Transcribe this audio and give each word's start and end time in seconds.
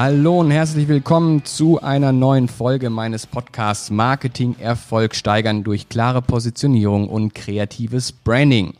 Hallo 0.00 0.38
und 0.38 0.52
herzlich 0.52 0.86
willkommen 0.86 1.44
zu 1.44 1.82
einer 1.82 2.12
neuen 2.12 2.46
Folge 2.46 2.88
meines 2.88 3.26
Podcasts 3.26 3.90
Marketing 3.90 4.54
Erfolg 4.60 5.16
steigern 5.16 5.64
durch 5.64 5.88
klare 5.88 6.22
Positionierung 6.22 7.08
und 7.08 7.34
kreatives 7.34 8.12
Branding. 8.12 8.74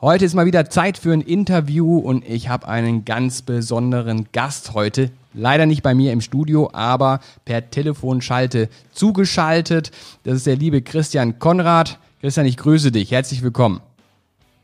Heute 0.00 0.24
ist 0.24 0.34
mal 0.34 0.46
wieder 0.46 0.68
Zeit 0.68 0.98
für 0.98 1.12
ein 1.12 1.20
Interview 1.20 1.98
und 1.98 2.28
ich 2.28 2.48
habe 2.48 2.66
einen 2.66 3.04
ganz 3.04 3.42
besonderen 3.42 4.26
Gast 4.32 4.74
heute. 4.74 5.12
Leider 5.32 5.64
nicht 5.64 5.84
bei 5.84 5.94
mir 5.94 6.12
im 6.12 6.20
Studio, 6.20 6.70
aber 6.72 7.20
per 7.44 7.70
Telefonschalte 7.70 8.68
zugeschaltet. 8.90 9.92
Das 10.24 10.34
ist 10.34 10.48
der 10.48 10.56
liebe 10.56 10.82
Christian 10.82 11.38
Konrad. 11.38 12.00
Christian, 12.20 12.46
ich 12.46 12.56
grüße 12.56 12.90
dich. 12.90 13.12
Herzlich 13.12 13.44
willkommen. 13.44 13.80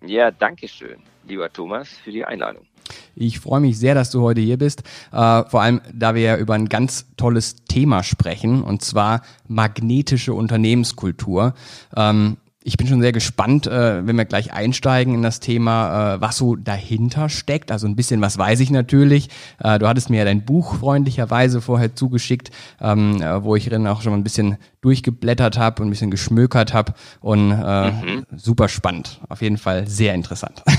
Ja, 0.04 0.32
danke 0.32 0.66
schön, 0.66 0.98
lieber 1.28 1.52
Thomas, 1.52 1.88
für 2.02 2.10
die 2.10 2.24
Einladung. 2.24 2.66
Ich 3.14 3.40
freue 3.40 3.60
mich 3.60 3.78
sehr, 3.78 3.94
dass 3.94 4.10
du 4.10 4.22
heute 4.22 4.40
hier 4.40 4.58
bist. 4.58 4.82
Äh, 5.12 5.44
vor 5.44 5.62
allem, 5.62 5.80
da 5.92 6.14
wir 6.14 6.22
ja 6.22 6.36
über 6.36 6.54
ein 6.54 6.68
ganz 6.68 7.06
tolles 7.16 7.56
Thema 7.66 8.02
sprechen, 8.02 8.62
und 8.62 8.82
zwar 8.82 9.22
magnetische 9.48 10.34
Unternehmenskultur. 10.34 11.54
Ähm, 11.96 12.36
ich 12.66 12.78
bin 12.78 12.86
schon 12.86 13.02
sehr 13.02 13.12
gespannt, 13.12 13.66
äh, 13.66 14.06
wenn 14.06 14.16
wir 14.16 14.24
gleich 14.24 14.54
einsteigen 14.54 15.14
in 15.14 15.22
das 15.22 15.38
Thema, 15.38 16.14
äh, 16.14 16.20
was 16.22 16.38
so 16.38 16.56
dahinter 16.56 17.28
steckt. 17.28 17.70
Also 17.70 17.86
ein 17.86 17.94
bisschen 17.94 18.22
was 18.22 18.38
weiß 18.38 18.58
ich 18.60 18.70
natürlich. 18.70 19.28
Äh, 19.58 19.78
du 19.78 19.86
hattest 19.86 20.08
mir 20.08 20.20
ja 20.20 20.24
dein 20.24 20.46
Buch 20.46 20.76
freundlicherweise 20.76 21.60
vorher 21.60 21.94
zugeschickt, 21.94 22.50
ähm, 22.80 23.20
äh, 23.20 23.44
wo 23.44 23.54
ich 23.54 23.68
drin 23.68 23.86
auch 23.86 24.00
schon 24.00 24.12
mal 24.12 24.18
ein 24.18 24.24
bisschen 24.24 24.56
durchgeblättert 24.80 25.58
habe 25.58 25.82
und 25.82 25.88
ein 25.88 25.90
bisschen 25.90 26.10
geschmökert 26.10 26.72
habe. 26.72 26.94
Und 27.20 27.52
äh, 27.52 27.90
mhm. 27.90 28.26
super 28.34 28.68
spannend. 28.68 29.20
Auf 29.28 29.42
jeden 29.42 29.58
Fall 29.58 29.86
sehr 29.86 30.14
interessant. 30.14 30.62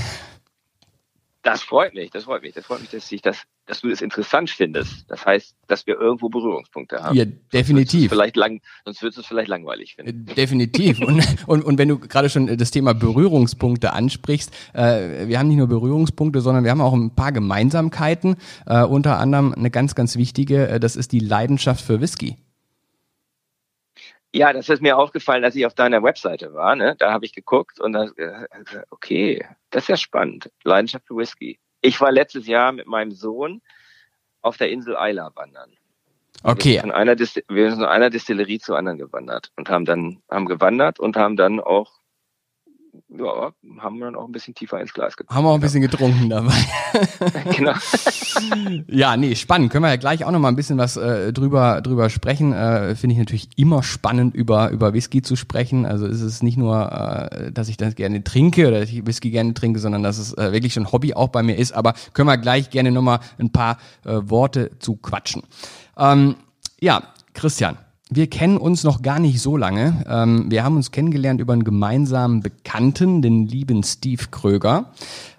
Das 1.46 1.62
freut 1.62 1.94
mich, 1.94 2.10
das 2.10 2.24
freut 2.24 2.42
mich. 2.42 2.54
Das 2.54 2.66
freut 2.66 2.80
mich, 2.80 2.90
dass 2.90 3.12
ich 3.12 3.22
das, 3.22 3.44
dass 3.66 3.80
du 3.80 3.88
das 3.88 4.00
interessant 4.00 4.50
findest. 4.50 5.08
Das 5.08 5.24
heißt, 5.24 5.54
dass 5.68 5.86
wir 5.86 5.94
irgendwo 5.94 6.28
Berührungspunkte 6.28 7.04
haben. 7.04 7.14
Ja, 7.14 7.24
definitiv. 7.24 8.00
Sonst 8.00 8.08
vielleicht 8.08 8.34
lang, 8.34 8.60
sonst 8.84 9.00
würdest 9.00 9.18
du 9.18 9.20
es 9.20 9.28
vielleicht 9.28 9.46
langweilig 9.46 9.94
finden. 9.94 10.26
Äh, 10.28 10.34
definitiv. 10.34 10.98
und, 11.00 11.24
und, 11.46 11.62
und 11.62 11.78
wenn 11.78 11.86
du 11.86 12.00
gerade 12.00 12.30
schon 12.30 12.48
das 12.58 12.72
Thema 12.72 12.94
Berührungspunkte 12.94 13.92
ansprichst, 13.92 14.52
äh, 14.72 15.28
wir 15.28 15.38
haben 15.38 15.46
nicht 15.46 15.58
nur 15.58 15.68
Berührungspunkte, 15.68 16.40
sondern 16.40 16.64
wir 16.64 16.72
haben 16.72 16.80
auch 16.80 16.94
ein 16.94 17.14
paar 17.14 17.30
Gemeinsamkeiten. 17.30 18.34
Äh, 18.66 18.82
unter 18.82 19.20
anderem 19.20 19.54
eine 19.54 19.70
ganz, 19.70 19.94
ganz 19.94 20.16
wichtige, 20.16 20.66
äh, 20.66 20.80
das 20.80 20.96
ist 20.96 21.12
die 21.12 21.20
Leidenschaft 21.20 21.80
für 21.84 22.00
Whisky. 22.00 22.38
Ja, 24.32 24.52
das 24.52 24.68
ist 24.68 24.82
mir 24.82 24.98
aufgefallen, 24.98 25.44
als 25.44 25.56
ich 25.56 25.66
auf 25.66 25.74
deiner 25.74 26.02
Webseite 26.02 26.52
war. 26.52 26.76
Ne? 26.76 26.94
Da 26.98 27.12
habe 27.12 27.24
ich 27.24 27.32
geguckt 27.32 27.80
und 27.80 27.92
dann, 27.92 28.12
okay, 28.90 29.46
das 29.70 29.84
ist 29.84 29.88
ja 29.88 29.96
spannend. 29.96 30.50
Leidenschaft 30.64 31.06
für 31.06 31.16
Whisky. 31.16 31.58
Ich 31.80 32.00
war 32.00 32.12
letztes 32.12 32.46
Jahr 32.46 32.72
mit 32.72 32.86
meinem 32.86 33.12
Sohn 33.12 33.62
auf 34.42 34.56
der 34.56 34.70
Insel 34.70 34.96
Isla 34.98 35.30
wandern. 35.34 35.72
Okay. 36.42 36.74
Wir 36.74 37.70
sind, 37.70 37.80
von 37.80 37.88
einer, 37.88 38.10
Distillerie 38.10 38.58
zur 38.58 38.76
anderen 38.76 38.98
gewandert 38.98 39.52
und 39.56 39.68
haben 39.68 39.84
dann 39.84 40.22
haben 40.30 40.46
gewandert 40.46 41.00
und 41.00 41.16
haben 41.16 41.36
dann 41.36 41.60
auch 41.60 41.95
ja, 43.08 43.52
haben 43.80 43.98
wir 43.98 44.06
dann 44.06 44.16
auch 44.16 44.26
ein 44.26 44.32
bisschen 44.32 44.54
tiefer 44.54 44.80
ins 44.80 44.92
Glas 44.92 45.16
getrunken. 45.16 45.34
Haben 45.34 45.44
wir 45.44 45.50
auch 45.50 45.54
ein 45.54 45.60
bisschen 45.60 45.82
getrunken 45.82 46.28
dabei. 46.28 46.54
genau. 47.56 47.72
ja, 48.88 49.16
nee, 49.16 49.34
spannend. 49.34 49.70
Können 49.70 49.84
wir 49.84 49.90
ja 49.90 49.96
gleich 49.96 50.24
auch 50.24 50.30
noch 50.30 50.38
mal 50.38 50.48
ein 50.48 50.56
bisschen 50.56 50.78
was 50.78 50.96
äh, 50.96 51.32
drüber, 51.32 51.80
drüber 51.80 52.10
sprechen. 52.10 52.52
Äh, 52.52 52.94
Finde 52.94 53.14
ich 53.14 53.18
natürlich 53.18 53.48
immer 53.56 53.82
spannend, 53.82 54.34
über, 54.34 54.70
über 54.70 54.94
Whisky 54.94 55.22
zu 55.22 55.36
sprechen. 55.36 55.86
Also 55.86 56.06
ist 56.06 56.22
es 56.22 56.42
nicht 56.42 56.56
nur, 56.56 56.92
äh, 56.92 57.52
dass 57.52 57.68
ich 57.68 57.76
das 57.76 57.94
gerne 57.94 58.22
trinke 58.24 58.68
oder 58.68 58.80
dass 58.80 58.90
ich 58.90 59.06
Whisky 59.06 59.30
gerne 59.30 59.54
trinke, 59.54 59.78
sondern 59.78 60.02
dass 60.02 60.18
es 60.18 60.32
äh, 60.36 60.52
wirklich 60.52 60.74
schon 60.74 60.90
Hobby 60.92 61.14
auch 61.14 61.28
bei 61.28 61.42
mir 61.42 61.56
ist. 61.56 61.72
Aber 61.72 61.94
können 62.12 62.28
wir 62.28 62.38
gleich 62.38 62.70
gerne 62.70 62.90
noch 62.90 63.02
mal 63.02 63.20
ein 63.38 63.50
paar 63.50 63.78
äh, 64.04 64.20
Worte 64.24 64.72
zu 64.78 64.96
quatschen. 64.96 65.42
Ähm, 65.96 66.36
ja, 66.80 67.02
Christian, 67.34 67.78
wir 68.08 68.28
kennen 68.28 68.56
uns 68.56 68.84
noch 68.84 69.02
gar 69.02 69.18
nicht 69.18 69.40
so 69.40 69.56
lange. 69.56 70.04
Ähm, 70.08 70.46
wir 70.48 70.62
haben 70.62 70.76
uns 70.76 70.92
kennengelernt 70.92 71.40
über 71.40 71.52
einen 71.54 71.64
gemeinsamen 71.64 72.40
Bekannten, 72.40 73.20
den 73.20 73.46
lieben 73.46 73.82
Steve 73.82 74.26
Kröger, 74.30 74.92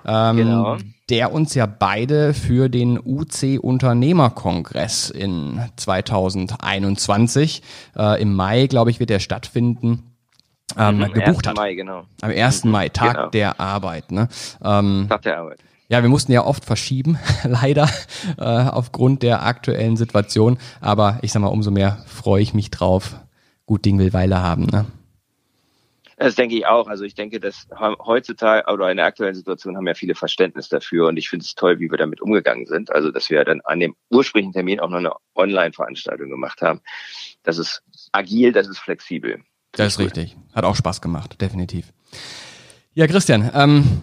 ähm, 0.05 0.37
genau. 0.37 0.77
der 1.09 1.31
uns 1.31 1.53
ja 1.53 1.65
beide 1.65 2.33
für 2.33 2.67
den 2.67 2.99
UC 2.99 3.59
Unternehmerkongress 3.61 5.09
in 5.09 5.61
2021 5.77 7.61
äh, 7.95 8.21
im 8.21 8.33
Mai, 8.33 8.67
glaube 8.67 8.91
ich, 8.91 8.99
wird 8.99 9.11
der 9.11 9.19
stattfinden. 9.19 10.03
Ähm, 10.77 10.99
gebucht 11.13 11.47
hat. 11.47 11.55
Mai, 11.55 11.75
genau. 11.75 12.03
Am 12.21 12.29
1. 12.29 12.65
Mhm, 12.65 12.71
Mai, 12.71 12.89
Tag 12.89 13.15
genau. 13.15 13.29
der 13.29 13.59
Arbeit. 13.61 14.11
Ne? 14.11 14.27
Ähm, 14.61 15.05
Tag 15.07 15.21
der 15.21 15.39
Arbeit. 15.39 15.59
Ja, 15.89 16.01
wir 16.01 16.09
mussten 16.09 16.33
ja 16.33 16.43
oft 16.43 16.65
verschieben, 16.65 17.17
leider, 17.43 17.89
äh, 18.37 18.43
aufgrund 18.43 19.23
der 19.23 19.43
aktuellen 19.43 19.95
Situation. 19.95 20.57
Aber 20.81 21.19
ich 21.21 21.31
sag 21.31 21.41
mal, 21.41 21.47
umso 21.47 21.71
mehr 21.71 22.03
freue 22.07 22.41
ich 22.41 22.53
mich 22.53 22.71
drauf. 22.71 23.15
Gut 23.65 23.85
Ding 23.85 23.99
will 23.99 24.13
Weile 24.13 24.41
haben, 24.41 24.65
ne? 24.65 24.85
Das 26.19 26.33
denke 26.33 26.55
ich 26.55 26.65
auch. 26.65 26.87
Also 26.87 27.03
ich 27.03 27.13
denke, 27.13 27.39
dass 27.39 27.67
heutzutage 27.79 28.71
oder 28.73 28.89
in 28.89 28.97
der 28.97 29.05
aktuellen 29.05 29.35
Situation 29.35 29.77
haben 29.77 29.85
ja 29.85 29.93
viele 29.93 30.15
Verständnis 30.15 30.67
dafür 30.67 31.07
und 31.07 31.17
ich 31.17 31.29
finde 31.29 31.43
es 31.43 31.53
toll, 31.53 31.79
wie 31.79 31.91
wir 31.91 31.97
damit 31.97 32.21
umgegangen 32.21 32.65
sind. 32.65 32.91
Also 32.91 33.11
dass 33.11 33.29
wir 33.29 33.45
dann 33.45 33.61
an 33.61 33.79
dem 33.79 33.95
ursprünglichen 34.09 34.53
Termin 34.53 34.79
auch 34.79 34.89
noch 34.89 34.97
eine 34.97 35.13
Online-Veranstaltung 35.35 36.29
gemacht 36.29 36.63
haben. 36.63 36.81
Das 37.43 37.59
ist 37.59 37.83
agil, 38.13 38.51
das 38.51 38.67
ist 38.67 38.79
flexibel. 38.79 39.43
Das 39.73 39.93
ist 39.93 39.99
richtig. 39.99 40.35
Hat 40.55 40.65
auch 40.65 40.75
Spaß 40.75 41.01
gemacht, 41.01 41.39
definitiv. 41.39 41.93
Ja, 42.95 43.05
Christian, 43.05 43.51
ähm, 43.53 44.01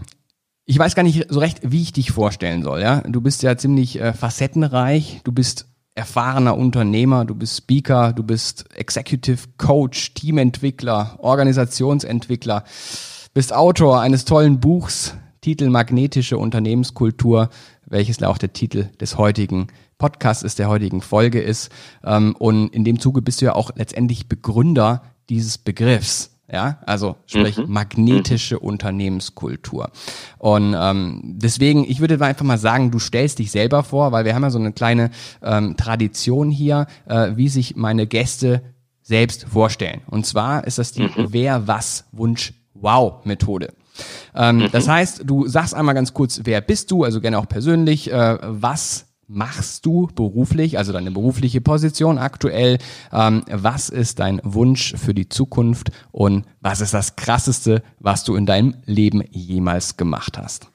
ich 0.67 0.79
weiß 0.79 0.95
gar 0.95 1.03
nicht 1.03 1.27
so 1.29 1.41
recht, 1.41 1.61
wie 1.63 1.83
ich 1.83 1.93
dich 1.93 2.11
vorstellen 2.11 2.63
soll. 2.63 2.81
Ja, 2.81 3.01
du 3.01 3.21
bist 3.21 3.43
ja 3.43 3.57
ziemlich 3.57 4.01
äh, 4.01 4.13
facettenreich. 4.13 5.21
Du 5.25 5.33
bist 5.33 5.67
erfahrener 5.95 6.57
Unternehmer, 6.57 7.25
du 7.25 7.35
bist 7.35 7.57
Speaker, 7.57 8.13
du 8.13 8.23
bist 8.23 8.65
Executive 8.75 9.49
Coach, 9.59 10.15
Teamentwickler, 10.15 11.19
Organisationsentwickler, 11.21 12.65
bist 13.33 13.55
Autor 13.55 14.01
eines 14.01 14.25
tollen 14.25 14.59
Buchs, 14.59 15.15
Titel 15.41 15.69
Magnetische 15.71 16.39
Unternehmenskultur, 16.39 17.51
welches 17.87 18.23
auch 18.23 18.39
der 18.39 18.53
Titel 18.53 18.89
des 19.01 19.19
heutigen 19.19 19.69
Podcasts 19.99 20.43
ist, 20.43 20.59
der 20.59 20.69
heutigen 20.69 21.01
Folge 21.01 21.41
ist. 21.41 21.71
Ähm, 22.03 22.35
und 22.39 22.75
in 22.75 22.85
dem 22.85 22.99
Zuge 22.99 23.23
bist 23.23 23.41
du 23.41 23.47
ja 23.47 23.55
auch 23.55 23.71
letztendlich 23.77 24.29
Begründer 24.29 25.03
dieses 25.29 25.59
Begriffs. 25.59 26.34
Ja, 26.55 26.79
also 26.87 27.17
sprich 27.27 27.57
mhm. 27.57 27.65
magnetische 27.67 28.55
mhm. 28.55 28.61
Unternehmenskultur. 28.61 29.91
Und 30.39 30.77
ähm, 30.79 31.21
deswegen, 31.25 31.83
ich 31.83 31.99
würde 31.99 32.25
einfach 32.25 32.45
mal 32.45 32.59
sagen, 32.59 32.93
du 32.93 33.01
stellst 33.01 33.41
dich 33.41 33.51
selber 33.51 33.83
vor, 33.83 34.13
weil 34.13 34.25
wir 34.25 34.37
haben 34.37 34.45
ja 34.45 34.51
so 34.51 34.61
eine 34.61 34.71
kleine 34.71 35.11
ähm, 35.43 35.77
Tradition 35.77 36.53
hier, 36.53 36.87
äh, 37.07 37.33
wie 37.35 37.49
sich 37.49 37.75
meine 37.75 38.07
Gäste 38.07 38.63
selbst 39.03 39.47
vorstellen. 39.47 40.03
Und 40.07 40.27
zwar 40.27 40.65
ist 40.65 40.79
das 40.79 40.93
die 40.93 41.03
mhm. 41.03 41.27
Wer, 41.31 41.67
was, 41.67 42.05
Wunsch, 42.13 42.55
Wow 42.73 43.25
Methode. 43.25 43.75
Ähm, 44.33 44.59
mhm. 44.59 44.69
Das 44.71 44.87
heißt, 44.87 45.23
du 45.25 45.49
sagst 45.49 45.75
einmal 45.75 45.97
ganz 45.97 46.15
kurz, 46.15 46.43
wer 46.45 46.61
bist 46.61 46.93
du, 46.93 47.03
also 47.03 47.21
gerne 47.21 47.37
auch 47.37 47.49
persönlich, 47.49 48.13
äh, 48.13 48.39
was 48.41 49.07
machst 49.27 49.87
du 49.87 50.09
beruflich, 50.15 50.79
also 50.79 50.93
deine 50.93 51.11
berufliche 51.11 51.61
Position 51.61 52.19
aktuell? 52.19 52.79
Ähm, 53.13 53.45
was 53.49 53.89
ist 53.89 54.19
dein 54.19 54.41
Wunsch 54.45 54.95
für 54.97 55.15
die 55.15 55.29
Zukunft 55.29 55.91
und 56.13 56.47
was 56.61 56.81
ist 56.81 56.95
das 56.95 57.17
Krasseste, 57.17 57.83
was 57.99 58.25
du 58.25 58.37
in 58.37 58.47
deinem 58.47 58.77
Leben 58.85 59.23
jemals 59.31 59.97
gemacht 59.97 60.39
hast? 60.39 60.71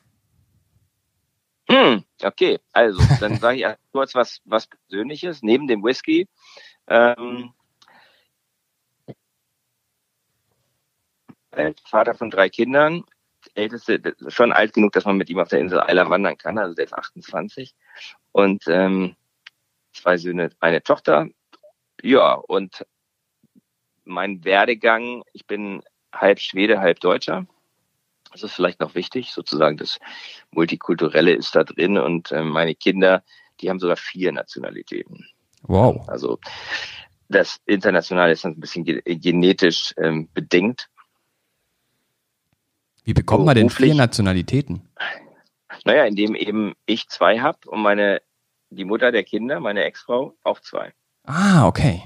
Hm, 1.70 2.04
okay, 2.24 2.60
also 2.74 3.02
dann 3.20 3.38
sage 3.38 3.60
ich 3.60 3.66
kurz 3.92 4.16
was, 4.16 4.42
was 4.46 4.68
Persönliches. 4.68 5.44
Neben 5.44 5.68
dem 5.68 5.84
Whisky 5.84 6.28
ähm, 6.88 7.54
Vater 11.86 12.14
von 12.16 12.30
drei 12.30 12.50
Kindern, 12.50 13.04
älteste, 13.54 14.16
schon 14.28 14.52
alt 14.52 14.74
genug, 14.74 14.94
dass 14.94 15.06
man 15.06 15.18
mit 15.18 15.30
ihm 15.30 15.40
auf 15.40 15.50
der 15.50 15.60
Insel 15.60 15.82
Eiler 15.82 16.10
wandern 16.10 16.38
kann, 16.38 16.58
also 16.58 16.74
der 16.74 16.86
ist 16.86 16.94
28 16.94 17.76
und 18.32 18.64
ähm, 18.68 19.16
zwei 19.94 20.18
Söhne, 20.18 20.52
eine 20.60 20.82
Tochter. 20.82 21.28
Ja, 22.02 22.34
und 22.34 22.86
mein 24.06 24.44
Werdegang, 24.44 25.24
ich 25.34 25.46
bin 25.46 25.84
halb 26.14 26.40
Schwede, 26.40 26.80
halb 26.80 27.00
Deutscher. 27.00 27.46
Das 28.32 28.44
ist 28.44 28.54
vielleicht 28.54 28.80
noch 28.80 28.96
wichtig, 28.96 29.32
sozusagen 29.32 29.78
das 29.78 30.00
Multikulturelle 30.52 31.34
ist 31.34 31.56
da 31.56 31.64
drin 31.64 31.98
und 31.98 32.32
äh, 32.32 32.44
meine 32.44 32.76
Kinder, 32.76 33.24
die 33.60 33.70
haben 33.70 33.80
sogar 33.80 33.98
vier 33.98 34.32
Nationalitäten. 34.32 35.26
Wow. 35.64 36.08
Also 36.08 36.40
das 37.28 37.60
Internationale 37.66 38.34
ist 38.34 38.46
ein 38.46 38.60
bisschen 38.60 38.84
genetisch 38.84 39.94
ähm, 39.98 40.30
bedingt. 40.34 40.90
Wie 43.04 43.14
bekommt 43.14 43.46
man 43.46 43.56
denn 43.56 43.70
vier 43.70 43.96
Nationalitäten? 43.96 44.88
Naja, 45.86 46.06
indem 46.06 46.36
eben 46.36 46.76
ich 46.86 47.08
zwei 47.08 47.40
habe 47.40 47.70
und 47.70 47.82
meine, 47.82 48.22
die 48.70 48.86
Mutter 48.86 49.12
der 49.12 49.24
Kinder, 49.24 49.60
meine 49.60 49.84
Ex-Frau, 49.84 50.36
auch 50.44 50.60
zwei. 50.60 50.94
Ah, 51.24 51.68
okay. 51.68 52.04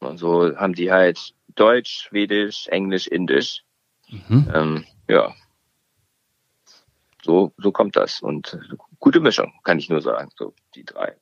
Und 0.00 0.18
so 0.18 0.56
haben 0.56 0.74
die 0.74 0.90
halt 0.90 1.34
Deutsch, 1.54 2.06
Schwedisch, 2.08 2.66
Englisch, 2.68 3.06
Indisch. 3.06 3.64
Mhm. 4.08 4.50
Ähm, 4.54 4.84
ja. 5.08 5.34
So, 7.22 7.52
so 7.56 7.70
kommt 7.70 7.96
das. 7.96 8.20
Und 8.20 8.58
gute 8.98 9.20
Mischung, 9.20 9.52
kann 9.62 9.78
ich 9.78 9.88
nur 9.88 10.02
sagen. 10.02 10.30
So, 10.36 10.54
die 10.74 10.84
drei. 10.84 11.16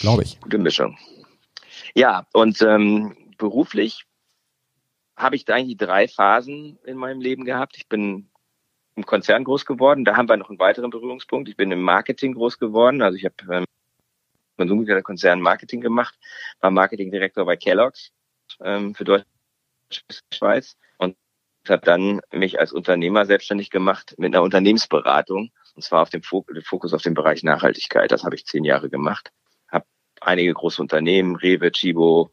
Glaube 0.00 0.22
ich. 0.22 0.40
Gute 0.40 0.58
Mischung. 0.58 0.96
Ja, 1.94 2.26
und 2.32 2.62
ähm, 2.62 3.16
beruflich 3.36 4.04
habe 5.16 5.36
ich 5.36 5.44
da 5.44 5.54
eigentlich 5.54 5.76
drei 5.76 6.08
Phasen 6.08 6.78
in 6.84 6.96
meinem 6.96 7.20
Leben 7.20 7.44
gehabt. 7.44 7.76
Ich 7.76 7.88
bin 7.88 8.30
im 8.96 9.06
Konzern 9.06 9.44
groß 9.44 9.66
geworden. 9.66 10.04
Da 10.04 10.16
haben 10.16 10.28
wir 10.28 10.36
noch 10.36 10.50
einen 10.50 10.58
weiteren 10.58 10.90
Berührungspunkt. 10.90 11.48
Ich 11.48 11.56
bin 11.56 11.70
im 11.70 11.82
Marketing 11.82 12.34
groß 12.34 12.58
geworden. 12.58 13.02
Also 13.02 13.16
ich 13.16 13.24
habe 13.24 13.34
ähm, 13.50 13.64
Konsumgüter 14.56 15.02
Konzern 15.02 15.40
Marketing 15.40 15.80
gemacht, 15.80 16.14
war 16.60 16.70
Marketingdirektor 16.70 17.44
bei 17.44 17.56
Kellogg's 17.56 18.12
ähm, 18.60 18.94
für 18.94 19.04
Deutschland 19.04 19.28
Schweiz 20.32 20.76
und 20.98 21.16
habe 21.68 21.84
dann 21.84 22.20
mich 22.32 22.58
als 22.58 22.72
Unternehmer 22.72 23.26
selbstständig 23.26 23.70
gemacht 23.70 24.14
mit 24.18 24.34
einer 24.34 24.42
Unternehmensberatung 24.42 25.50
und 25.74 25.82
zwar 25.82 26.02
auf 26.02 26.10
dem 26.10 26.22
Fokus 26.22 26.94
auf 26.94 27.02
den 27.02 27.14
Bereich 27.14 27.42
Nachhaltigkeit. 27.42 28.12
Das 28.12 28.24
habe 28.24 28.36
ich 28.36 28.46
zehn 28.46 28.64
Jahre 28.64 28.88
gemacht. 28.90 29.30
Habe 29.68 29.86
einige 30.20 30.54
große 30.54 30.80
Unternehmen, 30.80 31.36
Rewe, 31.36 31.72
Chibo, 31.72 32.30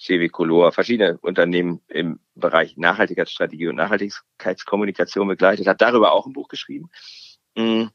CW 0.00 0.28
Color, 0.28 0.72
verschiedene 0.72 1.18
Unternehmen 1.18 1.80
im 1.88 2.20
Bereich 2.34 2.76
Nachhaltigkeitsstrategie 2.76 3.68
und 3.68 3.76
Nachhaltigkeitskommunikation 3.76 5.28
begleitet, 5.28 5.66
hat 5.66 5.80
darüber 5.80 6.12
auch 6.12 6.26
ein 6.26 6.32
Buch 6.32 6.48
geschrieben. 6.48 6.90
Mm. 7.54 7.86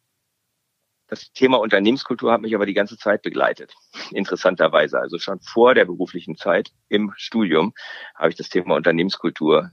Das 1.08 1.32
Thema 1.34 1.58
Unternehmenskultur 1.58 2.32
hat 2.32 2.42
mich 2.42 2.54
aber 2.54 2.68
die 2.68 2.76
ganze 2.76 2.96
Zeit 2.96 3.24
begleitet. 3.24 3.74
Interessanterweise. 4.12 5.00
Also 5.00 5.18
schon 5.18 5.40
vor 5.42 5.74
der 5.74 5.86
beruflichen 5.86 6.38
Zeit 6.38 6.72
im 6.88 7.14
Studium 7.18 7.74
habe 8.16 8.30
ich 8.30 8.36
das 8.36 8.50
Thema 8.50 8.76
Unternehmenskultur 8.76 9.72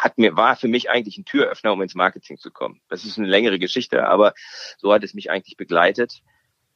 hat 0.00 0.16
mir, 0.16 0.36
war 0.36 0.56
für 0.56 0.68
mich 0.68 0.88
eigentlich 0.88 1.18
ein 1.18 1.24
Türöffner, 1.24 1.72
um 1.72 1.82
ins 1.82 1.94
Marketing 1.94 2.38
zu 2.38 2.50
kommen. 2.50 2.80
Das 2.88 3.04
ist 3.04 3.18
eine 3.18 3.26
längere 3.26 3.58
Geschichte, 3.58 4.06
aber 4.08 4.32
so 4.78 4.92
hat 4.92 5.04
es 5.04 5.14
mich 5.14 5.30
eigentlich 5.30 5.56
begleitet. 5.56 6.22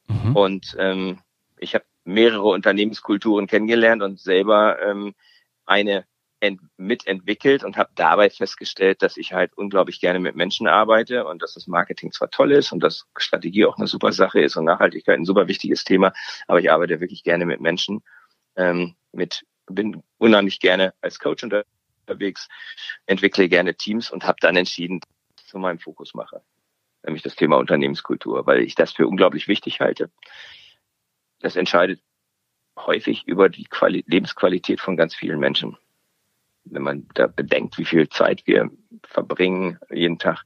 Mhm. 0.08 0.36
Und 0.36 0.76
ähm, 0.78 1.20
ich 1.58 1.74
habe 1.74 1.84
mehrere 2.04 2.48
Unternehmenskulturen 2.48 3.46
kennengelernt 3.46 4.02
und 4.02 4.20
selber 4.20 4.80
ähm, 4.82 5.14
eine 5.66 6.04
mitentwickelt 6.76 7.64
und 7.64 7.76
habe 7.76 7.90
dabei 7.94 8.28
festgestellt, 8.30 9.02
dass 9.02 9.16
ich 9.16 9.32
halt 9.32 9.56
unglaublich 9.56 10.00
gerne 10.00 10.20
mit 10.20 10.36
Menschen 10.36 10.66
arbeite 10.66 11.24
und 11.24 11.42
dass 11.42 11.54
das 11.54 11.66
Marketing 11.66 12.12
zwar 12.12 12.30
toll 12.30 12.52
ist 12.52 12.72
und 12.72 12.80
dass 12.80 13.06
Strategie 13.16 13.64
auch 13.64 13.78
eine 13.78 13.86
super 13.86 14.12
Sache 14.12 14.40
ist 14.40 14.56
und 14.56 14.64
Nachhaltigkeit 14.64 15.18
ein 15.18 15.24
super 15.24 15.48
wichtiges 15.48 15.84
Thema, 15.84 16.12
aber 16.46 16.60
ich 16.60 16.70
arbeite 16.70 17.00
wirklich 17.00 17.22
gerne 17.22 17.46
mit 17.46 17.60
Menschen, 17.60 18.02
ähm, 18.56 18.94
mit 19.12 19.46
bin 19.66 20.02
unheimlich 20.18 20.60
gerne 20.60 20.92
als 21.00 21.18
Coach 21.18 21.44
unterwegs, 21.44 22.48
entwickle 23.06 23.48
gerne 23.48 23.74
Teams 23.74 24.10
und 24.10 24.24
habe 24.24 24.36
dann 24.40 24.56
entschieden, 24.56 25.00
zu 25.46 25.58
meinem 25.58 25.78
Fokus 25.78 26.14
mache, 26.14 26.42
nämlich 27.04 27.22
das 27.22 27.36
Thema 27.36 27.56
Unternehmenskultur, 27.56 28.46
weil 28.46 28.60
ich 28.60 28.74
das 28.74 28.92
für 28.92 29.06
unglaublich 29.06 29.48
wichtig 29.48 29.80
halte. 29.80 30.10
Das 31.44 31.56
entscheidet 31.56 32.00
häufig 32.78 33.24
über 33.26 33.50
die 33.50 33.64
Quali 33.64 34.02
Lebensqualität 34.06 34.80
von 34.80 34.96
ganz 34.96 35.14
vielen 35.14 35.38
Menschen. 35.38 35.76
Wenn 36.64 36.80
man 36.80 37.06
da 37.12 37.26
bedenkt, 37.26 37.76
wie 37.76 37.84
viel 37.84 38.08
Zeit 38.08 38.46
wir 38.46 38.70
verbringen 39.02 39.78
jeden 39.90 40.18
Tag. 40.18 40.42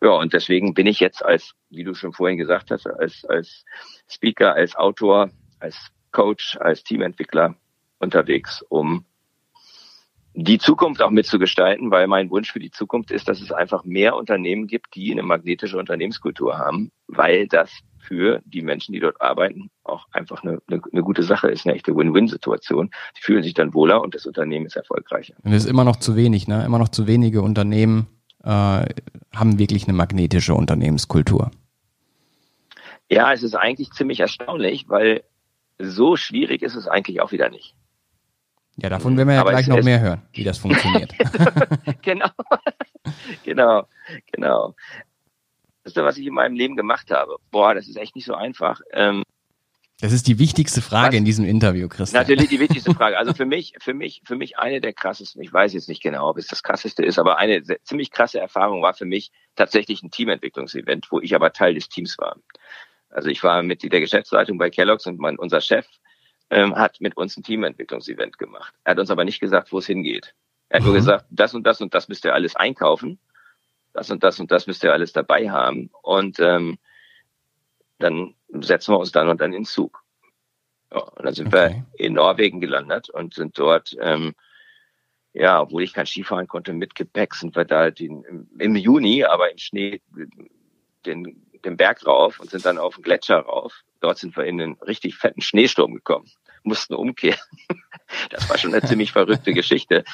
Ja, 0.00 0.10
und 0.10 0.32
deswegen 0.32 0.72
bin 0.72 0.86
ich 0.86 1.00
jetzt 1.00 1.24
als, 1.24 1.56
wie 1.70 1.82
du 1.82 1.94
schon 1.94 2.12
vorhin 2.12 2.38
gesagt 2.38 2.70
hast, 2.70 2.86
als, 2.86 3.24
als 3.24 3.64
Speaker, 4.08 4.54
als 4.54 4.76
Autor, 4.76 5.30
als 5.58 5.90
Coach, 6.12 6.56
als 6.58 6.84
Teamentwickler 6.84 7.56
unterwegs, 7.98 8.62
um 8.68 9.04
die 10.38 10.58
Zukunft 10.58 11.00
auch 11.02 11.10
mitzugestalten, 11.10 11.90
weil 11.90 12.06
mein 12.06 12.30
Wunsch 12.30 12.52
für 12.52 12.60
die 12.60 12.70
Zukunft 12.70 13.10
ist, 13.10 13.26
dass 13.26 13.40
es 13.40 13.52
einfach 13.52 13.84
mehr 13.84 14.16
Unternehmen 14.16 14.66
gibt, 14.66 14.94
die 14.94 15.10
eine 15.10 15.22
magnetische 15.22 15.78
Unternehmenskultur 15.78 16.58
haben, 16.58 16.92
weil 17.06 17.48
das 17.48 17.70
für 17.98 18.42
die 18.44 18.60
Menschen, 18.60 18.92
die 18.92 19.00
dort 19.00 19.20
arbeiten, 19.20 19.70
auch 19.82 20.06
einfach 20.12 20.42
eine, 20.42 20.60
eine, 20.68 20.82
eine 20.92 21.02
gute 21.02 21.22
Sache 21.22 21.48
ist, 21.48 21.66
eine 21.66 21.74
echte 21.74 21.96
Win-Win-Situation. 21.96 22.90
Die 23.16 23.22
fühlen 23.22 23.42
sich 23.42 23.54
dann 23.54 23.72
wohler 23.72 24.02
und 24.02 24.14
das 24.14 24.26
Unternehmen 24.26 24.66
ist 24.66 24.76
erfolgreicher. 24.76 25.34
Und 25.42 25.52
es 25.52 25.64
ist 25.64 25.70
immer 25.70 25.84
noch 25.84 25.96
zu 25.96 26.16
wenig, 26.16 26.46
ne? 26.46 26.64
Immer 26.64 26.78
noch 26.78 26.90
zu 26.90 27.06
wenige 27.06 27.40
Unternehmen 27.40 28.06
äh, 28.44 28.48
haben 28.48 29.58
wirklich 29.58 29.84
eine 29.88 29.96
magnetische 29.96 30.54
Unternehmenskultur. 30.54 31.50
Ja, 33.10 33.32
es 33.32 33.42
ist 33.42 33.54
eigentlich 33.54 33.90
ziemlich 33.92 34.20
erstaunlich, 34.20 34.88
weil 34.88 35.24
so 35.78 36.16
schwierig 36.16 36.62
ist 36.62 36.74
es 36.74 36.86
eigentlich 36.86 37.22
auch 37.22 37.32
wieder 37.32 37.48
nicht. 37.48 37.74
Ja, 38.76 38.90
davon 38.90 39.16
werden 39.16 39.28
wir 39.28 39.34
ja 39.36 39.40
Aber 39.40 39.50
gleich 39.50 39.68
noch 39.68 39.82
mehr 39.82 40.00
hören, 40.00 40.22
wie 40.32 40.44
das 40.44 40.58
funktioniert. 40.58 41.14
genau, 42.02 42.28
genau, 43.44 43.88
genau. 44.32 44.74
Das 45.82 45.94
ist, 45.94 46.02
was 46.02 46.18
ich 46.18 46.26
in 46.26 46.34
meinem 46.34 46.54
Leben 46.54 46.76
gemacht 46.76 47.10
habe. 47.10 47.36
Boah, 47.50 47.74
das 47.74 47.88
ist 47.88 47.96
echt 47.96 48.16
nicht 48.16 48.26
so 48.26 48.34
einfach. 48.34 48.80
Ähm, 48.92 49.22
das 50.00 50.12
ist 50.12 50.26
die 50.26 50.38
wichtigste 50.38 50.82
Frage 50.82 51.12
was? 51.12 51.18
in 51.18 51.24
diesem 51.24 51.46
Interview, 51.46 51.88
Christian. 51.88 52.22
Natürlich 52.22 52.50
die 52.50 52.60
wichtigste 52.60 52.92
Frage. 52.94 53.16
Also 53.16 53.32
für 53.32 53.46
mich, 53.46 53.72
für 53.80 53.94
mich, 53.94 54.20
für 54.26 54.36
mich 54.36 54.58
eine 54.58 54.82
der 54.82 54.92
krassesten, 54.92 55.40
ich 55.42 55.50
weiß 55.50 55.72
jetzt 55.72 55.88
nicht 55.88 56.02
genau, 56.02 56.28
ob 56.28 56.36
es 56.36 56.48
das 56.48 56.62
krasseste 56.62 57.02
ist, 57.02 57.18
aber 57.18 57.38
eine 57.38 57.62
ziemlich 57.82 58.10
krasse 58.10 58.38
Erfahrung 58.38 58.82
war 58.82 58.92
für 58.92 59.06
mich 59.06 59.30
tatsächlich 59.54 60.02
ein 60.02 60.10
Teamentwicklungsevent, 60.10 61.06
wo 61.10 61.20
ich 61.20 61.34
aber 61.34 61.52
Teil 61.52 61.74
des 61.74 61.88
Teams 61.88 62.18
war. 62.18 62.36
Also 63.08 63.30
ich 63.30 63.42
war 63.42 63.62
Mitglied 63.62 63.92
der 63.92 64.00
Geschäftsleitung 64.00 64.58
bei 64.58 64.68
Kellogg's 64.68 65.06
und 65.06 65.18
mein, 65.18 65.38
unser 65.38 65.62
Chef 65.62 65.86
ähm, 66.50 66.76
hat 66.76 67.00
mit 67.00 67.16
uns 67.16 67.36
ein 67.36 67.42
Teamentwicklungsevent 67.42 68.38
gemacht. 68.38 68.74
Er 68.84 68.92
hat 68.92 68.98
uns 68.98 69.10
aber 69.10 69.24
nicht 69.24 69.40
gesagt, 69.40 69.72
wo 69.72 69.78
es 69.78 69.86
hingeht. 69.86 70.34
Er 70.68 70.78
hat 70.78 70.82
mhm. 70.82 70.88
nur 70.88 70.96
gesagt, 70.96 71.26
das 71.30 71.54
und 71.54 71.64
das 71.64 71.80
und 71.80 71.94
das 71.94 72.08
müsst 72.08 72.24
ihr 72.24 72.34
alles 72.34 72.56
einkaufen. 72.56 73.18
Das 73.92 74.10
und 74.10 74.22
das 74.22 74.38
und 74.38 74.50
das 74.50 74.66
müsst 74.66 74.84
ihr 74.84 74.92
alles 74.92 75.12
dabei 75.12 75.50
haben. 75.50 75.90
Und 76.02 76.38
ähm, 76.40 76.78
dann 77.98 78.34
setzen 78.48 78.92
wir 78.92 78.98
uns 78.98 79.12
dann 79.12 79.28
und 79.28 79.40
dann 79.40 79.52
in 79.52 79.64
Zug. 79.64 80.02
Ja, 80.92 81.00
und 81.00 81.24
dann 81.24 81.34
sind 81.34 81.48
okay. 81.48 81.84
wir 81.96 82.06
in 82.06 82.14
Norwegen 82.14 82.60
gelandet 82.60 83.10
und 83.10 83.34
sind 83.34 83.58
dort, 83.58 83.96
ähm, 84.00 84.34
ja, 85.32 85.60
obwohl 85.60 85.82
ich 85.82 85.92
kein 85.92 86.06
Skifahren 86.06 86.46
konnte, 86.46 86.72
mit 86.72 86.94
Gepäck 86.94 87.34
sind 87.34 87.56
wir 87.56 87.64
da 87.64 87.90
den, 87.90 88.22
im, 88.24 88.48
im 88.58 88.76
Juni, 88.76 89.24
aber 89.24 89.50
im 89.50 89.58
Schnee 89.58 90.00
den, 91.04 91.45
den 91.66 91.76
Berg 91.76 92.06
rauf 92.06 92.40
und 92.40 92.50
sind 92.50 92.64
dann 92.64 92.78
auf 92.78 92.94
den 92.94 93.02
Gletscher 93.02 93.40
rauf. 93.40 93.82
Dort 94.00 94.18
sind 94.18 94.36
wir 94.36 94.44
in 94.44 94.60
einen 94.60 94.74
richtig 94.80 95.16
fetten 95.16 95.42
Schneesturm 95.42 95.94
gekommen, 95.94 96.30
mussten 96.62 96.94
umkehren. 96.94 97.40
Das 98.30 98.48
war 98.48 98.56
schon 98.56 98.72
eine 98.72 98.86
ziemlich 98.86 99.10
verrückte 99.10 99.52
Geschichte. 99.52 100.04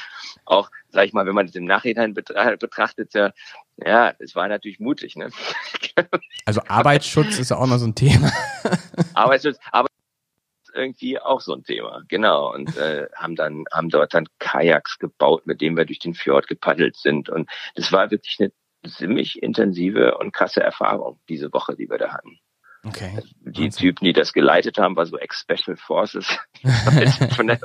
Auch, 0.46 0.70
sag 0.88 1.04
ich 1.04 1.12
mal, 1.12 1.26
wenn 1.26 1.34
man 1.34 1.44
es 1.44 1.54
im 1.54 1.66
Nachhinein 1.66 2.14
betrachtet, 2.14 3.12
ja, 3.12 3.32
ja, 3.76 4.14
es 4.18 4.34
war 4.34 4.48
natürlich 4.48 4.80
mutig. 4.80 5.14
Ne? 5.14 5.28
Also 6.46 6.62
Arbeitsschutz 6.66 7.38
ist 7.38 7.50
ja 7.50 7.58
auch 7.58 7.66
noch 7.66 7.76
so 7.76 7.86
ein 7.86 7.94
Thema. 7.94 8.32
Arbeitsschutz, 9.14 9.58
aber 9.70 9.88
irgendwie 10.74 11.18
auch 11.20 11.42
so 11.42 11.54
ein 11.54 11.64
Thema, 11.64 12.02
genau. 12.08 12.52
Und 12.54 12.76
äh, 12.78 13.08
haben 13.14 13.36
dann 13.36 13.64
haben 13.70 13.90
dort 13.90 14.14
dann 14.14 14.26
Kajaks 14.38 14.98
gebaut, 14.98 15.46
mit 15.46 15.60
denen 15.60 15.76
wir 15.76 15.84
durch 15.84 15.98
den 15.98 16.14
Fjord 16.14 16.48
gepaddelt 16.48 16.96
sind. 16.96 17.28
Und 17.28 17.50
das 17.74 17.92
war 17.92 18.10
wirklich 18.10 18.38
eine 18.40 18.52
ziemlich 18.86 19.42
intensive 19.42 20.18
und 20.18 20.32
krasse 20.32 20.62
Erfahrung 20.62 21.20
diese 21.28 21.52
Woche, 21.52 21.76
die 21.76 21.88
wir 21.88 21.98
da 21.98 22.12
hatten. 22.12 22.38
Okay. 22.84 23.22
Die 23.40 23.64
Wahnsinn. 23.64 23.70
Typen, 23.70 24.04
die 24.04 24.12
das 24.12 24.32
geleitet 24.32 24.78
haben, 24.78 24.96
war 24.96 25.06
so 25.06 25.16
Ex-Special 25.16 25.76
Forces 25.76 26.26
von, 27.36 27.46
der, 27.46 27.60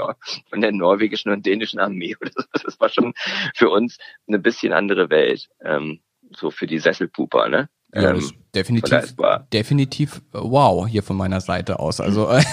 von 0.50 0.62
der 0.62 0.72
norwegischen 0.72 1.32
und 1.32 1.46
dänischen 1.46 1.80
Armee. 1.80 2.16
Das 2.54 2.80
war 2.80 2.90
schon 2.90 3.14
für 3.56 3.70
uns 3.70 3.98
eine 4.28 4.40
bisschen 4.40 4.74
andere 4.74 5.10
Welt, 5.10 5.50
ähm, 5.64 6.02
so 6.32 6.52
für 6.52 6.68
die 6.68 6.80
Sesselpuper, 6.80 7.50
ne? 7.50 7.70
Ja, 7.98 8.12
ähm, 8.12 8.32
definitiv, 8.54 9.16
definitiv 9.52 10.22
äh, 10.34 10.40
wow 10.40 10.88
hier 10.88 11.02
von 11.02 11.18
meiner 11.18 11.42
Seite 11.42 11.80
aus. 11.80 12.00
Also 12.00 12.30
äh, 12.30 12.44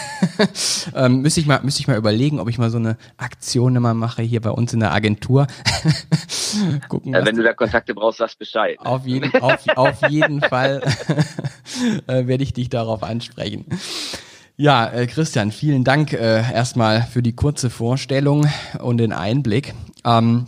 ähm, 0.94 1.20
müsste 1.20 1.40
ich 1.40 1.46
mal, 1.46 1.60
müsste 1.62 1.80
ich 1.80 1.88
mal 1.88 1.98
überlegen, 1.98 2.40
ob 2.40 2.48
ich 2.48 2.58
mal 2.58 2.70
so 2.70 2.78
eine 2.78 2.96
Aktion 3.18 3.76
immer 3.76 3.92
mache 3.92 4.22
hier 4.22 4.40
bei 4.40 4.50
uns 4.50 4.72
in 4.72 4.80
der 4.80 4.92
Agentur. 4.92 5.46
Gucken, 6.88 7.12
ja, 7.12 7.24
wenn 7.24 7.36
du 7.36 7.42
da 7.42 7.52
Kontakte 7.52 7.94
brauchst, 7.94 8.18
sagst 8.18 8.38
Bescheid. 8.38 8.78
Auf 8.78 9.06
jeden, 9.06 9.34
auf, 9.42 9.66
auf 9.76 10.08
jeden 10.08 10.40
Fall 10.40 10.82
äh, 12.06 12.26
werde 12.26 12.42
ich 12.42 12.54
dich 12.54 12.70
darauf 12.70 13.02
ansprechen. 13.02 13.66
Ja, 14.56 14.88
äh, 14.88 15.06
Christian, 15.06 15.52
vielen 15.52 15.84
Dank 15.84 16.12
äh, 16.12 16.36
erstmal 16.52 17.02
für 17.02 17.22
die 17.22 17.34
kurze 17.34 17.70
Vorstellung 17.70 18.46
und 18.78 18.98
den 18.98 19.12
Einblick. 19.12 19.74
Ähm, 20.04 20.46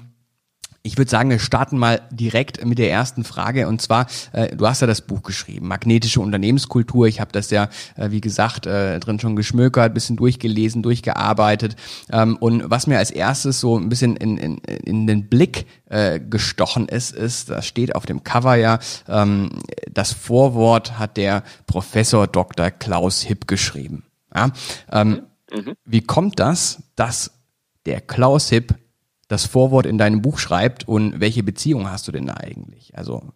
ich 0.86 0.96
würde 0.96 1.10
sagen, 1.10 1.30
wir 1.30 1.40
starten 1.40 1.78
mal 1.78 2.00
direkt 2.10 2.64
mit 2.64 2.78
der 2.78 2.90
ersten 2.90 3.24
Frage. 3.24 3.66
Und 3.66 3.82
zwar, 3.82 4.06
äh, 4.32 4.54
du 4.54 4.66
hast 4.66 4.80
ja 4.80 4.86
das 4.86 5.00
Buch 5.00 5.22
geschrieben, 5.22 5.66
Magnetische 5.66 6.20
Unternehmenskultur. 6.20 7.08
Ich 7.08 7.20
habe 7.20 7.32
das 7.32 7.50
ja, 7.50 7.68
äh, 7.96 8.10
wie 8.10 8.20
gesagt, 8.20 8.66
äh, 8.66 9.00
drin 9.00 9.18
schon 9.18 9.34
geschmökert, 9.34 9.94
bisschen 9.94 10.16
durchgelesen, 10.16 10.82
durchgearbeitet. 10.82 11.74
Ähm, 12.10 12.36
und 12.36 12.70
was 12.70 12.86
mir 12.86 12.98
als 12.98 13.10
erstes 13.10 13.60
so 13.60 13.76
ein 13.76 13.88
bisschen 13.88 14.16
in, 14.16 14.36
in, 14.36 14.58
in 14.58 15.06
den 15.08 15.28
Blick 15.28 15.66
äh, 15.90 16.20
gestochen 16.20 16.88
ist, 16.88 17.12
ist, 17.12 17.50
das 17.50 17.66
steht 17.66 17.96
auf 17.96 18.06
dem 18.06 18.22
Cover 18.22 18.54
ja, 18.54 18.78
ähm, 19.08 19.50
das 19.90 20.12
Vorwort 20.12 20.98
hat 20.98 21.16
der 21.16 21.42
Professor 21.66 22.28
Dr. 22.28 22.70
Klaus 22.70 23.22
Hipp 23.22 23.48
geschrieben. 23.48 24.04
Ja? 24.32 24.52
Ähm, 24.92 25.22
mhm. 25.52 25.74
Wie 25.84 26.02
kommt 26.02 26.38
das, 26.38 26.84
dass 26.94 27.32
der 27.86 28.00
Klaus 28.00 28.50
Hipp 28.50 28.74
das 29.28 29.46
Vorwort 29.46 29.86
in 29.86 29.98
deinem 29.98 30.22
Buch 30.22 30.38
schreibt 30.38 30.86
und 30.86 31.20
welche 31.20 31.42
Beziehung 31.42 31.90
hast 31.90 32.06
du 32.06 32.12
denn 32.12 32.26
da 32.26 32.34
eigentlich? 32.34 32.96
Also, 32.96 33.32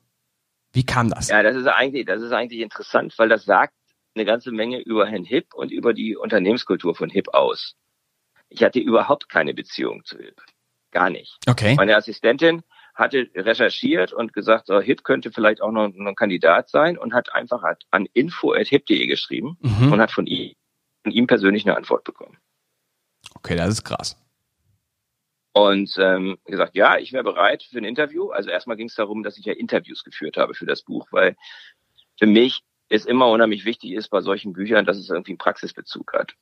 wie 0.73 0.85
kam 0.85 1.11
das? 1.11 1.29
Ja, 1.29 1.43
das 1.43 1.57
ist 1.57 1.67
eigentlich, 1.67 2.07
das 2.07 2.23
ist 2.23 2.33
eigentlich 2.33 2.61
interessant, 2.61 3.13
weil 3.19 3.29
das 3.29 3.45
sagt 3.45 3.75
eine 4.15 4.25
ganze 4.25 4.53
Menge 4.53 4.81
über 4.81 5.07
Herrn 5.07 5.25
Hip 5.25 5.55
und 5.55 5.71
über 5.71 5.93
die 5.95 6.17
Unternehmenskultur 6.17 6.95
von 6.95 7.11
Hip 7.11 7.29
aus. 7.33 7.75
Ich 8.49 8.63
hatte 8.63 8.81
überhaupt 8.81 9.29
keine 9.29 9.55
Beziehung 9.55 10.05
zu 10.05 10.19
Hip. 10.19 10.41
Gar 10.91 11.11
nicht. 11.11 11.39
Okay. 11.49 11.75
Meine 11.77 11.97
Assistentin 11.97 12.63
hatte 12.95 13.31
recherchiert 13.35 14.13
und 14.13 14.33
gesagt, 14.33 14.67
so, 14.67 14.81
Hip 14.81 15.05
könnte 15.05 15.31
vielleicht 15.31 15.63
auch 15.63 15.71
noch, 15.71 15.85
ein 15.85 16.15
Kandidat 16.17 16.69
sein 16.69 16.99
und 16.99 17.15
hat 17.15 17.33
einfach 17.33 17.63
an 17.91 18.07
info.hip.de 18.13 19.07
geschrieben 19.07 19.57
mhm. 19.61 19.93
und 19.93 20.01
hat 20.01 20.11
von 20.11 20.27
ihm, 20.27 20.55
von 21.05 21.13
ihm 21.13 21.27
persönlich 21.27 21.65
eine 21.65 21.77
Antwort 21.77 22.05
bekommen. 22.05 22.37
Okay, 23.35 23.57
das 23.57 23.71
ist 23.71 23.85
krass. 23.85 24.20
Und 25.53 25.97
ähm, 25.99 26.39
gesagt, 26.45 26.77
ja, 26.77 26.97
ich 26.99 27.13
wäre 27.13 27.25
bereit 27.25 27.65
für 27.65 27.79
ein 27.79 27.85
Interview. 27.85 28.31
Also 28.31 28.51
erstmal 28.51 28.77
ging 28.77 28.87
es 28.87 28.95
darum, 28.95 29.23
dass 29.23 29.37
ich 29.37 29.45
ja 29.45 29.53
Interviews 29.53 30.05
geführt 30.05 30.37
habe 30.37 30.55
für 30.55 30.67
das 30.67 30.83
Buch, 30.83 31.09
weil 31.11 31.37
für 32.19 32.27
mich 32.27 32.63
ist 32.89 33.07
immer 33.07 33.29
unheimlich 33.29 33.65
wichtig 33.65 33.93
ist 33.93 34.09
bei 34.09 34.21
solchen 34.21 34.53
Büchern, 34.53 34.85
dass 34.85 34.99
es 34.99 35.11
irgendwie 35.11 35.33
einen 35.33 35.39
Praxisbezug 35.39 36.13
hat. 36.13 36.35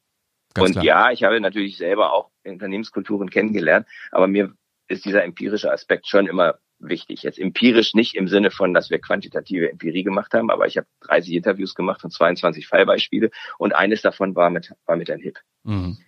Ganz 0.54 0.66
und 0.66 0.72
klar. 0.72 0.84
ja, 0.84 1.10
ich 1.10 1.24
habe 1.24 1.40
natürlich 1.40 1.76
selber 1.76 2.12
auch 2.12 2.30
Unternehmenskulturen 2.44 3.30
kennengelernt, 3.30 3.86
aber 4.10 4.26
mir 4.26 4.54
ist 4.88 5.04
dieser 5.04 5.24
empirische 5.24 5.70
Aspekt 5.70 6.08
schon 6.08 6.26
immer 6.26 6.58
wichtig. 6.78 7.22
Jetzt 7.22 7.38
empirisch 7.38 7.94
nicht 7.94 8.14
im 8.14 8.28
Sinne 8.28 8.50
von, 8.50 8.72
dass 8.72 8.90
wir 8.90 8.98
quantitative 8.98 9.70
Empirie 9.70 10.04
gemacht 10.04 10.32
haben, 10.32 10.50
aber 10.50 10.66
ich 10.66 10.76
habe 10.76 10.86
30 11.02 11.34
Interviews 11.34 11.74
gemacht 11.74 12.02
und 12.04 12.12
22 12.12 12.66
Fallbeispiele 12.66 13.30
und 13.58 13.74
eines 13.74 14.02
davon 14.02 14.34
war 14.34 14.50
mit, 14.50 14.72
war 14.86 14.96
mit 14.96 15.08
Herrn 15.08 15.20
Hipp. 15.20 15.38
Mhm. 15.64 15.98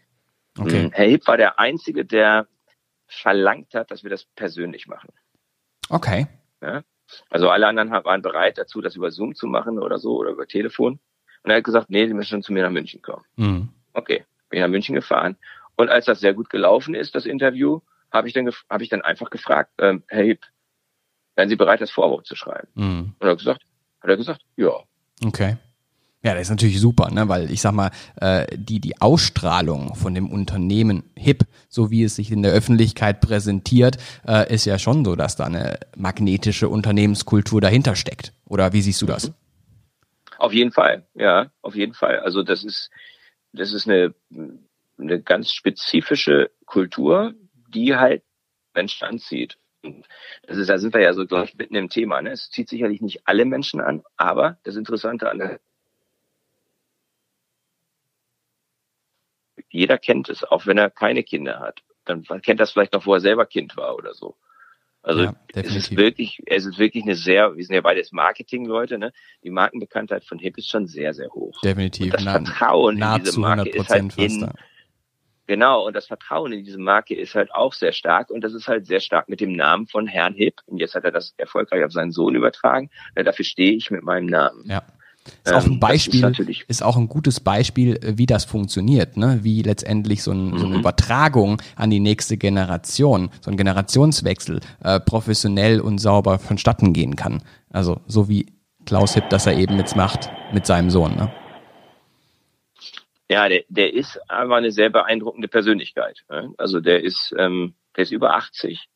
Okay. 0.59 0.85
Mhm. 0.85 0.93
Herr 0.93 1.07
Hipp 1.07 1.27
war 1.27 1.37
der 1.37 1.59
Einzige, 1.59 2.05
der 2.05 2.47
verlangt 3.11 3.75
hat, 3.75 3.91
dass 3.91 4.03
wir 4.03 4.11
das 4.11 4.25
persönlich 4.25 4.87
machen. 4.87 5.11
Okay. 5.89 6.27
Ja? 6.63 6.83
Also 7.29 7.51
alle 7.51 7.67
anderen 7.67 7.91
waren 7.91 8.23
bereit 8.23 8.57
dazu, 8.59 8.81
das 8.81 8.97
über 8.97 9.11
Zoom 9.11 9.35
zu 9.35 9.47
machen 9.47 9.79
oder 9.79 9.99
so 9.99 10.17
oder 10.17 10.31
über 10.31 10.47
Telefon. 10.47 11.01
Und 11.43 11.51
er 11.51 11.57
hat 11.57 11.65
gesagt, 11.65 11.91
nee, 11.91 12.07
die 12.07 12.15
müssen 12.15 12.31
schon 12.31 12.43
zu 12.43 12.53
mir 12.53 12.63
nach 12.63 12.71
München 12.71 13.03
kommen. 13.03 13.25
Mhm. 13.37 13.69
Okay, 13.93 14.25
bin 14.49 14.61
nach 14.61 14.69
München 14.69 14.95
gefahren. 14.95 15.37
Und 15.77 15.89
als 15.89 16.05
das 16.05 16.21
sehr 16.21 16.35
gut 16.35 16.51
gelaufen 16.51 16.95
ist, 16.95 17.15
das 17.15 17.27
Interview, 17.27 17.81
habe 18.13 18.29
ich 18.29 18.35
dann 18.35 18.51
habe 18.69 18.83
ich 18.83 18.91
dann 18.91 19.03
einfach 19.03 19.31
gefragt, 19.31 19.73
ähm, 19.79 20.05
Herr 20.09 20.25
Hipp, 20.25 20.45
wären 21.35 21.49
Sie 21.49 21.57
bereit, 21.57 21.81
das 21.81 21.91
Vorwort 21.91 22.27
zu 22.27 22.37
schreiben? 22.37 22.69
Mhm. 22.75 23.15
Und 23.19 23.27
er 23.27 23.31
hat 23.31 23.39
gesagt, 23.39 23.63
hat 24.03 24.11
er 24.11 24.17
gesagt, 24.17 24.43
ja. 24.57 24.73
Okay. 25.25 25.57
Ja, 26.23 26.35
das 26.35 26.43
ist 26.43 26.51
natürlich 26.51 26.81
super, 26.81 27.11
ne? 27.11 27.29
weil 27.29 27.51
ich 27.51 27.63
sag 27.63 27.73
mal, 27.73 27.91
äh, 28.17 28.47
die, 28.55 28.79
die 28.79 29.01
Ausstrahlung 29.01 29.95
von 29.95 30.15
dem 30.15 30.31
Unternehmen 30.31 31.05
HIP, 31.17 31.45
so 31.71 31.91
wie 31.91 32.05
es 32.05 32.17
sich 32.17 32.31
in 32.31 32.43
der 32.43 32.53
Öffentlichkeit 32.53 33.23
präsentiert, 33.23 33.97
äh, 34.29 34.53
ist 34.53 34.67
ja 34.67 34.79
schon 34.79 35.03
so, 35.03 35.17
dass 35.17 35.37
da 35.37 35.47
eine 35.47 35.79
magnetische 35.97 36.69
Unternehmenskultur 36.69 37.63
dahinter 37.63 37.97
steckt. 37.97 38.35
Oder 38.45 38.75
wie 38.75 38.83
siehst 38.83 39.01
du 39.01 39.07
das? 39.07 39.33
Auf 40.37 40.53
jeden 40.53 40.73
Fall, 40.73 41.07
ja, 41.15 41.51
auf 41.63 41.75
jeden 41.75 41.95
Fall. 41.95 42.21
Also 42.21 42.43
das 42.43 42.65
ist, 42.65 42.91
das 43.53 43.73
ist 43.73 43.89
eine, 43.89 44.15
eine 44.99 45.23
ganz 45.23 45.53
spezifische 45.53 46.51
Kultur, 46.67 47.33
die 47.69 47.97
halt 47.97 48.23
Menschen 48.75 49.07
anzieht. 49.07 49.57
Das 50.47 50.59
ist, 50.59 50.69
da 50.69 50.77
sind 50.77 50.93
wir 50.93 51.01
ja 51.01 51.15
so, 51.15 51.27
glaube 51.27 51.47
ich, 51.47 51.55
mitten 51.57 51.77
im 51.77 51.89
Thema. 51.89 52.21
Ne? 52.21 52.33
Es 52.33 52.51
zieht 52.51 52.69
sicherlich 52.69 53.01
nicht 53.01 53.27
alle 53.27 53.47
Menschen 53.47 53.81
an, 53.81 54.03
aber 54.19 54.59
das 54.65 54.77
Interessante 54.77 55.31
an 55.31 55.39
der 55.39 55.61
jeder 59.71 59.99
kennt 59.99 60.29
es, 60.29 60.45
auch 60.45 60.67
wenn 60.67 60.79
er 60.79 60.91
keine 60.91 61.23
Kinder 61.23 61.61
hat. 61.61 61.81
Dann 62.05 62.25
kennt 62.43 62.61
das 62.61 62.73
vielleicht 62.73 62.93
noch, 62.93 63.07
wo 63.07 63.15
er 63.15 63.21
selber 63.21 63.47
Kind 63.47 63.77
war 63.77 63.95
oder 63.97 64.15
so. 64.15 64.37
Also 65.03 65.23
ja, 65.23 65.35
es 65.55 65.75
ist 65.75 65.97
wirklich, 65.97 66.43
es 66.45 66.67
ist 66.67 66.79
wirklich 66.79 67.05
eine 67.05 67.15
sehr, 67.15 67.57
wir 67.57 67.65
sind 67.65 67.75
ja 67.75 67.81
beides 67.81 68.13
Marketing-Leute, 68.13 68.99
ne? 68.99 69.13
Die 69.43 69.51
Markenbekanntheit 69.51 70.25
von 70.25 70.39
Hip 70.39 70.59
ist 70.59 70.69
schon 70.69 70.87
sehr, 70.87 71.15
sehr 71.15 71.31
hoch. 71.31 71.59
Definitiv. 71.63 72.13
Und 72.13 72.25
das 72.27 72.33
Vertrauen 72.33 73.01
in 73.01 73.23
diese 73.25 73.41
Marke 73.41 73.71
ist 73.71 73.89
halt 73.89 74.19
in, 74.19 74.51
Genau, 75.51 75.85
und 75.85 75.97
das 75.97 76.07
Vertrauen 76.07 76.53
in 76.53 76.65
diese 76.65 76.79
Marke 76.79 77.17
ist 77.17 77.35
halt 77.35 77.53
auch 77.53 77.73
sehr 77.73 77.91
stark 77.91 78.31
und 78.31 78.43
das 78.43 78.55
ist 78.55 78.69
halt 78.69 78.87
sehr 78.87 79.01
stark 79.01 79.29
mit 79.29 79.41
dem 79.41 79.53
Namen 79.53 79.89
von 79.89 80.07
Herrn 80.07 80.35
Hip. 80.35 80.61
Und 80.67 80.79
jetzt 80.79 80.95
hat 80.95 81.03
er 81.03 81.11
das 81.11 81.35
erfolgreich 81.39 81.83
auf 81.83 81.91
seinen 81.91 82.13
Sohn 82.13 82.37
übertragen. 82.37 82.89
Ja, 83.17 83.25
dafür 83.25 83.45
stehe 83.45 83.73
ich 83.73 83.91
mit 83.91 84.05
meinem 84.05 84.27
Namen. 84.27 84.63
Ja. 84.67 84.85
Ist 85.45 85.53
auch 85.53 85.65
ein 85.65 85.73
ähm, 85.73 85.81
Beispiel, 85.81 86.25
ist, 86.25 86.65
ist, 86.67 86.83
auch 86.83 86.97
ein 86.97 87.09
gutes 87.09 87.41
Beispiel, 87.41 87.97
äh, 87.97 88.17
wie 88.17 88.27
das 88.27 88.45
funktioniert, 88.45 89.17
ne? 89.17 89.41
wie 89.43 89.63
letztendlich 89.63 90.23
so, 90.23 90.33
ein, 90.33 90.57
so 90.59 90.65
eine 90.65 90.75
mhm. 90.75 90.81
Übertragung 90.81 91.61
an 91.77 91.91
die 91.91 92.01
nächste 92.01 92.37
Generation, 92.37 93.31
so 93.41 93.51
ein 93.51 93.57
Generationswechsel 93.57 94.61
äh, 94.83 94.99
professionell 95.01 95.81
und 95.81 95.99
sauber 95.99 96.39
vonstatten 96.39 96.93
gehen 96.93 97.17
kann. 97.17 97.43
Also 97.71 98.01
so 98.07 98.29
wie 98.29 98.47
Klaus 98.87 99.15
Hipp 99.15 99.29
das 99.31 99.47
er 99.47 99.57
eben 99.57 99.77
jetzt 99.79 99.95
macht 99.95 100.31
mit 100.53 100.67
seinem 100.67 100.91
Sohn. 100.91 101.15
Ne? 101.15 101.31
Ja, 103.31 103.49
der, 103.49 103.63
der 103.69 103.93
ist 103.93 104.19
aber 104.29 104.57
eine 104.57 104.73
sehr 104.73 104.91
beeindruckende 104.91 105.49
Persönlichkeit. 105.49 106.25
Ne? 106.31 106.53
Also 106.57 106.81
der 106.81 107.03
ist, 107.03 107.35
ähm, 107.39 107.75
der 107.97 108.03
ist 108.03 108.11
über 108.11 108.35
80 108.35 108.89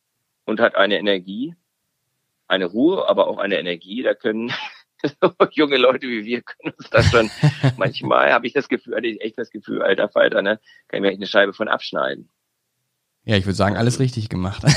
und 0.47 0.59
hat 0.59 0.75
eine 0.75 0.99
Energie, 0.99 1.55
eine 2.49 2.65
Ruhe, 2.65 3.09
aber 3.09 3.29
auch 3.29 3.39
eine 3.39 3.59
Energie. 3.59 4.03
Da 4.03 4.15
können 4.15 4.53
junge 5.53 5.77
Leute 5.77 6.09
wie 6.09 6.25
wir 6.25 6.43
können 6.43 6.75
uns 6.77 6.91
das 6.91 7.07
schon, 7.11 7.31
manchmal 7.77 8.33
habe 8.33 8.47
ich 8.47 8.53
das 8.53 8.69
Gefühl, 8.69 8.97
hatte 8.97 9.07
ich 9.07 9.21
echt 9.21 9.39
das 9.39 9.51
Gefühl, 9.51 9.83
alter 9.83 10.09
Falter, 10.09 10.43
ne, 10.43 10.59
kann 10.89 10.99
ich 10.99 11.03
mir 11.03 11.09
echt 11.09 11.19
eine 11.19 11.27
Scheibe 11.27 11.53
von 11.53 11.69
abschneiden. 11.69 12.29
Ja, 13.25 13.37
ich 13.37 13.47
würde 13.47 13.57
sagen, 13.57 13.77
alles 13.77 14.01
richtig 14.01 14.29
gemacht. 14.29 14.63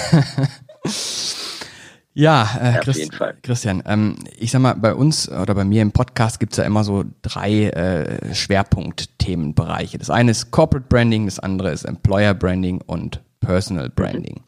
ja, 2.13 2.49
äh, 2.61 2.73
ja 2.75 2.79
Christ, 2.79 3.11
Christian, 3.43 3.83
ähm, 3.85 4.15
ich 4.37 4.51
sag 4.51 4.61
mal, 4.61 4.73
bei 4.73 4.93
uns 4.93 5.29
oder 5.29 5.53
bei 5.53 5.65
mir 5.65 5.81
im 5.81 5.91
Podcast 5.91 6.39
gibt's 6.39 6.55
ja 6.55 6.63
immer 6.63 6.85
so 6.85 7.03
drei 7.21 7.65
äh, 7.65 8.33
Schwerpunktthemenbereiche. 8.33 9.97
Das 9.97 10.09
eine 10.09 10.31
ist 10.31 10.51
Corporate 10.51 10.87
Branding, 10.87 11.25
das 11.25 11.39
andere 11.39 11.71
ist 11.71 11.83
Employer 11.83 12.33
Branding 12.33 12.81
und 12.85 13.21
Personal 13.47 13.89
Branding. 13.89 14.41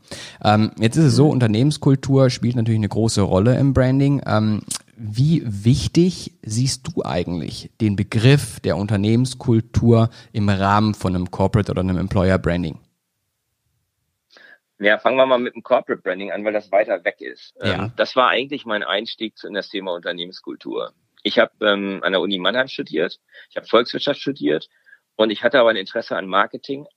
Ähm, 0.43 0.71
jetzt 0.79 0.97
ist 0.97 1.05
es 1.05 1.15
so, 1.15 1.29
Unternehmenskultur 1.29 2.29
spielt 2.29 2.55
natürlich 2.55 2.79
eine 2.79 2.89
große 2.89 3.21
Rolle 3.21 3.57
im 3.57 3.73
Branding. 3.73 4.21
Ähm, 4.25 4.61
wie 4.99 5.41
wichtig 5.45 6.33
siehst 6.41 6.87
du 6.87 7.03
eigentlich 7.03 7.71
den 7.79 7.95
Begriff 7.95 8.59
der 8.59 8.75
Unternehmenskultur 8.75 10.09
im 10.33 10.49
Rahmen 10.49 10.93
von 10.93 11.15
einem 11.15 11.31
Corporate 11.31 11.71
oder 11.71 11.81
einem 11.81 11.97
Employer 11.97 12.37
Branding? 12.37 12.77
Ja, 14.77 14.97
fangen 14.97 15.17
wir 15.17 15.25
mal 15.25 15.39
mit 15.39 15.55
dem 15.55 15.63
Corporate 15.63 16.01
Branding 16.01 16.31
an, 16.31 16.43
weil 16.43 16.53
das 16.53 16.71
weiter 16.71 17.03
weg 17.05 17.21
ist. 17.21 17.53
Ja. 17.61 17.85
Ähm, 17.85 17.91
das 17.95 18.15
war 18.15 18.27
eigentlich 18.27 18.65
mein 18.65 18.83
Einstieg 18.83 19.33
in 19.43 19.53
das 19.53 19.69
Thema 19.69 19.93
Unternehmenskultur. 19.93 20.93
Ich 21.23 21.39
habe 21.39 21.51
ähm, 21.61 21.99
an 22.03 22.11
der 22.11 22.21
Uni 22.21 22.37
Mannheim 22.37 22.67
studiert, 22.67 23.19
ich 23.49 23.57
habe 23.57 23.67
Volkswirtschaft 23.67 24.19
studiert 24.19 24.69
und 25.15 25.31
ich 25.31 25.43
hatte 25.43 25.59
aber 25.59 25.69
ein 25.69 25.75
Interesse 25.75 26.15
an 26.15 26.27
Marketing, 26.27 26.87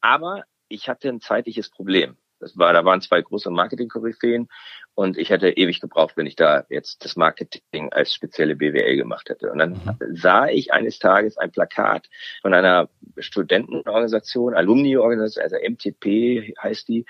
aber 0.00 0.44
ich 0.68 0.88
hatte 0.88 1.08
ein 1.08 1.20
zeitliches 1.20 1.70
Problem. 1.70 2.16
Das 2.40 2.56
war, 2.56 2.72
da 2.72 2.84
waren 2.84 3.00
zwei 3.00 3.20
große 3.20 3.50
Marketing-Koryphäen 3.50 4.48
und 4.94 5.16
ich 5.16 5.30
hätte 5.30 5.50
ewig 5.50 5.80
gebraucht, 5.80 6.16
wenn 6.16 6.26
ich 6.26 6.36
da 6.36 6.64
jetzt 6.68 7.04
das 7.04 7.16
Marketing 7.16 7.92
als 7.92 8.12
spezielle 8.12 8.56
BWL 8.56 8.96
gemacht 8.96 9.28
hätte. 9.28 9.50
Und 9.50 9.58
dann 9.58 9.70
mhm. 9.72 10.16
sah 10.16 10.46
ich 10.48 10.72
eines 10.72 10.98
Tages 10.98 11.38
ein 11.38 11.50
Plakat 11.50 12.08
von 12.42 12.54
einer 12.54 12.88
Studentenorganisation, 13.18 14.54
Alumni-Organisation, 14.54 15.42
also 15.42 15.56
MTP 15.56 16.54
heißt 16.62 16.88
die. 16.88 17.04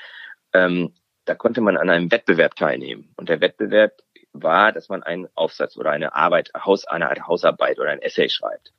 Ähm, 0.52 0.94
da 1.24 1.34
konnte 1.34 1.60
man 1.60 1.76
an 1.76 1.90
einem 1.90 2.10
Wettbewerb 2.10 2.56
teilnehmen. 2.56 3.12
Und 3.16 3.28
der 3.28 3.40
Wettbewerb 3.40 3.92
war, 4.32 4.72
dass 4.72 4.88
man 4.88 5.02
einen 5.02 5.28
Aufsatz 5.34 5.76
oder 5.76 5.90
eine 5.90 6.14
Arbeit, 6.14 6.50
Haus, 6.54 6.86
eine 6.86 7.08
Art 7.10 7.26
Hausarbeit 7.26 7.78
oder 7.78 7.90
ein 7.90 8.02
Essay 8.02 8.28
schreibt. 8.28 8.72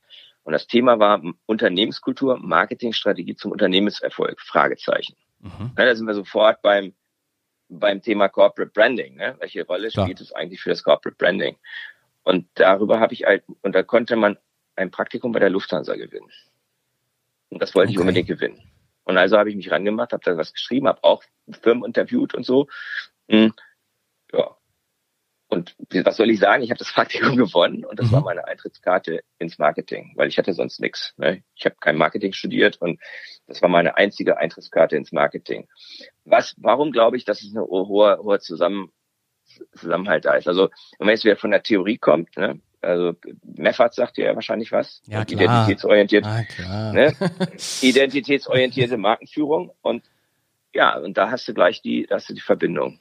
Und 0.44 0.53
das 0.53 0.68
Thema 0.68 1.00
war 1.00 1.22
Unternehmenskultur, 1.46 2.38
Marketingstrategie 2.39 3.36
zum 3.36 3.51
Unternehmenserfolg, 3.51 4.41
Fragezeichen. 4.41 5.15
Mhm. 5.39 5.72
Ja, 5.77 5.86
da 5.86 5.96
sind 5.96 6.08
wir 6.08 6.13
sofort 6.13 6.62
beim, 6.62 6.93
beim 7.69 8.01
Thema 8.01 8.29
Corporate 8.29 8.72
Branding. 8.72 9.15
Ne? 9.15 9.36
Welche 9.39 9.65
Rolle 9.65 9.89
Klar. 9.89 10.05
spielt 10.05 10.22
es 10.22 10.34
eigentlich 10.34 10.62
für 10.62 10.69
das 10.69 10.84
Corporate 10.84 11.17
Branding? 11.17 11.58
Und 12.24 12.48
darüber 12.55 13.00
habe 13.00 13.13
ich 13.13 13.24
halt, 13.24 13.43
und 13.62 13.74
da 13.74 13.84
konnte 13.84 14.15
man 14.15 14.38
ein 14.75 14.91
Praktikum 14.91 15.31
bei 15.31 15.39
der 15.39 15.50
Lufthansa 15.50 15.96
gewinnen. 15.96 16.29
Und 17.50 17.62
das 17.62 17.74
wollte 17.75 17.89
okay. 17.89 17.96
ich 17.96 18.00
unbedingt 18.00 18.27
gewinnen. 18.27 18.62
Und 19.03 19.17
also 19.17 19.38
habe 19.38 19.50
ich 19.50 19.55
mich 19.55 19.72
rangemacht, 19.72 20.13
habe 20.13 20.24
da 20.24 20.38
was 20.38 20.53
geschrieben, 20.53 20.88
habe 20.88 21.03
auch 21.03 21.24
Firmen 21.62 21.86
interviewt 21.86 22.36
und 22.36 22.46
so. 22.46 22.67
Hm. 23.27 23.53
Ja, 24.31 24.55
und 25.50 25.75
was 26.06 26.18
soll 26.18 26.29
ich 26.29 26.39
sagen? 26.39 26.63
Ich 26.63 26.70
habe 26.70 26.77
das 26.77 26.94
Praktikum 26.94 27.36
gewonnen 27.36 27.84
und 27.84 28.00
das 28.00 28.08
mhm. 28.08 28.12
war 28.13 28.22
meine 28.22 28.48
Eintrittskarte 28.48 29.22
ins 29.39 29.58
Marketing, 29.58 30.13
weil 30.15 30.27
ich 30.27 30.38
hatte 30.38 30.53
sonst 30.53 30.79
nichts. 30.79 31.13
Ne? 31.18 31.44
Ich 31.56 31.65
habe 31.65 31.75
kein 31.79 31.98
Marketing 31.98 32.34
studiert 32.34 32.77
und 32.79 33.00
das 33.48 33.62
war 33.62 33.70
meine 33.70 33.98
einzige 33.98 34.38
Eintrittskarte 34.38 34.96
ins 34.96 35.12
Marketing. 35.12 35.68
Was? 36.24 36.56
Warum 36.58 36.91
glaube 36.91 37.18
ich, 37.18 37.25
dass 37.25 37.41
es 37.41 37.56
eine 37.56 37.65
hohe, 37.65 38.20
hohe 38.20 38.39
Zusammen, 38.39 38.91
Zusammenhalt 39.75 40.25
da 40.25 40.36
ist? 40.36 40.48
Also 40.48 40.70
wenn 41.00 41.10
jetzt 41.10 41.25
wieder 41.25 41.36
von 41.36 41.51
der 41.51 41.63
Theorie 41.63 41.98
kommt, 41.98 42.38
ne? 42.38 42.62
also 42.82 43.13
Meffert 43.44 43.96
sagt 43.96 44.20
ja 44.20 44.36
wahrscheinlich 44.36 44.72
was. 44.72 45.01
Ja, 45.08 45.25
klar. 45.25 45.41
Identitätsorientiert, 45.41 46.25
ah, 46.25 46.44
klar. 46.44 46.94
Ne? 46.94 47.15
Identitätsorientierte 47.82 48.98
Markenführung 48.98 49.72
und 49.82 50.03
ja, 50.74 50.96
und 51.00 51.18
da 51.18 51.32
hast 51.32 51.48
du 51.48 51.56
gleich 51.56 51.82
die, 51.82 52.06
da 52.06 52.15
hast 52.18 52.29
du 52.29 52.36
die 52.36 52.41
Verbindung. 52.41 53.00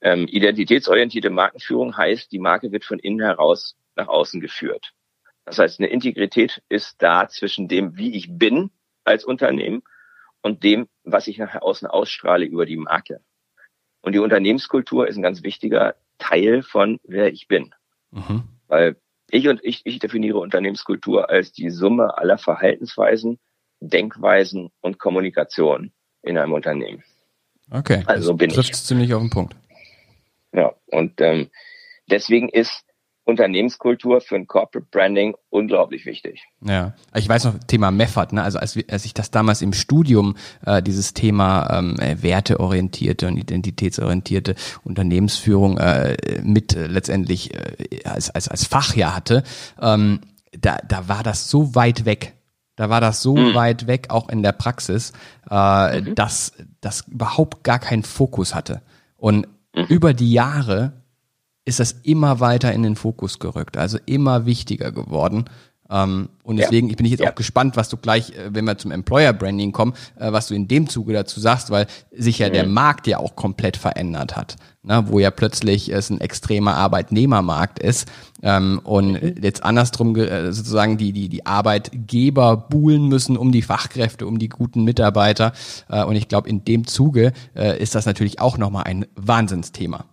Ähm, 0.00 0.28
identitätsorientierte 0.28 1.30
Markenführung 1.30 1.96
heißt, 1.96 2.30
die 2.30 2.38
Marke 2.38 2.70
wird 2.70 2.84
von 2.84 2.98
innen 2.98 3.20
heraus 3.20 3.76
nach 3.96 4.08
außen 4.08 4.40
geführt. 4.40 4.92
Das 5.44 5.58
heißt, 5.58 5.80
eine 5.80 5.88
Integrität 5.88 6.62
ist 6.68 6.96
da 7.02 7.28
zwischen 7.28 7.68
dem, 7.68 7.96
wie 7.96 8.14
ich 8.14 8.28
bin 8.30 8.70
als 9.04 9.24
Unternehmen 9.24 9.82
und 10.42 10.62
dem, 10.62 10.88
was 11.04 11.26
ich 11.26 11.38
nachher 11.38 11.62
außen 11.62 11.88
ausstrahle 11.88 12.44
über 12.44 12.66
die 12.66 12.76
Marke. 12.76 13.20
Und 14.02 14.12
die 14.12 14.18
Unternehmenskultur 14.20 15.08
ist 15.08 15.16
ein 15.16 15.22
ganz 15.22 15.42
wichtiger 15.42 15.96
Teil 16.18 16.62
von 16.62 17.00
wer 17.02 17.32
ich 17.32 17.48
bin. 17.48 17.74
Mhm. 18.10 18.44
Weil 18.68 18.96
ich 19.30 19.48
und 19.48 19.60
ich, 19.62 19.82
ich 19.84 19.98
definiere 19.98 20.38
Unternehmenskultur 20.38 21.28
als 21.28 21.52
die 21.52 21.70
Summe 21.70 22.16
aller 22.16 22.38
Verhaltensweisen, 22.38 23.38
Denkweisen 23.80 24.70
und 24.80 24.98
Kommunikation 24.98 25.92
in 26.22 26.38
einem 26.38 26.52
Unternehmen. 26.52 27.02
Okay. 27.70 28.02
Also 28.06 28.34
bin 28.34 28.50
trifft 28.50 28.70
ich. 28.70 28.76
ziemlich 28.76 29.12
auf 29.14 29.20
den 29.20 29.30
Punkt. 29.30 29.56
Ja, 30.52 30.74
und 30.86 31.20
ähm, 31.20 31.50
deswegen 32.10 32.48
ist 32.48 32.84
Unternehmenskultur 33.28 34.22
für 34.22 34.36
ein 34.36 34.46
Corporate 34.46 34.88
Branding 34.90 35.34
unglaublich 35.50 36.06
wichtig. 36.06 36.44
Ja, 36.62 36.94
ich 37.14 37.28
weiß 37.28 37.44
noch, 37.44 37.58
Thema 37.66 37.90
Meffert, 37.90 38.32
ne? 38.32 38.42
also 38.42 38.58
als, 38.58 38.78
als 38.88 39.04
ich 39.04 39.12
das 39.12 39.30
damals 39.30 39.60
im 39.60 39.74
Studium, 39.74 40.34
äh, 40.64 40.82
dieses 40.82 41.12
Thema 41.12 41.78
ähm, 41.78 41.96
äh, 42.00 42.22
werteorientierte 42.22 43.26
und 43.26 43.36
identitätsorientierte 43.36 44.54
Unternehmensführung 44.82 45.76
äh, 45.76 46.16
mit 46.42 46.74
äh, 46.74 46.86
letztendlich 46.86 47.52
äh, 47.52 48.00
als, 48.04 48.30
als, 48.30 48.48
als 48.48 48.66
Fach 48.66 48.96
ja 48.96 49.14
hatte, 49.14 49.42
ähm, 49.78 50.20
da, 50.58 50.78
da 50.88 51.08
war 51.08 51.22
das 51.22 51.50
so 51.50 51.74
weit 51.74 52.06
weg. 52.06 52.32
Da 52.76 52.88
war 52.88 53.02
das 53.02 53.20
so 53.20 53.36
mhm. 53.36 53.54
weit 53.54 53.86
weg, 53.86 54.06
auch 54.08 54.30
in 54.30 54.42
der 54.42 54.52
Praxis, 54.52 55.12
äh, 55.50 56.00
mhm. 56.00 56.14
dass 56.14 56.52
das 56.80 57.02
überhaupt 57.08 57.62
gar 57.62 57.78
keinen 57.78 58.04
Fokus 58.04 58.54
hatte. 58.54 58.80
Und 59.18 59.48
mhm. 59.74 59.84
über 59.88 60.14
die 60.14 60.32
Jahre 60.32 61.02
ist 61.64 61.80
das 61.80 61.92
immer 61.92 62.40
weiter 62.40 62.72
in 62.72 62.82
den 62.82 62.96
Fokus 62.96 63.38
gerückt, 63.38 63.76
also 63.76 63.98
immer 64.06 64.46
wichtiger 64.46 64.90
geworden. 64.90 65.44
Ähm, 65.90 66.28
und 66.42 66.56
deswegen 66.56 66.88
ja. 66.88 66.90
ich 66.90 66.96
bin 66.96 67.06
ich 67.06 67.12
jetzt 67.12 67.22
ja. 67.22 67.30
auch 67.30 67.34
gespannt, 67.34 67.76
was 67.76 67.88
du 67.88 67.96
gleich, 67.96 68.30
äh, 68.30 68.50
wenn 68.50 68.64
wir 68.64 68.76
zum 68.76 68.90
Employer 68.90 69.32
Branding 69.32 69.72
kommen, 69.72 69.94
äh, 70.18 70.30
was 70.32 70.48
du 70.48 70.54
in 70.54 70.68
dem 70.68 70.88
Zuge 70.88 71.12
dazu 71.12 71.40
sagst, 71.40 71.70
weil 71.70 71.86
sich 72.12 72.38
ja 72.38 72.48
mhm. 72.48 72.52
der 72.52 72.66
Markt 72.66 73.06
ja 73.06 73.18
auch 73.18 73.36
komplett 73.36 73.76
verändert 73.76 74.36
hat, 74.36 74.56
ne? 74.82 75.04
wo 75.06 75.18
ja 75.18 75.30
plötzlich 75.30 75.90
es 75.90 76.10
ein 76.10 76.20
extremer 76.20 76.74
Arbeitnehmermarkt 76.74 77.78
ist 77.78 78.08
ähm, 78.42 78.80
und 78.84 79.12
mhm. 79.12 79.34
jetzt 79.42 79.64
andersrum 79.64 80.14
äh, 80.16 80.52
sozusagen 80.52 80.98
die 80.98 81.12
die 81.12 81.28
die 81.28 81.46
Arbeitgeber 81.46 82.56
buhlen 82.56 83.08
müssen 83.08 83.36
um 83.36 83.50
die 83.50 83.62
Fachkräfte, 83.62 84.26
um 84.26 84.38
die 84.38 84.48
guten 84.48 84.84
Mitarbeiter 84.84 85.52
äh, 85.88 86.04
und 86.04 86.16
ich 86.16 86.28
glaube 86.28 86.50
in 86.50 86.64
dem 86.64 86.86
Zuge 86.86 87.32
äh, 87.54 87.80
ist 87.80 87.94
das 87.94 88.04
natürlich 88.04 88.40
auch 88.40 88.58
nochmal 88.58 88.84
ein 88.84 89.06
Wahnsinnsthema. 89.16 90.04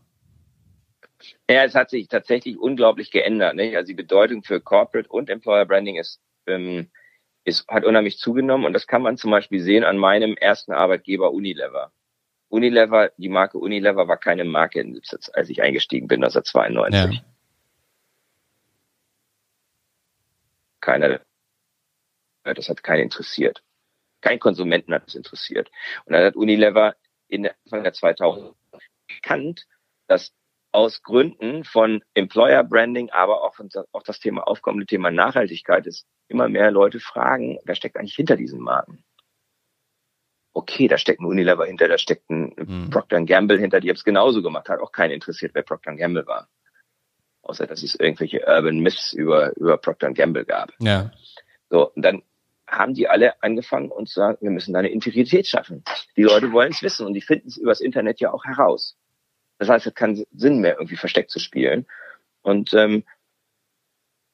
Ja, 1.50 1.64
es 1.64 1.75
hat 1.75 1.92
sich 1.92 2.08
tatsächlich 2.08 2.58
unglaublich 2.58 3.12
geändert. 3.12 3.56
Nicht? 3.56 3.75
Also 3.75 3.88
die 3.88 3.94
Bedeutung 3.94 4.44
für 4.44 4.60
Corporate 4.60 5.10
und 5.10 5.30
Employer 5.30 5.66
Branding 5.66 5.98
ist, 5.98 6.20
ähm, 6.48 6.90
ist, 7.44 7.68
hat 7.68 7.86
unheimlich 7.86 8.18
zugenommen 8.18 8.66
und 8.66 8.74
das 8.74 8.88
kann 8.88 9.04
man 9.04 9.18
zum 9.18 9.32
Beispiel 9.32 9.62
sehen 9.62 9.84
an 9.84 9.98
meinem 9.98 10.36
ersten 10.36 10.72
Arbeitgeber 10.72 11.32
Unilever. 11.32 11.92
Unilever, 12.50 13.12
die 13.18 13.30
Marke 13.30 13.58
Unilever 13.60 14.08
war 14.08 14.18
keine 14.18 14.44
Marke, 14.44 14.84
als 15.34 15.50
ich 15.50 15.62
eingestiegen 15.62 16.08
bin, 16.08 16.24
1992. 16.24 17.18
Ja. 17.18 17.25
Keiner, 20.80 21.22
das 22.44 22.70
hat 22.70 22.84
keinen 22.84 23.04
interessiert. 23.04 23.64
Kein 24.22 24.40
Konsumenten 24.40 24.94
hat 24.94 25.08
es 25.08 25.16
interessiert. 25.16 25.70
Und 26.06 26.14
dann 26.14 26.24
hat 26.24 26.36
Unilever 26.36 26.96
in 27.28 27.48
Anfang 27.48 27.84
der 27.84 27.94
2000 27.94 28.56
erkannt, 29.08 29.68
dass 30.08 30.34
aus 30.75 31.01
Gründen 31.03 31.63
von 31.63 32.03
Employer 32.13 32.62
Branding, 32.65 33.10
aber 33.10 33.44
auch, 33.44 33.55
von, 33.55 33.70
auch 33.94 34.03
das 34.03 34.20
Thema 34.20 34.46
aufkommende 34.46 34.86
Thema 34.86 35.10
Nachhaltigkeit 35.10 35.88
ist, 35.88 36.05
immer 36.27 36.50
mehr 36.50 36.70
Leute 36.70 37.00
fragen, 37.00 37.58
wer 37.63 37.75
steckt 37.75 37.96
eigentlich 37.96 38.15
hinter 38.15 38.36
diesen 38.36 38.60
Marken? 38.60 39.01
Okay, 40.53 40.90
da 40.90 40.98
steckt 40.98 41.22
ein 41.22 41.25
Unilever 41.25 41.66
hinter, 41.66 41.88
da 41.88 41.98
steckt 41.98 42.29
ein 42.29 42.53
mhm. 42.57 42.90
Procter 42.90 43.24
Gamble 43.24 43.57
hinter, 43.57 43.79
die 43.79 43.88
haben 43.88 43.96
es 43.96 44.03
genauso 44.03 44.42
gemacht, 44.42 44.68
hat 44.68 44.81
auch 44.81 44.92
keinen 44.92 45.11
interessiert, 45.11 45.55
wer 45.55 45.64
Procter 45.64 45.96
Gamble 45.96 46.27
war. 46.27 46.50
Außer, 47.42 47.68
dass 47.68 47.81
es 47.81 47.96
irgendwelche 47.96 48.46
Urban 48.46 48.79
Myths 48.79 49.14
über, 49.14 49.55
über 49.55 49.77
Procter 49.77 50.11
Gamble 50.11 50.44
gab. 50.44 50.74
Ja. 50.79 51.11
So, 51.70 51.92
und 51.92 52.01
dann 52.01 52.22
haben 52.68 52.96
die 52.96 53.07
alle 53.07 53.42
angefangen 53.42 53.92
und 53.92 54.09
sagen, 54.09 54.40
wir 54.42 54.51
müssen 54.51 54.74
da 54.74 54.79
eine 54.79 54.90
Integrität 54.90 55.48
schaffen. 55.48 55.85
Die 56.18 56.24
Leute 56.24 56.51
wollen 56.51 56.72
es 56.72 56.81
wissen 56.81 57.05
und 57.05 57.14
die 57.14 57.22
finden 57.22 57.48
es 57.48 57.55
übers 57.55 57.79
Internet 57.79 58.20
ja 58.20 58.33
auch 58.33 58.44
heraus. 58.44 58.98
Das 59.57 59.70
heißt, 59.70 59.85
es 59.85 59.91
hat 59.91 59.96
keinen 59.96 60.25
Sinn 60.31 60.59
mehr, 60.59 60.75
irgendwie 60.77 60.98
versteckt 60.98 61.31
zu 61.31 61.39
spielen. 61.39 61.85
Und 62.41 62.74
ähm, 62.74 63.03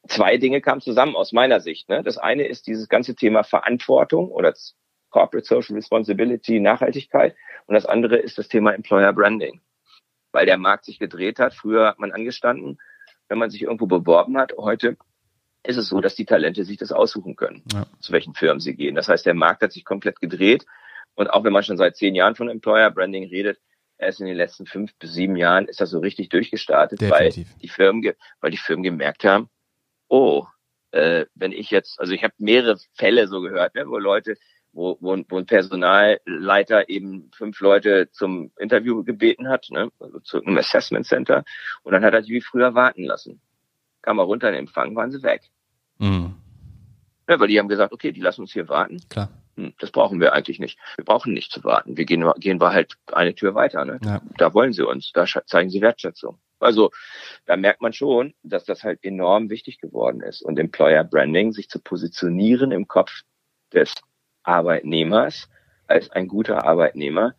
zwei 0.07 0.38
Dinge 0.38 0.62
kamen 0.62 0.81
zusammen 0.81 1.15
aus 1.15 1.31
meiner 1.31 1.60
Sicht. 1.60 1.89
Ne? 1.89 2.03
Das 2.03 2.17
eine 2.17 2.47
ist 2.47 2.67
dieses 2.67 2.89
ganze 2.89 3.15
Thema 3.15 3.43
Verantwortung 3.43 4.29
oder 4.29 4.53
Corporate 5.10 5.45
Social 5.45 5.75
Responsibility, 5.75 6.60
Nachhaltigkeit. 6.60 7.36
Und 7.67 7.75
das 7.75 7.86
andere 7.86 8.17
ist 8.17 8.38
das 8.38 8.47
Thema 8.47 8.73
Employer 8.73 9.13
Branding. 9.13 9.62
Weil 10.31 10.45
der 10.45 10.57
Markt 10.57 10.86
sich 10.86 10.99
gedreht 10.99 11.39
hat. 11.39 11.53
Früher 11.53 11.88
hat 11.88 11.99
man 11.99 12.12
angestanden, 12.12 12.79
wenn 13.27 13.38
man 13.38 13.49
sich 13.49 13.62
irgendwo 13.62 13.86
beworben 13.86 14.38
hat. 14.38 14.53
Heute 14.57 14.97
ist 15.63 15.77
es 15.77 15.88
so, 15.88 16.01
dass 16.01 16.15
die 16.15 16.25
Talente 16.25 16.63
sich 16.63 16.77
das 16.77 16.91
aussuchen 16.91 17.36
können, 17.36 17.63
ja. 17.71 17.86
zu 17.99 18.13
welchen 18.13 18.34
Firmen 18.34 18.60
sie 18.60 18.75
gehen. 18.75 18.95
Das 18.95 19.10
heißt, 19.10 19.25
der 19.25 19.36
Markt 19.36 19.62
hat 19.62 19.71
sich 19.71 19.86
komplett 19.86 20.19
gedreht. 20.19 20.65
Und 21.15 21.29
auch 21.29 21.43
wenn 21.43 21.53
man 21.53 21.63
schon 21.63 21.77
seit 21.77 21.97
zehn 21.97 22.15
Jahren 22.15 22.36
von 22.36 22.49
Employer 22.49 22.89
Branding 22.89 23.25
redet, 23.25 23.60
erst 24.02 24.20
in 24.20 24.26
den 24.26 24.36
letzten 24.36 24.66
fünf 24.66 24.94
bis 24.96 25.14
sieben 25.14 25.36
Jahren 25.36 25.68
ist 25.68 25.80
das 25.80 25.92
so 25.92 26.00
richtig 26.00 26.30
durchgestartet, 26.30 27.02
Definitiv. 27.02 27.50
weil 27.50 27.60
die 27.62 27.70
Firmen, 27.70 28.14
weil 28.40 28.52
die 28.52 28.58
Firmen 28.58 28.84
gemerkt 28.84 29.24
haben, 29.24 29.50
oh, 30.08 30.46
äh, 30.92 31.26
wenn 31.36 31.52
ich 31.52 31.72
jetzt, 31.72 32.00
also 32.00 32.14
ich 32.14 32.24
habe 32.24 32.34
mehrere 32.38 32.78
Fälle 32.96 33.28
so 33.28 33.42
gehört, 33.42 33.76
ne, 33.76 33.88
wo 33.88 33.98
Leute, 33.98 34.36
wo, 34.74 34.98
wo, 35.00 35.18
wo 35.30 35.38
ein 35.38 35.46
Personalleiter 35.46 36.90
eben 36.90 37.30
fünf 37.34 37.60
Leute 37.60 38.10
zum 38.12 38.52
Interview 38.58 39.04
gebeten 39.04 39.48
hat, 39.48 39.68
ne, 39.70 39.90
also 40.00 40.20
zu 40.20 40.44
einem 40.44 40.58
Assessment 40.58 41.06
Center, 41.06 41.44
und 41.84 41.94
dann 41.94 42.04
hat 42.04 42.14
er 42.14 42.22
die 42.22 42.34
wie 42.34 42.42
früher 42.42 42.74
warten 42.74 43.04
lassen. 43.04 43.42
Kam 44.02 44.20
er 44.20 44.26
runter 44.26 44.48
in 44.50 44.56
den 44.56 44.62
Empfang, 44.62 44.96
waren 44.96 45.12
sie 45.12 45.24
weg. 45.24 45.44
Mhm. 46.00 46.36
Ja, 47.30 47.40
weil 47.40 47.48
die 47.48 47.60
haben 47.60 47.70
gesagt, 47.70 47.94
okay, 47.94 48.12
die 48.12 48.22
lassen 48.22 48.42
uns 48.42 48.52
hier 48.52 48.68
warten. 48.68 49.00
Klar. 49.10 49.30
Hm, 49.62 49.74
das 49.80 49.91
brauchen 49.91 50.19
wir 50.19 50.34
eigentlich 50.34 50.60
nicht. 50.60 50.80
Wir 50.95 51.06
brauchen 51.06 51.34
nicht 51.34 51.52
zu 51.52 51.63
warten. 51.63 51.95
Wir 51.97 52.06
gehen, 52.06 52.30
gehen 52.38 52.60
wir 52.60 52.74
halt 52.74 52.95
eine 53.12 53.36
Tür 53.36 53.54
weiter. 53.54 53.86
Ne? 53.86 54.00
Ja. 54.04 54.21
Da 54.38 54.54
wollen 54.54 54.74
sie 54.74 54.86
uns, 54.86 55.12
da 55.13 55.26
zeigen 55.26 55.69
sie 55.69 55.82
Wertschätzung. 55.82 56.39
Also 56.60 56.91
da 57.45 57.58
merkt 57.58 57.82
man 57.82 57.93
schon, 57.93 58.34
dass 58.43 58.65
das 58.65 58.84
halt 58.84 59.04
enorm 59.04 59.50
wichtig 59.50 59.80
geworden 59.80 60.21
ist. 60.21 60.41
Und 60.41 60.58
Employer 60.60 61.04
Branding, 61.04 61.52
sich 61.52 61.69
zu 61.69 61.80
positionieren 61.80 62.71
im 62.71 62.88
Kopf 62.88 63.12
des 63.74 63.93
Arbeitnehmers 64.43 65.50
als 65.88 66.10
ein 66.10 66.28
guter 66.28 66.65
Arbeitnehmer, 66.65 67.36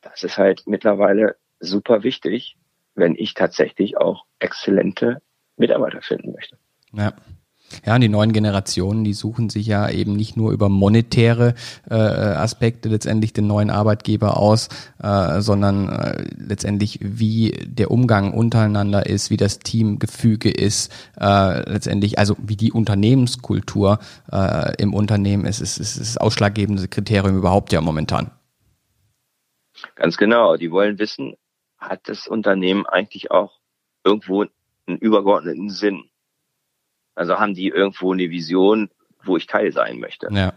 das 0.00 0.22
ist 0.22 0.38
halt 0.38 0.62
mittlerweile 0.66 1.36
super 1.58 2.02
wichtig, 2.02 2.56
wenn 2.94 3.14
ich 3.14 3.34
tatsächlich 3.34 3.98
auch 3.98 4.24
exzellente 4.38 5.20
Mitarbeiter 5.56 6.00
finden 6.00 6.32
möchte. 6.32 6.56
Ja. 6.92 7.12
Ja, 7.84 7.94
und 7.94 8.00
die 8.00 8.08
neuen 8.08 8.32
Generationen, 8.32 9.04
die 9.04 9.14
suchen 9.14 9.48
sich 9.48 9.66
ja 9.66 9.88
eben 9.88 10.14
nicht 10.14 10.36
nur 10.36 10.52
über 10.52 10.68
monetäre 10.68 11.54
äh, 11.88 11.94
Aspekte 11.94 12.88
letztendlich 12.88 13.32
den 13.32 13.46
neuen 13.46 13.70
Arbeitgeber 13.70 14.36
aus, 14.36 14.68
äh, 15.02 15.40
sondern 15.40 15.88
äh, 15.88 16.24
letztendlich 16.36 16.98
wie 17.02 17.52
der 17.64 17.90
Umgang 17.90 18.34
untereinander 18.34 19.06
ist, 19.06 19.30
wie 19.30 19.36
das 19.36 19.60
Teamgefüge 19.60 20.50
ist, 20.50 20.92
äh, 21.20 21.70
letztendlich, 21.70 22.18
also 22.18 22.36
wie 22.38 22.56
die 22.56 22.72
Unternehmenskultur 22.72 23.98
äh, 24.32 24.74
im 24.82 24.94
Unternehmen 24.94 25.44
ist, 25.44 25.60
ist, 25.60 25.78
ist, 25.78 25.96
ist 25.96 26.16
das 26.16 26.16
ausschlaggebende 26.18 26.88
Kriterium 26.88 27.36
überhaupt 27.36 27.72
ja 27.72 27.80
momentan. 27.80 28.30
Ganz 29.94 30.16
genau. 30.16 30.56
Die 30.56 30.70
wollen 30.70 30.98
wissen, 30.98 31.34
hat 31.78 32.08
das 32.08 32.26
Unternehmen 32.26 32.86
eigentlich 32.86 33.30
auch 33.30 33.60
irgendwo 34.04 34.44
einen 34.86 34.98
übergeordneten 34.98 35.70
Sinn? 35.70 36.09
Also 37.14 37.38
haben 37.38 37.54
die 37.54 37.68
irgendwo 37.68 38.12
eine 38.12 38.30
Vision, 38.30 38.90
wo 39.22 39.36
ich 39.36 39.46
Teil 39.46 39.72
sein 39.72 39.98
möchte. 40.00 40.28
Ja. 40.30 40.52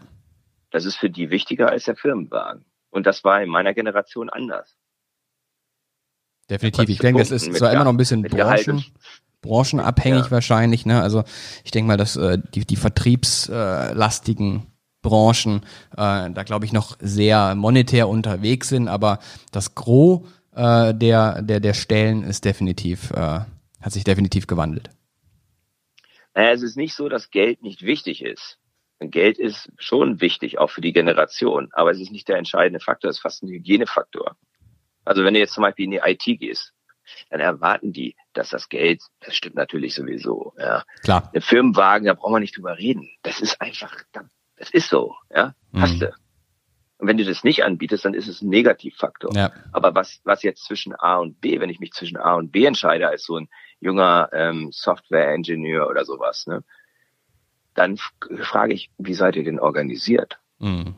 Das 0.72 0.86
ist 0.86 0.96
für 0.96 1.10
die 1.10 1.30
wichtiger 1.30 1.70
als 1.70 1.86
der 1.86 1.96
Firmenwagen. 1.96 2.66
Und 2.90 3.06
das 3.06 3.24
war 3.24 3.42
in 3.42 3.50
meiner 3.50 3.74
Generation 3.74 4.30
anders. 4.30 4.78
Definitiv. 6.50 6.90
Ich 6.90 7.00
denke, 7.00 7.22
es 7.22 7.32
ist 7.32 7.54
zwar 7.56 7.72
immer 7.72 7.86
noch 7.86 7.94
ein 7.94 7.98
bisschen 7.98 8.22
Branchen, 8.24 8.84
branchenabhängig 9.42 10.26
ja. 10.26 10.32
wahrscheinlich. 10.32 10.86
Ne? 10.86 11.02
Also 11.02 11.24
ich 11.64 11.72
denke 11.72 11.88
mal, 11.88 11.98
dass 11.98 12.16
äh, 12.16 12.38
die, 12.54 12.66
die 12.66 12.76
vertriebslastigen 12.76 14.68
Branchen 15.04 15.62
äh, 15.92 16.32
da 16.32 16.44
glaube 16.44 16.66
ich 16.66 16.74
noch 16.74 16.98
sehr 17.00 17.54
monetär 17.54 18.10
unterwegs 18.10 18.70
sind, 18.70 18.88
aber 18.88 19.20
das 19.52 19.76
Gros 19.76 20.22
äh, 20.56 20.94
der, 20.94 21.42
der, 21.42 21.60
der 21.60 21.74
Stellen 21.74 22.24
ist 22.24 22.46
definitiv, 22.46 23.12
äh, 23.12 23.42
hat 23.82 23.92
sich 23.92 24.04
definitiv 24.04 24.48
gewandelt. 24.48 24.90
Naja, 26.34 26.52
es 26.52 26.62
ist 26.64 26.78
nicht 26.78 26.94
so, 26.96 27.10
dass 27.10 27.32
Geld 27.32 27.62
nicht 27.62 27.84
wichtig 27.84 28.24
ist. 28.24 28.60
Geld 29.00 29.38
ist 29.38 29.70
schon 29.78 30.22
wichtig, 30.22 30.60
auch 30.60 30.70
für 30.70 30.80
die 30.82 30.94
Generation, 30.94 31.70
aber 31.74 31.92
es 31.92 32.00
ist 32.00 32.12
nicht 32.12 32.28
der 32.30 32.38
entscheidende 32.38 32.80
Faktor, 32.80 33.10
es 33.10 33.18
ist 33.18 33.22
fast 33.22 33.44
ein 33.44 33.50
Hygienefaktor. 33.50 34.38
Also 35.04 35.26
wenn 35.26 35.34
du 35.34 35.42
jetzt 35.42 35.54
zum 35.54 35.64
Beispiel 35.64 35.86
in 35.86 35.92
die 35.92 36.02
IT 36.04 36.24
gehst, 36.40 36.74
dann 37.30 37.42
erwarten 37.42 37.92
die, 37.92 38.16
dass 38.32 38.50
das 38.50 38.70
Geld, 38.70 39.02
das 39.20 39.36
stimmt 39.36 39.56
natürlich 39.56 39.94
sowieso, 39.94 40.54
ja. 40.58 40.84
Klar. 41.04 41.30
Ein 41.34 41.42
Firmenwagen, 41.42 42.08
da 42.08 42.14
brauchen 42.14 42.36
wir 42.36 42.40
nicht 42.40 42.56
drüber 42.56 42.78
reden. 42.78 43.10
Das 43.24 43.42
ist 43.42 43.60
einfach, 43.60 43.94
das 44.56 44.70
ist 44.72 44.90
so, 44.90 45.16
ja. 45.30 45.54
Hast 45.74 45.96
Mhm. 45.96 46.00
du. 46.00 46.14
Und 47.00 47.08
wenn 47.10 47.18
du 47.18 47.26
das 47.26 47.44
nicht 47.44 47.66
anbietest, 47.66 48.06
dann 48.06 48.14
ist 48.14 48.30
es 48.30 48.42
ein 48.42 48.48
Negativfaktor. 48.48 49.36
Ja. 49.36 49.52
Aber 49.74 49.94
was, 49.94 50.22
was 50.24 50.42
jetzt 50.44 50.64
zwischen 50.64 50.96
A 50.98 51.18
und 51.18 51.42
B, 51.42 51.60
wenn 51.60 51.70
ich 51.70 51.82
mich 51.82 51.92
zwischen 51.92 52.16
A 52.16 52.36
und 52.36 52.54
B 52.54 52.64
entscheide, 52.64 53.10
als 53.10 53.26
so 53.26 53.36
ein 53.36 53.50
junger 53.84 54.30
ähm, 54.34 54.70
Software-Ingenieur 54.72 55.88
oder 55.90 56.06
sowas, 56.06 56.48
ne, 56.48 56.64
dann 57.74 57.98
frage 58.42 58.74
ich, 58.74 58.90
wie 58.98 59.14
seid 59.14 59.36
ihr 59.36 59.44
denn 59.44 59.60
organisiert? 59.60 60.40
Mhm. 60.60 60.96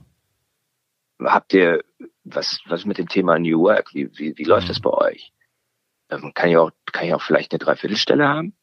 Habt 1.24 1.54
ihr 1.54 1.84
was, 2.26 2.60
was 2.68 2.86
mit 2.86 2.98
dem 2.98 3.08
Thema 3.08 3.40
New 3.40 3.62
Work? 3.62 3.94
Wie, 3.94 4.10
wie, 4.18 4.38
wie 4.38 4.44
läuft 4.44 4.66
Mhm. 4.66 4.70
das 4.70 4.80
bei 4.82 4.90
euch? 4.92 5.32
Ähm, 6.10 6.34
kann 6.34 6.50
ich 6.50 6.58
auch, 6.58 6.72
kann 6.92 7.08
ich 7.08 7.14
auch 7.14 7.22
vielleicht 7.22 7.52
eine 7.54 7.60
Dreiviertelstelle 7.60 8.28
haben? 8.28 8.54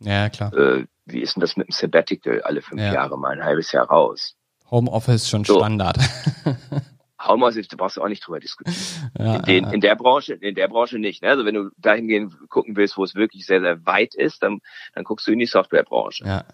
Ja, 0.00 0.28
klar. 0.30 0.52
Äh, 0.54 0.86
wie 1.04 1.20
ist 1.20 1.36
denn 1.36 1.40
das 1.42 1.56
mit 1.56 1.68
dem 1.68 1.72
Sabbatical? 1.72 2.42
Alle 2.42 2.62
fünf 2.62 2.80
Ja. 2.80 2.92
Jahre 2.94 3.18
mal 3.18 3.32
ein 3.32 3.44
halbes 3.44 3.70
Jahr 3.72 3.86
raus. 3.86 4.34
Homeoffice 4.70 5.28
schon 5.28 5.44
So. 5.44 5.58
Standard. 5.58 5.98
Homeoffice, 7.26 7.68
da 7.68 7.76
brauchst 7.76 7.96
du 7.96 8.02
auch 8.02 8.08
nicht 8.08 8.26
drüber 8.26 8.40
diskutieren. 8.40 8.76
ja, 9.18 9.34
in, 9.36 9.42
den, 9.42 9.64
ja, 9.64 9.70
in 9.70 9.80
der 9.80 9.96
Branche, 9.96 10.34
in 10.34 10.54
der 10.54 10.68
Branche 10.68 10.98
nicht. 10.98 11.22
Ne? 11.22 11.28
Also 11.28 11.44
wenn 11.44 11.54
du 11.54 11.70
dahingehend 11.78 12.32
gucken 12.48 12.76
willst, 12.76 12.96
wo 12.96 13.04
es 13.04 13.14
wirklich 13.14 13.46
sehr, 13.46 13.60
sehr 13.60 13.84
weit 13.86 14.14
ist, 14.14 14.42
dann, 14.42 14.60
dann 14.94 15.04
guckst 15.04 15.26
du 15.26 15.32
in 15.32 15.38
die 15.38 15.46
Softwarebranche. 15.46 16.24
ja, 16.24 16.44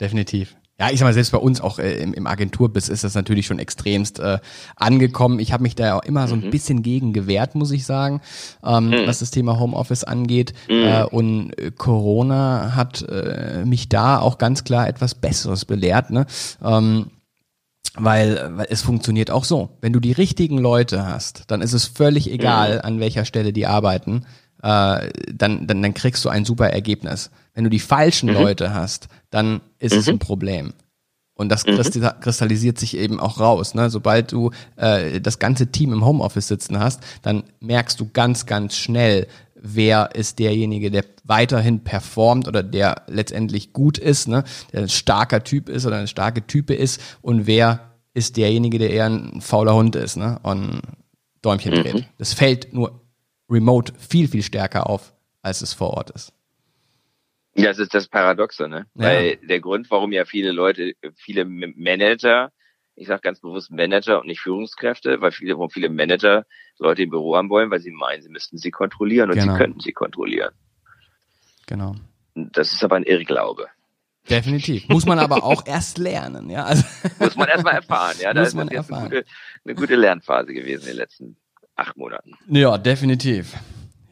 definitiv. 0.00 0.56
Ja, 0.78 0.90
ich 0.90 0.98
sag 0.98 1.06
mal, 1.06 1.14
selbst 1.14 1.32
bei 1.32 1.38
uns 1.38 1.62
auch 1.62 1.78
äh, 1.78 1.96
im, 2.02 2.12
im 2.12 2.26
Agenturbiss 2.26 2.90
ist 2.90 3.02
das 3.02 3.14
natürlich 3.14 3.46
schon 3.46 3.58
extremst 3.58 4.18
äh, 4.18 4.40
angekommen. 4.76 5.38
Ich 5.38 5.54
habe 5.54 5.62
mich 5.62 5.74
da 5.74 5.86
ja 5.86 5.96
auch 5.98 6.02
immer 6.04 6.28
so 6.28 6.34
ein 6.34 6.42
Mhm. 6.44 6.50
bisschen 6.50 6.82
gegen 6.82 7.14
gewehrt, 7.14 7.54
muss 7.54 7.70
ich 7.70 7.86
sagen, 7.86 8.20
ähm, 8.62 8.90
Mhm. 8.90 9.06
was 9.06 9.20
das 9.20 9.30
Thema 9.30 9.58
Homeoffice 9.58 10.04
angeht. 10.04 10.52
Mhm. 10.68 10.84
Äh, 10.84 11.04
und 11.04 11.58
äh, 11.58 11.70
Corona 11.70 12.74
hat 12.76 13.00
äh, 13.08 13.64
mich 13.64 13.88
da 13.88 14.18
auch 14.18 14.36
ganz 14.36 14.64
klar 14.64 14.86
etwas 14.86 15.14
Besseres 15.14 15.64
belehrt. 15.64 16.10
Ne? 16.10 16.26
Ähm, 16.62 17.06
weil, 17.96 18.52
weil 18.56 18.66
es 18.70 18.82
funktioniert 18.82 19.30
auch 19.30 19.44
so. 19.44 19.70
Wenn 19.80 19.92
du 19.92 20.00
die 20.00 20.12
richtigen 20.12 20.58
Leute 20.58 21.06
hast, 21.06 21.44
dann 21.48 21.62
ist 21.62 21.72
es 21.72 21.84
völlig 21.86 22.30
egal, 22.30 22.82
an 22.82 23.00
welcher 23.00 23.24
Stelle 23.24 23.52
die 23.52 23.66
arbeiten. 23.66 24.24
Äh, 24.62 25.10
dann, 25.32 25.66
dann, 25.66 25.82
dann 25.82 25.94
kriegst 25.94 26.24
du 26.24 26.28
ein 26.28 26.44
super 26.44 26.70
Ergebnis. 26.70 27.30
Wenn 27.54 27.64
du 27.64 27.70
die 27.70 27.80
falschen 27.80 28.28
Leute 28.28 28.74
hast, 28.74 29.08
dann 29.30 29.60
ist 29.78 29.94
es 29.94 30.08
ein 30.08 30.18
Problem. 30.18 30.72
Und 31.34 31.50
das 31.50 31.66
christi- 31.66 32.00
kristallisiert 32.20 32.78
sich 32.78 32.96
eben 32.96 33.20
auch 33.20 33.38
raus. 33.38 33.74
Ne? 33.74 33.90
Sobald 33.90 34.32
du 34.32 34.52
äh, 34.76 35.20
das 35.20 35.38
ganze 35.38 35.66
Team 35.66 35.92
im 35.92 36.04
Homeoffice 36.04 36.48
sitzen 36.48 36.78
hast, 36.78 37.00
dann 37.20 37.44
merkst 37.60 38.00
du 38.00 38.08
ganz, 38.10 38.46
ganz 38.46 38.74
schnell, 38.76 39.26
wer 39.74 40.14
ist 40.14 40.38
derjenige, 40.38 40.90
der 40.90 41.04
weiterhin 41.24 41.84
performt 41.84 42.48
oder 42.48 42.62
der 42.62 43.02
letztendlich 43.08 43.72
gut 43.72 43.98
ist, 43.98 44.28
ne? 44.28 44.44
der 44.72 44.82
ein 44.82 44.88
starker 44.88 45.42
Typ 45.44 45.68
ist 45.68 45.86
oder 45.86 45.96
eine 45.96 46.08
starke 46.08 46.46
Type 46.46 46.74
ist 46.74 47.18
und 47.22 47.46
wer 47.46 47.92
ist 48.14 48.36
derjenige, 48.36 48.78
der 48.78 48.90
eher 48.90 49.06
ein 49.06 49.40
fauler 49.40 49.74
Hund 49.74 49.96
ist 49.96 50.16
ne? 50.16 50.38
und 50.42 50.82
Däumchen 51.42 51.74
dreht. 51.74 52.08
Das 52.18 52.32
fällt 52.32 52.72
nur 52.72 53.00
remote 53.48 53.92
viel, 53.98 54.28
viel 54.28 54.42
stärker 54.42 54.88
auf, 54.88 55.12
als 55.42 55.62
es 55.62 55.72
vor 55.72 55.90
Ort 55.90 56.10
ist. 56.10 56.32
Das 57.54 57.78
ist 57.78 57.94
das 57.94 58.08
Paradoxe, 58.08 58.68
ne? 58.68 58.86
Ja. 58.94 59.04
Weil 59.04 59.36
der 59.36 59.60
Grund, 59.60 59.90
warum 59.90 60.12
ja 60.12 60.26
viele 60.26 60.52
Leute, 60.52 60.92
viele 61.14 61.46
Manager, 61.46 62.52
ich 62.96 63.06
sage 63.06 63.22
ganz 63.22 63.40
bewusst 63.40 63.70
Manager 63.70 64.20
und 64.20 64.26
nicht 64.26 64.40
Führungskräfte, 64.40 65.20
weil 65.20 65.32
viele, 65.32 65.54
warum 65.54 65.70
viele 65.70 65.88
Manager 65.88 66.44
Leute 66.78 67.02
im 67.02 67.10
Büro 67.10 67.36
haben 67.36 67.48
wollen, 67.50 67.70
weil 67.70 67.80
sie 67.80 67.90
meinen, 67.90 68.22
sie 68.22 68.28
müssten 68.28 68.58
sie 68.58 68.70
kontrollieren 68.70 69.30
und 69.30 69.38
Genau. 69.38 69.52
sie 69.52 69.58
könnten 69.58 69.80
sie 69.80 69.92
kontrollieren. 69.92 70.52
Genau. 71.66 71.94
Das 72.34 72.72
ist 72.72 72.84
aber 72.84 72.96
ein 72.96 73.02
Irrglaube. 73.02 73.66
Definitiv. 74.28 74.88
Muss 74.88 75.06
man 75.06 75.18
aber 75.18 75.44
auch 75.44 75.64
erst 75.66 75.98
lernen, 75.98 76.50
ja. 76.50 76.64
Also, 76.64 76.84
Muss 77.18 77.36
man 77.36 77.48
erstmal 77.48 77.74
erfahren, 77.74 78.16
ja. 78.20 78.34
Da 78.34 78.40
Muss 78.40 78.48
ist 78.48 78.54
man 78.54 78.68
jetzt 78.68 78.92
eine 78.92 79.02
gute, 79.08 79.24
eine 79.64 79.74
gute 79.74 79.94
Lernphase 79.96 80.52
gewesen 80.52 80.82
in 80.82 80.88
den 80.88 80.96
letzten 80.96 81.36
acht 81.76 81.96
Monaten. 81.96 82.32
ja, 82.48 82.76
definitiv. 82.78 83.54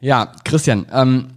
Ja, 0.01 0.31
Christian, 0.43 0.85
ähm, 0.91 1.29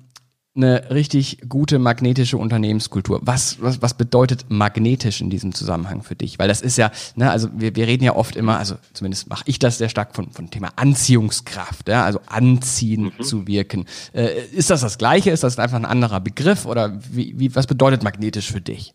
eine 0.57 0.91
richtig 0.91 1.49
gute 1.49 1.79
magnetische 1.79 2.37
Unternehmenskultur. 2.37 3.21
Was, 3.23 3.63
was, 3.63 3.81
was 3.81 3.95
bedeutet 3.95 4.47
magnetisch 4.49 5.21
in 5.21 5.31
diesem 5.31 5.55
Zusammenhang 5.55 6.03
für 6.03 6.17
dich? 6.17 6.39
Weil 6.39 6.49
das 6.49 6.63
ist 6.63 6.77
ja, 6.77 6.91
ne, 7.15 7.31
also 7.31 7.49
wir, 7.55 7.77
wir 7.77 7.87
reden 7.87 8.05
ja 8.05 8.17
oft 8.17 8.35
immer, 8.35 8.59
also 8.59 8.75
zumindest 8.93 9.29
mache 9.29 9.45
ich 9.47 9.59
das 9.59 9.79
sehr 9.79 9.89
stark 9.89 10.17
von, 10.17 10.31
von 10.31 10.51
Thema 10.51 10.71
Anziehungskraft, 10.77 11.89
ja, 11.89 12.05
also 12.05 12.21
anziehen 12.27 13.13
zu 13.21 13.47
wirken. 13.47 13.87
Äh, 14.13 14.47
ist 14.53 14.71
das 14.71 14.81
das 14.81 14.99
Gleiche? 14.99 15.31
Ist 15.31 15.45
das 15.45 15.59
einfach 15.59 15.77
ein 15.77 15.85
anderer 15.85 16.21
Begriff? 16.21 16.67
Oder 16.67 16.99
wie, 17.11 17.39
wie, 17.39 17.55
was 17.55 17.67
bedeutet 17.67 18.03
magnetisch 18.03 18.51
für 18.51 18.61
dich? 18.61 18.95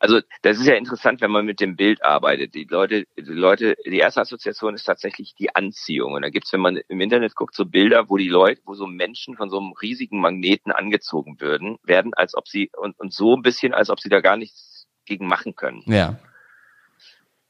Also 0.00 0.20
das 0.42 0.58
ist 0.58 0.66
ja 0.66 0.74
interessant, 0.74 1.20
wenn 1.20 1.30
man 1.30 1.44
mit 1.44 1.60
dem 1.60 1.74
Bild 1.74 2.04
arbeitet. 2.04 2.54
Die 2.54 2.64
Leute, 2.64 3.06
die 3.16 3.22
Leute, 3.22 3.76
die 3.84 3.98
erste 3.98 4.20
Assoziation 4.20 4.74
ist 4.74 4.84
tatsächlich 4.84 5.34
die 5.34 5.54
Anziehung. 5.54 6.12
Und 6.12 6.22
da 6.22 6.30
gibt's, 6.30 6.52
wenn 6.52 6.60
man 6.60 6.76
im 6.76 7.00
Internet 7.00 7.34
guckt, 7.34 7.54
so 7.56 7.66
Bilder, 7.66 8.08
wo 8.08 8.16
die 8.16 8.28
Leute, 8.28 8.60
wo 8.64 8.74
so 8.74 8.86
Menschen 8.86 9.36
von 9.36 9.50
so 9.50 9.58
einem 9.58 9.72
riesigen 9.72 10.20
Magneten 10.20 10.70
angezogen 10.70 11.40
würden, 11.40 11.78
werden, 11.82 12.14
als 12.14 12.36
ob 12.36 12.46
sie 12.46 12.70
und, 12.76 12.98
und 13.00 13.12
so 13.12 13.36
ein 13.36 13.42
bisschen, 13.42 13.74
als 13.74 13.90
ob 13.90 13.98
sie 13.98 14.08
da 14.08 14.20
gar 14.20 14.36
nichts 14.36 14.86
gegen 15.04 15.26
machen 15.26 15.56
können. 15.56 15.82
Ja. 15.86 16.18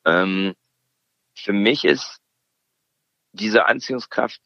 Ähm, 0.07 0.55
für 1.35 1.53
mich 1.53 1.85
ist 1.85 2.19
diese 3.33 3.67
Anziehungskraft 3.67 4.41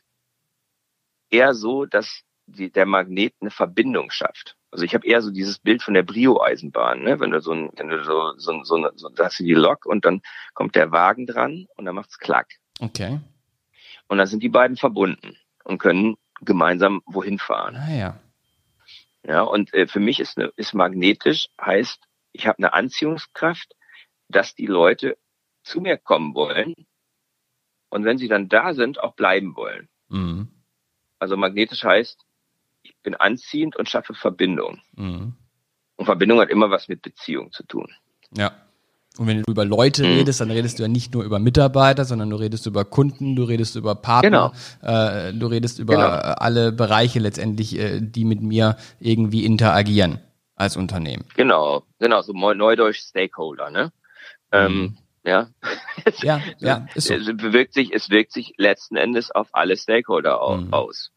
eher 1.30 1.54
so, 1.54 1.86
dass 1.86 2.22
die, 2.46 2.70
der 2.70 2.86
Magnet 2.86 3.34
eine 3.40 3.50
Verbindung 3.50 4.10
schafft. 4.10 4.56
Also 4.70 4.84
ich 4.84 4.94
habe 4.94 5.06
eher 5.06 5.20
so 5.22 5.30
dieses 5.30 5.58
Bild 5.58 5.82
von 5.82 5.94
der 5.94 6.02
Brio-Eisenbahn, 6.02 7.02
ne? 7.02 7.20
Wenn 7.20 7.30
du 7.30 7.40
so 7.40 7.52
ein, 7.52 7.70
wenn 7.76 7.88
du 7.88 8.02
so, 8.04 8.32
so, 8.36 8.64
so, 8.64 8.90
so 8.94 9.08
da 9.10 9.26
hast 9.26 9.38
du 9.38 9.44
die 9.44 9.54
Lok 9.54 9.86
und 9.86 10.04
dann 10.04 10.22
kommt 10.54 10.74
der 10.74 10.90
Wagen 10.92 11.26
dran 11.26 11.66
und 11.76 11.84
dann 11.84 11.94
macht's 11.94 12.18
klack. 12.18 12.48
Okay. 12.80 13.20
Und 14.08 14.18
dann 14.18 14.26
sind 14.26 14.42
die 14.42 14.48
beiden 14.48 14.76
verbunden 14.76 15.36
und 15.64 15.78
können 15.78 16.16
gemeinsam 16.40 17.02
wohin 17.06 17.38
fahren. 17.38 17.76
Ah 17.76 17.92
ja. 17.92 18.20
Ja, 19.24 19.42
und 19.42 19.72
äh, 19.72 19.86
für 19.86 20.00
mich 20.00 20.18
ist, 20.18 20.36
eine, 20.36 20.52
ist 20.56 20.74
magnetisch, 20.74 21.48
heißt, 21.60 22.02
ich 22.32 22.46
habe 22.46 22.58
eine 22.58 22.72
Anziehungskraft, 22.72 23.74
dass 24.28 24.54
die 24.54 24.66
Leute 24.66 25.16
zu 25.62 25.80
mir 25.80 25.96
kommen 25.96 26.34
wollen 26.34 26.74
und 27.88 28.04
wenn 28.04 28.18
sie 28.18 28.28
dann 28.28 28.48
da 28.48 28.74
sind, 28.74 28.98
auch 28.98 29.14
bleiben 29.14 29.54
wollen. 29.54 29.88
Mhm. 30.08 30.48
Also 31.18 31.36
magnetisch 31.36 31.84
heißt, 31.84 32.24
ich 32.82 32.94
bin 33.02 33.14
anziehend 33.14 33.76
und 33.76 33.88
schaffe 33.88 34.14
Verbindung. 34.14 34.80
Mhm. 34.96 35.34
Und 35.96 36.04
Verbindung 36.06 36.40
hat 36.40 36.50
immer 36.50 36.70
was 36.70 36.88
mit 36.88 37.02
Beziehung 37.02 37.52
zu 37.52 37.64
tun. 37.64 37.88
Ja. 38.36 38.52
Und 39.18 39.26
wenn 39.26 39.42
du 39.42 39.50
über 39.50 39.64
Leute 39.66 40.04
Mhm. 40.04 40.12
redest, 40.14 40.40
dann 40.40 40.50
redest 40.50 40.78
du 40.78 40.82
ja 40.84 40.88
nicht 40.88 41.12
nur 41.12 41.22
über 41.22 41.38
Mitarbeiter, 41.38 42.04
sondern 42.06 42.30
du 42.30 42.36
redest 42.36 42.66
über 42.66 42.84
Kunden, 42.86 43.36
du 43.36 43.44
redest 43.44 43.76
über 43.76 43.94
Partner, 43.94 44.52
äh, 44.80 45.34
du 45.34 45.46
redest 45.48 45.78
über 45.78 45.94
Genau. 45.96 46.06
alle 46.08 46.72
Bereiche 46.72 47.18
letztendlich, 47.18 47.78
äh, 47.78 48.00
die 48.00 48.24
mit 48.24 48.40
mir 48.40 48.76
irgendwie 49.00 49.44
interagieren 49.44 50.18
als 50.56 50.76
Unternehmen. 50.78 51.24
Genau, 51.36 51.82
genau, 51.98 52.22
so 52.22 52.32
neu- 52.32 52.54
neudeutsch 52.54 53.00
Stakeholder, 53.00 53.70
ne? 53.70 53.92
Ähm, 54.50 54.96
ja. 55.24 55.48
Ja, 56.22 56.40
ja, 56.58 56.86
ist 56.94 57.08
so. 57.08 57.14
Es 57.14 57.26
bewirkt 57.36 57.74
sich, 57.74 57.92
es 57.92 58.08
wirkt 58.08 58.32
sich 58.32 58.54
letzten 58.56 58.96
Endes 58.96 59.30
auf 59.30 59.48
alle 59.52 59.76
Stakeholder 59.76 60.56
Mhm. 60.56 60.72
aus. 60.72 61.10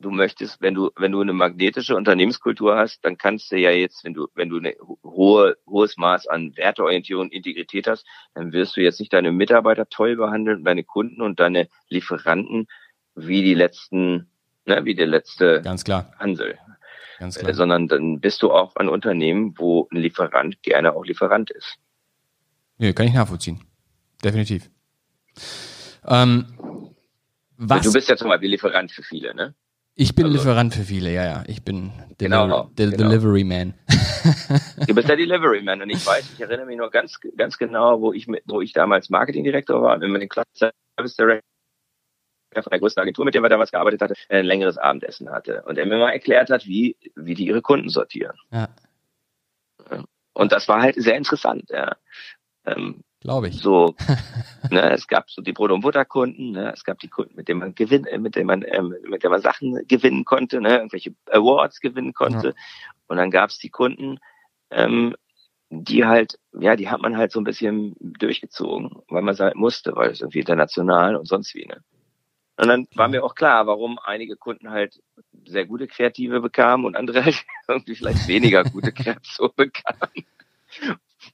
Du 0.00 0.10
möchtest, 0.12 0.60
wenn 0.60 0.74
du, 0.74 0.90
wenn 0.96 1.10
du 1.10 1.20
eine 1.20 1.32
magnetische 1.32 1.96
Unternehmenskultur 1.96 2.76
hast, 2.76 3.04
dann 3.04 3.18
kannst 3.18 3.50
du 3.50 3.56
ja 3.56 3.70
jetzt, 3.72 4.04
wenn 4.04 4.14
du, 4.14 4.28
wenn 4.34 4.48
du 4.48 4.58
eine 4.58 4.74
hohe, 5.02 5.56
hohes 5.66 5.96
Maß 5.96 6.28
an 6.28 6.56
Werteorientierung 6.56 7.22
und 7.24 7.32
Integrität 7.32 7.88
hast, 7.88 8.06
dann 8.34 8.52
wirst 8.52 8.76
du 8.76 8.80
jetzt 8.80 9.00
nicht 9.00 9.12
deine 9.12 9.32
Mitarbeiter 9.32 9.88
toll 9.88 10.14
behandeln, 10.14 10.62
deine 10.62 10.84
Kunden 10.84 11.20
und 11.20 11.40
deine 11.40 11.68
Lieferanten 11.88 12.68
wie 13.16 13.42
die 13.42 13.54
letzten, 13.54 14.30
ne, 14.66 14.84
wie 14.84 14.94
der 14.94 15.08
letzte 15.08 15.62
Ganz 15.62 15.82
klar, 15.82 16.12
Hansel. 16.20 16.56
ganz 17.18 17.36
Äh, 17.36 17.40
klar. 17.40 17.54
sondern 17.54 17.88
dann 17.88 18.20
bist 18.20 18.42
du 18.42 18.52
auch 18.52 18.76
ein 18.76 18.88
Unternehmen, 18.88 19.54
wo 19.58 19.88
ein 19.90 19.96
Lieferant 19.96 20.62
gerne 20.62 20.94
auch 20.94 21.04
Lieferant 21.04 21.50
ist. 21.50 21.76
Nee, 22.76 22.92
kann 22.92 23.08
ich 23.08 23.14
nachvollziehen. 23.14 23.64
Definitiv. 24.22 24.70
Ähm, 26.06 26.46
was? 27.56 27.82
Du 27.84 27.92
bist 27.92 28.08
ja 28.08 28.16
zum 28.16 28.28
Beispiel 28.28 28.50
Lieferant 28.50 28.92
für 28.92 29.02
viele, 29.02 29.34
ne? 29.34 29.56
Ich 30.00 30.14
bin 30.14 30.26
also- 30.26 30.36
Lieferant 30.38 30.74
für 30.74 30.84
viele, 30.84 31.12
ja, 31.12 31.24
ja. 31.24 31.44
Ich 31.46 31.62
bin 31.62 31.92
Genau, 32.18 32.46
Deliver 32.46 32.70
the 32.76 32.84
genau. 32.96 33.08
Delivery 33.10 33.44
Man. 33.44 33.74
Du 34.86 34.94
bist 34.94 35.08
der 35.08 35.16
Delivery 35.16 35.62
Man 35.62 35.80
und 35.82 35.90
ich 35.90 36.04
weiß, 36.04 36.32
ich 36.34 36.40
erinnere 36.40 36.66
mich 36.66 36.76
noch 36.76 36.90
ganz, 36.90 37.18
ganz 37.36 37.56
genau, 37.58 38.00
wo 38.00 38.12
ich 38.12 38.26
mit, 38.26 38.42
wo 38.46 38.60
ich 38.60 38.72
damals 38.72 39.10
Marketingdirektor 39.10 39.80
war 39.82 39.94
und 39.94 40.00
wenn 40.00 40.10
man 40.10 40.20
den 40.20 40.28
Club 40.28 40.46
Service 40.54 41.16
Director 41.16 41.42
von 42.54 42.70
der 42.70 42.80
größten 42.80 43.00
Agentur, 43.02 43.24
mit 43.24 43.34
der 43.34 43.42
wir 43.42 43.48
damals 43.48 43.70
gearbeitet 43.70 44.02
hatte, 44.02 44.14
ein 44.28 44.44
längeres 44.44 44.78
Abendessen 44.78 45.30
hatte 45.30 45.62
und 45.66 45.78
er 45.78 45.86
mir 45.86 45.98
mal 45.98 46.10
erklärt 46.10 46.50
hat, 46.50 46.66
wie, 46.66 46.96
wie 47.14 47.34
die 47.34 47.46
ihre 47.46 47.62
Kunden 47.62 47.88
sortieren. 47.88 48.36
Ja. 48.50 48.68
Und 50.32 50.52
das 50.52 50.68
war 50.68 50.82
halt 50.82 50.96
sehr 50.96 51.16
interessant, 51.16 51.70
ja. 51.70 51.96
Ähm, 52.66 53.02
Glaube 53.20 53.48
ich. 53.48 53.58
So, 53.58 53.96
ne, 54.70 54.92
es 54.92 55.08
gab 55.08 55.28
so 55.28 55.42
die 55.42 55.52
Brot- 55.52 55.72
und 55.72 55.80
Butterkunden, 55.80 56.52
ne, 56.52 56.72
es 56.72 56.84
gab 56.84 57.00
die 57.00 57.08
Kunden, 57.08 57.34
mit 57.34 57.48
denen 57.48 57.60
man 57.60 57.74
gewinn, 57.74 58.04
äh, 58.04 58.18
mit 58.18 58.36
denen 58.36 58.46
man, 58.46 58.64
ähm, 58.66 58.94
mit 59.08 59.24
denen 59.24 59.32
man 59.32 59.42
Sachen 59.42 59.86
gewinnen 59.88 60.24
konnte, 60.24 60.60
ne, 60.60 60.76
irgendwelche 60.76 61.14
Awards 61.30 61.80
gewinnen 61.80 62.12
konnte. 62.12 62.48
Ja. 62.48 62.54
Und 63.08 63.16
dann 63.16 63.30
gab 63.30 63.50
es 63.50 63.58
die 63.58 63.70
Kunden, 63.70 64.18
ähm, 64.70 65.16
die 65.70 66.06
halt, 66.06 66.38
ja, 66.58 66.76
die 66.76 66.88
hat 66.88 67.00
man 67.00 67.16
halt 67.16 67.32
so 67.32 67.40
ein 67.40 67.44
bisschen 67.44 67.96
durchgezogen, 68.00 69.02
weil 69.08 69.22
man 69.22 69.34
es 69.34 69.40
halt 69.40 69.56
musste, 69.56 69.96
weil 69.96 70.10
es 70.10 70.20
irgendwie 70.20 70.40
international 70.40 71.16
und 71.16 71.26
sonst 71.26 71.54
wie, 71.54 71.66
ne. 71.66 71.82
Und 72.56 72.66
dann 72.66 72.88
war 72.94 73.06
mir 73.06 73.22
auch 73.22 73.36
klar, 73.36 73.68
warum 73.68 74.00
einige 74.02 74.36
Kunden 74.36 74.70
halt 74.70 75.00
sehr 75.46 75.64
gute 75.64 75.86
Kreative 75.86 76.40
bekamen 76.40 76.86
und 76.86 76.96
andere 76.96 77.24
halt 77.24 77.44
irgendwie 77.68 77.94
vielleicht 77.94 78.26
weniger 78.26 78.64
gute 78.64 78.92
Kreative 78.92 79.50
bekamen. 79.56 80.24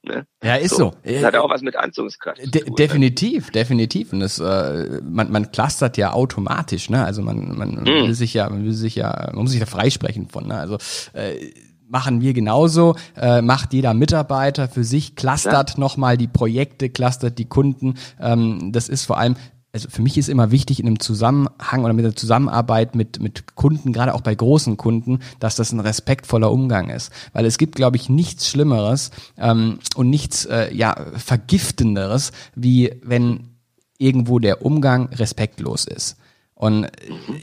Ne? 0.05 0.25
Ja, 0.43 0.55
ist 0.55 0.75
so. 0.75 0.91
so. 0.91 0.93
Das 1.03 1.23
hat 1.23 1.35
auch 1.35 1.49
was 1.49 1.61
mit 1.61 1.75
Anzugskraft. 1.75 2.39
De 2.39 2.61
tun, 2.61 2.69
ne? 2.69 2.75
definitiv, 2.75 3.47
ne? 3.47 3.51
definitiv. 3.51 4.13
Und 4.13 4.21
das, 4.21 4.39
äh, 4.39 5.01
man, 5.03 5.31
man 5.31 5.51
clustert 5.51 5.97
ja 5.97 6.13
automatisch, 6.13 6.89
ne? 6.89 7.03
Also 7.03 7.21
man, 7.21 7.57
man 7.57 7.83
mm. 7.83 7.85
will 7.85 8.13
sich 8.13 8.33
ja, 8.33 8.49
man 8.49 8.63
will 8.63 8.73
sich 8.73 8.95
ja, 8.95 9.29
man 9.33 9.43
muss 9.43 9.51
sich 9.51 9.59
da 9.59 9.65
freisprechen 9.65 10.29
von, 10.29 10.47
ne? 10.47 10.57
Also 10.57 10.77
äh, 11.13 11.51
machen 11.87 12.21
wir 12.21 12.33
genauso, 12.33 12.95
äh, 13.15 13.41
macht 13.41 13.73
jeder 13.73 13.93
Mitarbeiter 13.93 14.67
für 14.67 14.83
sich, 14.83 15.15
clustert 15.15 15.71
ja. 15.71 15.79
nochmal 15.79 16.17
die 16.17 16.27
Projekte, 16.27 16.89
clustert 16.89 17.37
die 17.37 17.45
Kunden. 17.45 17.95
Ähm, 18.19 18.71
das 18.71 18.89
ist 18.89 19.05
vor 19.05 19.17
allem 19.17 19.35
also 19.75 19.89
für 19.89 20.01
mich 20.01 20.17
ist 20.17 20.29
immer 20.29 20.51
wichtig 20.51 20.79
in 20.79 20.87
einem 20.87 21.01
Zusammenhang 21.01 21.83
oder 21.83 21.91
mit 21.91 22.05
der 22.05 22.15
Zusammenarbeit 22.15 22.95
mit, 22.95 23.21
mit 23.21 23.57
Kunden, 23.57 23.91
gerade 23.91 24.13
auch 24.13 24.21
bei 24.21 24.33
großen 24.33 24.77
Kunden, 24.77 25.19
dass 25.41 25.57
das 25.57 25.73
ein 25.73 25.81
respektvoller 25.81 26.49
Umgang 26.49 26.89
ist. 26.89 27.11
Weil 27.33 27.45
es 27.45 27.57
gibt, 27.57 27.75
glaube 27.75 27.97
ich, 27.97 28.07
nichts 28.07 28.47
Schlimmeres 28.47 29.11
ähm, 29.37 29.79
und 29.97 30.09
nichts 30.09 30.45
äh, 30.45 30.73
ja, 30.73 30.95
Vergiftenderes, 31.17 32.31
wie 32.55 32.93
wenn 33.03 33.49
irgendwo 33.97 34.39
der 34.39 34.65
Umgang 34.65 35.07
respektlos 35.07 35.83
ist. 35.83 36.15
Und 36.57 36.87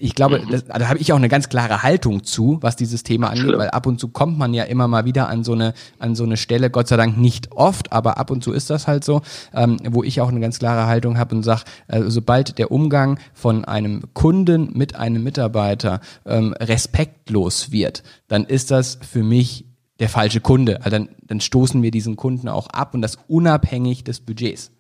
ich 0.01 0.15
glaube, 0.15 0.41
mhm. 0.41 0.51
das, 0.51 0.65
da 0.65 0.89
habe 0.89 0.99
ich 0.99 1.13
auch 1.13 1.19
eine 1.19 1.29
ganz 1.29 1.51
klare 1.51 1.83
Haltung 1.83 2.25
zu, 2.25 2.57
was 2.63 2.77
dieses 2.77 3.03
Thema 3.03 3.29
angeht, 3.29 3.59
weil 3.59 3.69
ab 3.69 3.87
und 3.87 4.01
zu 4.01 4.09
kommt 4.09 4.39
man 4.39 4.55
ja 4.55 4.65
immer 4.65 4.89
mal 4.89 5.05
wieder 5.05 5.29
an 5.29 5.45
so 5.45 5.53
eine 5.53 5.75
an 5.99 6.15
so 6.15 6.25
eine 6.25 6.39
Stelle, 6.39 6.71
Gott 6.71 6.89
sei 6.89 6.97
Dank 6.97 7.19
nicht 7.19 7.53
oft, 7.53 7.93
aber 7.93 8.17
ab 8.17 8.31
und 8.31 8.43
zu 8.43 8.53
ist 8.53 8.71
das 8.71 8.87
halt 8.87 9.05
so, 9.05 9.21
ähm, 9.53 9.77
wo 9.91 10.03
ich 10.03 10.23
auch 10.23 10.29
eine 10.29 10.41
ganz 10.41 10.59
klare 10.59 10.87
Haltung 10.87 11.19
habe 11.19 11.35
und 11.37 11.43
sage, 11.43 11.65
äh, 11.89 12.05
sobald 12.07 12.57
der 12.59 12.73
Umgang 12.73 13.19
von 13.35 13.67
einem 13.67 14.03
Kunden 14.15 14.71
mit 14.73 14.97
einem 14.97 15.23
Mitarbeiter 15.23 16.01
ähm, 16.25 16.55
respektlos 16.55 17.71
wird, 17.71 18.05
dann 18.29 18.45
ist 18.47 18.71
das 18.71 18.99
für 19.03 19.23
mich 19.23 19.67
der 20.01 20.09
falsche 20.09 20.41
Kunde. 20.41 20.79
Also 20.79 20.91
dann, 20.91 21.11
dann 21.27 21.41
stoßen 21.41 21.83
wir 21.83 21.91
diesen 21.91 22.17
Kunden 22.17 22.49
auch 22.49 22.69
ab 22.69 22.95
und 22.95 23.03
das 23.03 23.19
unabhängig 23.29 24.05
des 24.05 24.21
Budgets. 24.21 24.71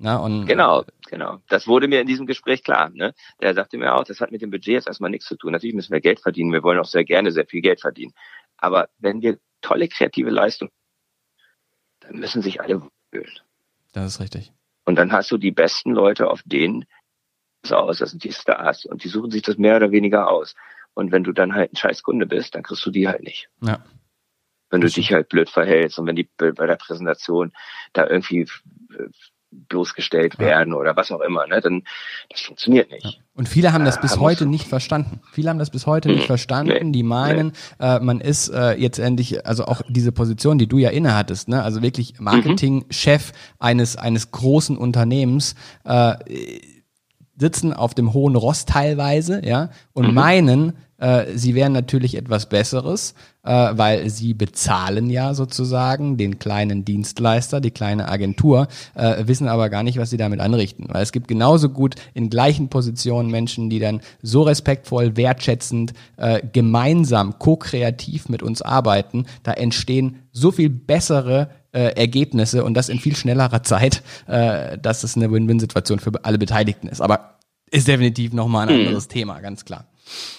Na, 0.00 0.18
und 0.18 0.46
genau, 0.46 0.84
genau. 1.10 1.38
Das 1.48 1.66
wurde 1.66 1.88
mir 1.88 2.00
in 2.00 2.06
diesem 2.06 2.26
Gespräch 2.26 2.62
klar. 2.62 2.88
Ne? 2.90 3.14
Der 3.42 3.52
sagte 3.54 3.78
mir 3.78 3.96
auch, 3.96 4.04
das 4.04 4.20
hat 4.20 4.30
mit 4.30 4.42
dem 4.42 4.50
Budget 4.50 4.74
jetzt 4.74 4.86
erstmal 4.86 5.10
nichts 5.10 5.26
zu 5.26 5.36
tun. 5.36 5.50
Natürlich 5.50 5.74
müssen 5.74 5.92
wir 5.92 6.00
Geld 6.00 6.20
verdienen. 6.20 6.52
Wir 6.52 6.62
wollen 6.62 6.78
auch 6.78 6.84
sehr 6.84 7.04
gerne 7.04 7.32
sehr 7.32 7.46
viel 7.46 7.62
Geld 7.62 7.80
verdienen. 7.80 8.14
Aber 8.56 8.88
wenn 8.98 9.22
wir 9.22 9.38
tolle 9.60 9.88
kreative 9.88 10.30
Leistung, 10.30 10.70
dann 11.98 12.20
müssen 12.20 12.42
sich 12.42 12.60
alle 12.60 12.80
fühlen. 13.10 13.40
Das 13.92 14.06
ist 14.06 14.20
richtig. 14.20 14.52
Und 14.84 14.94
dann 14.94 15.10
hast 15.10 15.32
du 15.32 15.36
die 15.36 15.50
besten 15.50 15.90
Leute, 15.90 16.30
auf 16.30 16.42
denen 16.44 16.84
es 17.62 17.72
aus, 17.72 17.98
das 17.98 18.10
sind 18.10 18.22
die 18.22 18.32
Stars 18.32 18.84
und 18.84 19.02
die 19.02 19.08
suchen 19.08 19.32
sich 19.32 19.42
das 19.42 19.58
mehr 19.58 19.76
oder 19.76 19.90
weniger 19.90 20.30
aus. 20.30 20.54
Und 20.94 21.10
wenn 21.10 21.24
du 21.24 21.32
dann 21.32 21.54
halt 21.54 21.72
ein 21.72 21.76
scheiß 21.76 22.04
Kunde 22.04 22.26
bist, 22.26 22.54
dann 22.54 22.62
kriegst 22.62 22.86
du 22.86 22.92
die 22.92 23.08
halt 23.08 23.24
nicht. 23.24 23.48
Ja. 23.62 23.84
Wenn 24.70 24.80
du 24.80 24.88
dich 24.88 25.12
halt 25.12 25.28
blöd 25.28 25.50
verhältst 25.50 25.98
und 25.98 26.06
wenn 26.06 26.14
die 26.14 26.28
bei 26.36 26.52
der 26.52 26.76
Präsentation 26.76 27.52
da 27.92 28.06
irgendwie 28.06 28.48
bloßgestellt 29.50 30.34
ja. 30.34 30.40
werden 30.40 30.74
oder 30.74 30.96
was 30.96 31.10
auch 31.10 31.20
immer, 31.20 31.46
ne? 31.46 31.60
Dann 31.60 31.82
das 32.30 32.40
funktioniert 32.40 32.90
nicht. 32.90 33.04
Ja. 33.04 33.10
Und 33.34 33.48
viele 33.48 33.72
haben 33.72 33.84
das 33.84 33.96
äh, 33.96 34.00
bis 34.02 34.16
äh, 34.16 34.18
heute 34.18 34.46
nicht 34.46 34.66
verstanden. 34.66 35.20
Viele 35.32 35.50
haben 35.50 35.58
das 35.58 35.70
bis 35.70 35.86
heute 35.86 36.08
nicht 36.08 36.20
hm. 36.20 36.26
verstanden. 36.26 36.86
Nee, 36.86 36.92
die 36.92 37.02
meinen, 37.02 37.52
nee. 37.78 37.86
äh, 37.86 38.00
man 38.00 38.20
ist 38.20 38.48
äh, 38.48 38.72
jetzt 38.74 38.98
endlich, 38.98 39.46
also 39.46 39.64
auch 39.64 39.82
diese 39.88 40.12
Position, 40.12 40.58
die 40.58 40.66
du 40.66 40.78
ja 40.78 40.90
innehattest, 40.90 41.48
ne? 41.48 41.62
Also 41.62 41.82
wirklich 41.82 42.18
Marketingchef 42.18 43.32
mhm. 43.32 43.36
eines 43.58 43.96
eines 43.96 44.30
großen 44.30 44.76
Unternehmens. 44.76 45.54
Äh, 45.84 46.14
sitzen 47.40 47.72
auf 47.72 47.94
dem 47.94 48.12
hohen 48.12 48.34
Ross 48.34 48.64
teilweise, 48.64 49.46
ja, 49.46 49.70
und 49.92 50.08
mhm. 50.08 50.14
meinen, 50.14 50.72
äh, 50.98 51.26
sie 51.34 51.54
wären 51.54 51.72
natürlich 51.72 52.16
etwas 52.16 52.48
Besseres, 52.48 53.14
äh, 53.44 53.50
weil 53.50 54.10
sie 54.10 54.34
bezahlen 54.34 55.10
ja 55.10 55.32
sozusagen 55.32 56.16
den 56.16 56.38
kleinen 56.38 56.84
Dienstleister, 56.84 57.60
die 57.60 57.70
kleine 57.70 58.08
Agentur, 58.08 58.68
äh, 58.94 59.26
wissen 59.26 59.48
aber 59.48 59.70
gar 59.70 59.82
nicht, 59.82 59.98
was 59.98 60.10
sie 60.10 60.16
damit 60.16 60.40
anrichten. 60.40 60.86
Weil 60.88 61.02
es 61.02 61.12
gibt 61.12 61.28
genauso 61.28 61.68
gut 61.68 61.94
in 62.14 62.30
gleichen 62.30 62.68
Positionen 62.68 63.30
Menschen, 63.30 63.70
die 63.70 63.78
dann 63.78 64.00
so 64.22 64.42
respektvoll, 64.42 65.16
wertschätzend, 65.16 65.92
äh, 66.16 66.42
gemeinsam, 66.52 67.38
ko-kreativ 67.38 68.28
mit 68.28 68.42
uns 68.42 68.60
arbeiten. 68.60 69.26
Da 69.44 69.52
entstehen 69.52 70.16
so 70.32 70.50
viel 70.50 70.68
bessere 70.68 71.50
äh, 71.72 71.94
Ergebnisse 71.96 72.64
und 72.64 72.74
das 72.74 72.88
in 72.88 72.98
viel 72.98 73.14
schnellerer 73.14 73.62
Zeit, 73.62 74.02
äh, 74.26 74.76
dass 74.78 75.04
es 75.04 75.16
eine 75.16 75.30
Win-Win-Situation 75.30 76.00
für 76.00 76.12
alle 76.24 76.38
Beteiligten 76.38 76.88
ist. 76.88 77.00
Aber 77.00 77.38
ist 77.70 77.86
definitiv 77.86 78.32
nochmal 78.32 78.68
ein 78.68 78.74
hm. 78.74 78.86
anderes 78.86 79.04
hm. 79.04 79.10
Thema, 79.10 79.40
ganz 79.40 79.64
klar. 79.64 79.84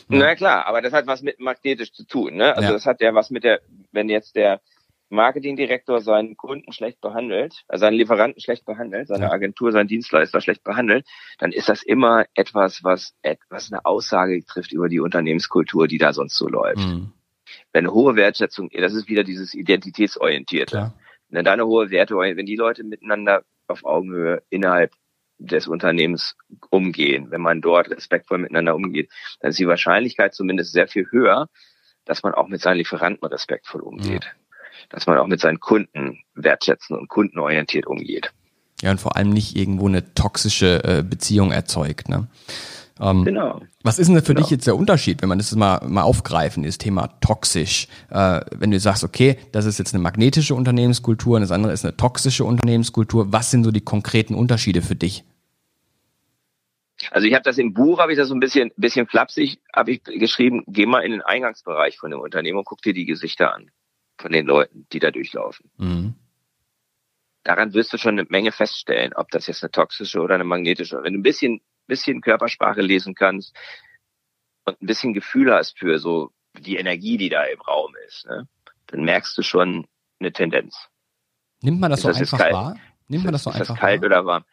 Na 0.08 0.36
klar, 0.36 0.66
aber 0.66 0.82
das 0.82 0.94
hat 0.94 1.08
was 1.08 1.22
mit 1.22 1.40
magnetisch 1.40 1.92
zu 1.92 2.06
tun. 2.06 2.36
Ne? 2.36 2.56
Also 2.56 2.70
ja. 2.70 2.74
das 2.74 2.86
hat 2.86 3.02
ja 3.02 3.14
was 3.14 3.30
mit 3.30 3.44
der, 3.44 3.62
wenn 3.92 4.10
jetzt 4.10 4.36
der 4.36 4.62
Marketingdirektor 5.10 6.02
seinen 6.02 6.38
Kunden 6.38 6.72
schlecht 6.72 7.02
behandelt, 7.02 7.64
also 7.68 7.82
seinen 7.82 7.96
Lieferanten 7.96 8.42
schlecht 8.42 8.66
behandelt, 8.66 9.08
seine. 9.08 9.32
Agentur, 9.32 9.72
seinen 9.72 9.88
Dienstleister 9.88 10.40
schlecht 10.40 10.64
behandelt, 10.64 11.08
dann 11.40 11.52
ist 11.52 11.68
das 11.68 11.82
immer 11.84 12.26
etwas, 12.36 12.84
was 12.84 13.16
etwas 13.22 13.72
eine 13.72 13.86
Aussage 13.86 14.44
trifft 14.46 14.72
über 14.72 14.88
die 14.88 15.00
Unternehmenskultur, 15.00 15.88
die 15.88 15.98
da 15.98 16.14
sonst 16.14 16.36
so 16.36 16.48
läuft. 16.48 16.86
Mhm. 16.86 17.12
Wenn 17.74 17.86
eine 17.86 17.94
hohe 17.94 18.16
Wertschätzung, 18.16 18.70
das 18.70 18.94
ist 18.94 19.10
wieder 19.10 19.24
dieses 19.24 19.56
Identitätsorientierte. 19.56 20.78
Ja. 20.78 20.94
Wenn 21.30 21.46
da 21.46 21.54
eine 21.54 21.66
hohe 21.66 21.90
Werte, 21.90 22.16
wenn 22.16 22.46
die 22.46 22.56
Leute 22.56 22.84
miteinander 22.84 23.44
auf 23.68 23.86
Augenhöhe 23.86 24.44
innerhalb 24.50 24.92
des 25.40 25.68
Unternehmens 25.68 26.36
umgehen, 26.70 27.32
wenn 27.32 27.42
man 27.42 27.62
dort 27.62 27.90
respektvoll 27.90 28.38
miteinander 28.38 28.76
umgeht, 28.76 29.10
dann 29.40 29.50
ist 29.50 29.60
die 29.60 29.68
Wahrscheinlichkeit 29.68 30.34
zumindest 30.34 30.74
sehr 30.74 30.88
viel 30.88 31.08
höher, 31.10 31.48
dass 32.06 32.24
man 32.24 32.34
auch 32.34 32.48
mit 32.48 32.62
seinen 32.62 32.78
Lieferanten 32.78 33.28
respektvoll 33.28 33.82
umgeht. 33.82 34.26
Ja. 34.26 34.32
Dass 34.90 35.08
man 35.08 35.18
auch 35.18 35.28
mit 35.28 35.40
seinen 35.40 35.60
Kunden 35.60 36.20
wertschätzen 36.36 36.98
und 36.98 37.08
kundenorientiert 37.08 37.88
umgeht. 37.88 38.32
Ja, 38.82 38.92
und 38.92 39.00
vor 39.00 39.18
allem 39.18 39.30
nicht 39.30 39.56
irgendwo 39.56 39.88
eine 39.88 40.14
toxische 40.14 40.84
äh, 40.84 41.04
Beziehung 41.04 41.52
erzeugt. 41.52 42.10
Ne? 42.10 42.28
Ähm, 43.00 43.26
genau. 43.26 43.62
Was 43.84 44.00
ist 44.00 44.08
denn 44.08 44.16
für 44.18 44.34
genau. 44.34 44.42
dich 44.42 44.52
jetzt 44.52 44.68
der 44.68 44.76
Unterschied, 44.76 45.22
wenn 45.22 45.30
man 45.30 45.38
das 45.38 45.56
mal, 45.56 45.82
mal 45.88 46.02
aufgreifen, 46.02 46.64
das 46.64 46.78
Thema 46.78 47.08
toxisch? 47.22 47.88
Äh, 48.10 48.42
wenn 48.56 48.72
du 48.72 48.80
sagst, 48.80 49.04
okay, 49.04 49.38
das 49.52 49.66
ist 49.66 49.80
jetzt 49.80 49.94
eine 49.94 50.04
magnetische 50.04 50.56
Unternehmenskultur 50.56 51.36
und 51.36 51.42
das 51.42 51.52
andere 51.52 51.74
ist 51.74 51.86
eine 51.86 51.96
toxische 51.96 52.44
Unternehmenskultur, 52.44 53.32
was 53.32 53.52
sind 53.52 53.64
so 53.64 53.72
die 53.72 53.82
konkreten 53.82 54.36
Unterschiede 54.36 54.82
für 54.82 54.96
dich? 54.96 55.24
Also 57.12 57.28
ich 57.28 57.34
habe 57.34 57.44
das 57.44 57.58
im 57.58 57.74
Buch, 57.74 58.00
habe 58.00 58.12
ich 58.12 58.18
das 58.18 58.28
so 58.28 58.34
ein 58.34 58.40
bisschen, 58.40 58.72
bisschen 58.76 59.08
flapsig, 59.08 59.60
habe 59.74 59.92
ich 59.92 60.04
geschrieben, 60.04 60.64
geh 60.68 60.86
mal 60.86 61.02
in 61.02 61.12
den 61.12 61.22
Eingangsbereich 61.22 61.98
von 61.98 62.12
dem 62.12 62.20
Unternehmen 62.20 62.60
und 62.60 62.66
guck 62.66 62.82
dir 62.82 62.94
die 62.94 63.06
Gesichter 63.06 63.54
an 63.54 63.72
von 64.18 64.32
den 64.32 64.46
Leuten, 64.46 64.86
die 64.92 65.00
da 65.00 65.12
durchlaufen. 65.12 65.72
Mhm. 65.78 66.16
Daran 67.44 67.74
wirst 67.74 67.94
du 67.94 67.98
schon 67.98 68.20
eine 68.20 68.28
Menge 68.30 68.52
feststellen, 68.52 69.14
ob 69.14 69.30
das 69.32 69.48
jetzt 69.48 69.64
eine 69.64 69.72
toxische 69.72 70.20
oder 70.20 70.36
eine 70.36 70.44
magnetische. 70.44 71.02
Wenn 71.02 71.14
du 71.14 71.20
ein 71.20 71.24
bisschen 71.24 71.62
bisschen 71.90 72.22
Körpersprache 72.22 72.82
lesen 72.82 73.16
kannst 73.16 73.54
und 74.64 74.82
ein 74.82 74.86
bisschen 74.86 75.14
Gefühl 75.14 75.54
hast 75.54 75.78
für 75.78 76.00
so 76.00 76.32
die 76.58 76.78
Energie, 76.78 77.18
die 77.18 77.30
da 77.30 77.44
im 77.44 77.60
Raum 77.60 77.94
ist, 78.08 78.26
ne? 78.28 78.48
dann 78.88 79.04
merkst 79.04 79.38
du 79.38 79.42
schon 79.42 79.88
eine 80.20 80.32
Tendenz. 80.32 80.88
Nimmt 81.62 81.82
man 81.82 81.92
das 81.92 82.00
ist 82.00 82.04
so 82.04 82.10
das 82.10 82.34
einfach 82.34 82.52
wahr? 82.52 82.76
Nimmt 83.10 83.26
man 83.26 83.34
das 83.34 83.44
so 83.44 83.50
ist 83.50 83.58
einfach 83.58 83.76
das 83.76 83.80
kalt 83.80 84.02
wahr? 84.02 84.08
oder 84.08 84.26
warm? 84.26 84.46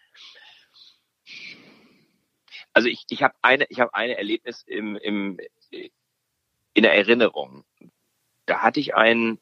Also 2.76 2.90
ich, 2.90 3.06
ich 3.08 3.22
habe 3.22 3.34
eine, 3.40 3.64
ich 3.70 3.80
habe 3.80 3.94
eine 3.94 4.18
Erlebnis 4.18 4.62
im, 4.66 4.96
im, 4.96 5.40
in 5.70 6.82
der 6.82 6.94
Erinnerung. 6.94 7.64
Da 8.44 8.60
hatte 8.60 8.80
ich 8.80 8.94
einen 8.94 9.40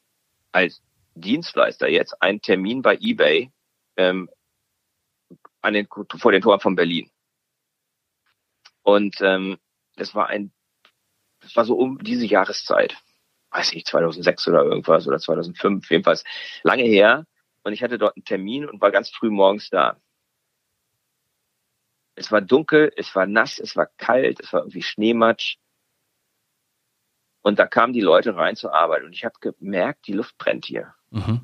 als 0.53 0.81
Dienstleister 1.15 1.89
jetzt 1.89 2.21
einen 2.21 2.41
Termin 2.41 2.81
bei 2.81 2.95
eBay 2.95 3.51
ähm, 3.97 4.29
an 5.61 5.73
den, 5.73 5.85
vor 6.17 6.31
den 6.31 6.41
Toren 6.41 6.61
von 6.61 6.77
Berlin. 6.77 7.11
Und 8.83 9.19
ähm, 9.19 9.57
das 9.97 10.15
war 10.15 10.27
ein, 10.27 10.53
das 11.41 11.57
war 11.57 11.65
so 11.65 11.75
um 11.75 12.01
diese 12.01 12.25
Jahreszeit, 12.25 12.95
weiß 13.51 13.73
ich, 13.73 13.83
2006 13.83 14.47
oder 14.47 14.63
irgendwas 14.63 15.09
oder 15.09 15.19
2005, 15.19 15.91
jedenfalls 15.91 16.23
lange 16.63 16.83
her. 16.83 17.25
Und 17.63 17.73
ich 17.73 17.83
hatte 17.83 17.97
dort 17.97 18.15
einen 18.15 18.23
Termin 18.23 18.65
und 18.65 18.79
war 18.79 18.91
ganz 18.91 19.09
früh 19.09 19.29
morgens 19.29 19.69
da. 19.69 19.99
Es 22.15 22.31
war 22.31 22.41
dunkel, 22.41 22.91
es 22.95 23.13
war 23.15 23.25
nass, 23.25 23.59
es 23.59 23.75
war 23.75 23.87
kalt, 23.97 24.39
es 24.39 24.53
war 24.53 24.61
irgendwie 24.61 24.81
Schneematsch. 24.81 25.57
Und 27.41 27.59
da 27.59 27.67
kamen 27.67 27.93
die 27.93 28.01
Leute 28.01 28.35
rein 28.35 28.55
zur 28.55 28.73
Arbeit 28.73 29.03
und 29.03 29.13
ich 29.13 29.25
habe 29.25 29.35
gemerkt, 29.39 30.07
die 30.07 30.13
Luft 30.13 30.37
brennt 30.37 30.65
hier. 30.65 30.95
Mhm. 31.11 31.41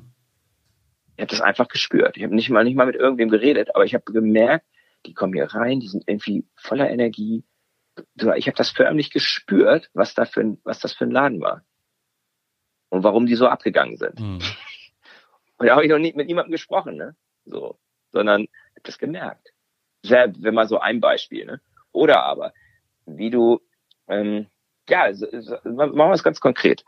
habe 1.18 1.26
das 1.26 1.40
einfach 1.40 1.68
gespürt. 1.68 2.16
Ich 2.16 2.24
habe 2.24 2.34
nicht 2.34 2.50
mal 2.50 2.64
nicht 2.64 2.74
mal 2.74 2.86
mit 2.86 2.96
irgendwem 2.96 3.28
geredet, 3.28 3.74
aber 3.74 3.84
ich 3.84 3.94
habe 3.94 4.04
gemerkt, 4.12 4.66
die 5.06 5.14
kommen 5.14 5.34
hier 5.34 5.46
rein, 5.46 5.80
die 5.80 5.88
sind 5.88 6.04
irgendwie 6.06 6.46
voller 6.56 6.90
Energie. 6.90 7.44
Ich 8.36 8.46
habe 8.46 8.56
das 8.56 8.70
förmlich 8.70 9.10
gespürt, 9.10 9.90
was 9.92 10.14
da 10.14 10.24
für 10.24 10.40
ein, 10.40 10.60
was 10.64 10.80
das 10.80 10.94
für 10.94 11.04
ein 11.04 11.10
Laden 11.10 11.40
war 11.40 11.64
und 12.88 13.04
warum 13.04 13.26
die 13.26 13.36
so 13.36 13.46
abgegangen 13.46 13.96
sind. 13.96 14.18
Mhm. 14.18 14.40
Und 15.58 15.66
da 15.66 15.74
habe 15.74 15.84
ich 15.84 15.90
noch 15.90 15.98
nie 15.98 16.12
mit 16.14 16.26
niemandem 16.26 16.52
gesprochen, 16.52 16.96
ne? 16.96 17.14
So, 17.44 17.78
sondern 18.10 18.42
habe 18.42 18.82
das 18.82 18.98
gemerkt. 18.98 19.52
Sehr, 20.02 20.32
wenn 20.38 20.54
mal 20.54 20.68
so 20.68 20.78
ein 20.78 21.00
Beispiel, 21.00 21.46
ne? 21.46 21.60
Oder 21.92 22.24
aber, 22.24 22.52
wie 23.06 23.30
du, 23.30 23.60
ähm, 24.08 24.46
ja, 24.88 25.10
machen 25.64 25.96
wir 25.96 26.12
es 26.12 26.24
ganz 26.24 26.40
konkret. 26.40 26.84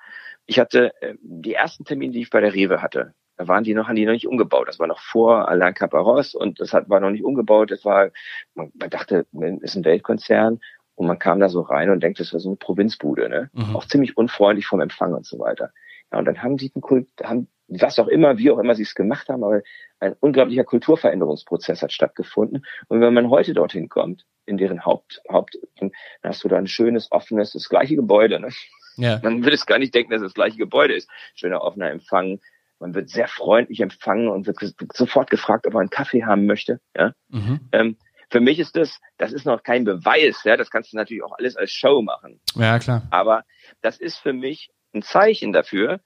Ich 0.46 0.59
hatte 0.59 0.92
äh, 1.00 1.14
die 1.20 1.55
ersten 1.55 1.85
Termine, 1.85 2.12
die 2.12 2.22
ich 2.22 2.31
bei 2.31 2.40
der 2.40 2.55
Rewe 2.55 2.83
hatte, 2.83 3.14
da 3.37 3.48
waren 3.48 3.64
die 3.64 3.74
noch, 3.74 3.88
haben 3.88 3.96
die 3.96 4.07
noch 4.07 4.12
nicht 4.12 4.29
umgebaut. 4.29 4.68
Das 4.68 4.79
war 4.79 4.87
noch 4.87 5.00
vor 5.00 5.48
Alain 5.48 5.74
Caparros 5.74 6.35
und 6.35 6.61
das 6.61 6.72
hat, 6.72 6.88
war 6.88 7.00
noch 7.00 7.11
nicht 7.11 7.24
umgebaut. 7.24 7.70
Das 7.70 7.85
war, 7.85 8.11
man, 8.55 8.70
man 8.74 8.90
dachte, 8.90 9.27
man 9.33 9.59
ist 9.59 9.74
ein 9.74 9.85
Weltkonzern 9.85 10.61
und 10.94 11.07
man 11.07 11.18
kam 11.18 11.40
da 11.40 11.48
so 11.48 11.62
rein 11.62 11.90
und 11.90 12.00
denkt, 12.00 12.20
das 12.20 12.33
war 12.33 12.40
so 12.40 12.50
eine 12.50 12.57
Provinzbude, 12.57 13.29
ne? 13.29 13.50
Mhm. 13.53 13.74
Auch 13.74 13.87
ziemlich 13.87 14.16
unfreundlich 14.16 14.66
vom 14.66 14.81
Empfang 14.81 15.14
und 15.14 15.27
so 15.27 15.38
weiter. 15.40 15.72
Ja, 16.12 16.18
und 16.18 16.27
dann 16.27 16.42
haben 16.42 16.57
Kult, 16.81 17.09
haben, 17.22 17.48
was 17.68 17.98
auch 17.98 18.09
immer, 18.09 18.38
wie 18.38 18.50
auch 18.50 18.59
immer 18.59 18.74
sie 18.74 18.83
es 18.83 18.94
gemacht 18.94 19.29
haben, 19.29 19.42
aber 19.42 19.62
ein 20.00 20.14
unglaublicher 20.20 20.64
Kulturveränderungsprozess 20.64 21.83
hat 21.83 21.92
stattgefunden. 21.92 22.64
Und 22.88 23.00
wenn 23.00 23.14
man 23.14 23.31
heute 23.31 23.55
dorthin 23.55 23.88
kommt, 23.88 24.27
in 24.46 24.59
deren 24.59 24.85
Haupt, 24.85 25.22
Haupt, 25.31 25.59
dann 25.79 25.92
hast 26.22 26.44
du 26.44 26.48
da 26.48 26.57
ein 26.57 26.66
schönes, 26.66 27.11
offenes, 27.11 27.53
das 27.53 27.68
gleiche 27.68 27.96
Gebäude, 27.96 28.40
ne? 28.40 28.50
Ja. 28.96 29.20
Man 29.22 29.42
würde 29.42 29.57
es 29.57 29.66
gar 29.66 29.79
nicht 29.79 29.94
denken, 29.94 30.12
dass 30.12 30.20
es 30.20 30.29
das 30.29 30.35
gleiche 30.35 30.57
Gebäude 30.57 30.94
ist. 30.94 31.11
Schöner 31.35 31.62
offener 31.62 31.90
Empfang. 31.90 32.40
Man 32.79 32.94
wird 32.94 33.09
sehr 33.09 33.29
freundlich 33.29 33.81
empfangen 33.81 34.29
und 34.29 34.46
wird 34.46 34.59
sofort 34.92 35.31
gefragt, 35.31 35.66
ob 35.66 35.72
man 35.72 35.83
einen 35.83 35.90
Kaffee 35.90 36.24
haben 36.24 36.46
möchte. 36.46 36.81
Ja? 36.96 37.12
Mhm. 37.29 37.61
Ähm, 37.72 37.96
für 38.31 38.40
mich 38.40 38.59
ist 38.59 38.77
das, 38.77 39.00
das 39.16 39.33
ist 39.33 39.46
noch 39.46 39.62
kein 39.62 39.85
Beweis, 39.85 40.42
ja, 40.44 40.57
das 40.57 40.70
kannst 40.70 40.92
du 40.92 40.96
natürlich 40.96 41.22
auch 41.22 41.37
alles 41.38 41.57
als 41.57 41.70
Show 41.70 42.03
machen. 42.03 42.40
Ja, 42.57 42.79
klar. 42.79 43.03
Aber 43.11 43.44
das 43.81 43.98
ist 43.98 44.18
für 44.18 44.33
mich 44.33 44.70
ein 44.92 45.03
Zeichen 45.03 45.53
dafür, 45.53 46.00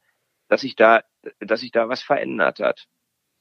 dass 0.49 0.63
sich 0.63 0.77
da, 0.77 1.03
dass 1.41 1.61
sich 1.61 1.71
da 1.71 1.89
was 1.89 2.03
verändert 2.03 2.61
hat. 2.61 2.87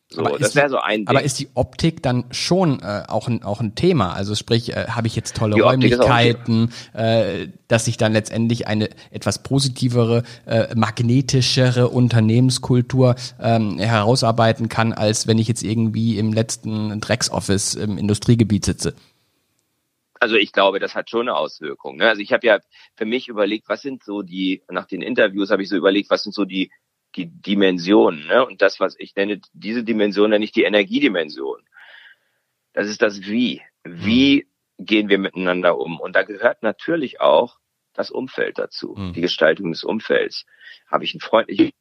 So, 0.09 0.23
das 0.23 0.55
wäre 0.55 0.69
so 0.69 0.77
ein 0.77 0.99
Ding. 0.99 1.07
Aber 1.09 1.21
ist 1.21 1.37
die 1.37 1.49
Optik 1.53 2.01
dann 2.01 2.25
schon 2.31 2.79
äh, 2.79 3.03
auch, 3.09 3.27
ein, 3.27 3.43
auch 3.43 3.59
ein 3.59 3.75
Thema? 3.75 4.13
Also 4.13 4.35
sprich, 4.35 4.73
äh, 4.73 4.85
habe 4.87 5.07
ich 5.07 5.17
jetzt 5.17 5.35
tolle 5.35 5.55
die 5.55 5.61
Räumlichkeiten, 5.61 6.71
äh, 6.93 7.49
dass 7.67 7.85
sich 7.85 7.97
dann 7.97 8.13
letztendlich 8.13 8.67
eine 8.67 8.89
etwas 9.11 9.43
positivere, 9.43 10.23
äh, 10.45 10.73
magnetischere 10.75 11.89
Unternehmenskultur 11.89 13.15
ähm, 13.41 13.79
herausarbeiten 13.79 14.69
kann, 14.69 14.93
als 14.93 15.27
wenn 15.27 15.39
ich 15.39 15.49
jetzt 15.49 15.63
irgendwie 15.63 16.17
im 16.17 16.31
letzten 16.31 17.01
Drecksoffice 17.01 17.75
im 17.75 17.97
Industriegebiet 17.97 18.63
sitze? 18.63 18.95
Also 20.21 20.35
ich 20.35 20.53
glaube, 20.53 20.79
das 20.79 20.95
hat 20.95 21.09
schon 21.09 21.27
eine 21.27 21.35
Auswirkung. 21.35 21.97
Ne? 21.97 22.07
Also 22.07 22.21
ich 22.21 22.31
habe 22.31 22.47
ja 22.47 22.59
für 22.95 23.05
mich 23.05 23.27
überlegt, 23.27 23.67
was 23.67 23.81
sind 23.81 24.03
so 24.03 24.21
die, 24.21 24.63
nach 24.69 24.87
den 24.87 25.01
Interviews 25.01 25.51
habe 25.51 25.63
ich 25.63 25.69
so 25.69 25.75
überlegt, 25.75 26.09
was 26.09 26.23
sind 26.23 26.33
so 26.33 26.45
die 26.45 26.71
die 27.17 27.25
Dimensionen. 27.25 28.27
Ne? 28.27 28.45
Und 28.45 28.61
das, 28.61 28.79
was 28.79 28.95
ich 28.97 29.15
nenne, 29.15 29.41
diese 29.53 29.83
Dimension 29.83 30.29
nenne 30.29 30.45
ich 30.45 30.51
die 30.51 30.63
Energiedimension. 30.63 31.61
Das 32.73 32.87
ist 32.87 33.01
das 33.01 33.21
Wie. 33.23 33.61
Wie 33.83 34.47
gehen 34.77 35.09
wir 35.09 35.17
miteinander 35.17 35.77
um? 35.79 35.99
Und 35.99 36.15
da 36.15 36.23
gehört 36.23 36.61
natürlich 36.61 37.19
auch 37.19 37.57
das 37.93 38.11
Umfeld 38.11 38.59
dazu, 38.59 38.93
mhm. 38.95 39.13
die 39.13 39.21
Gestaltung 39.21 39.71
des 39.71 39.83
Umfelds. 39.83 40.45
Habe 40.87 41.03
ich 41.03 41.15
ein 41.15 41.19
freundliches 41.19 41.71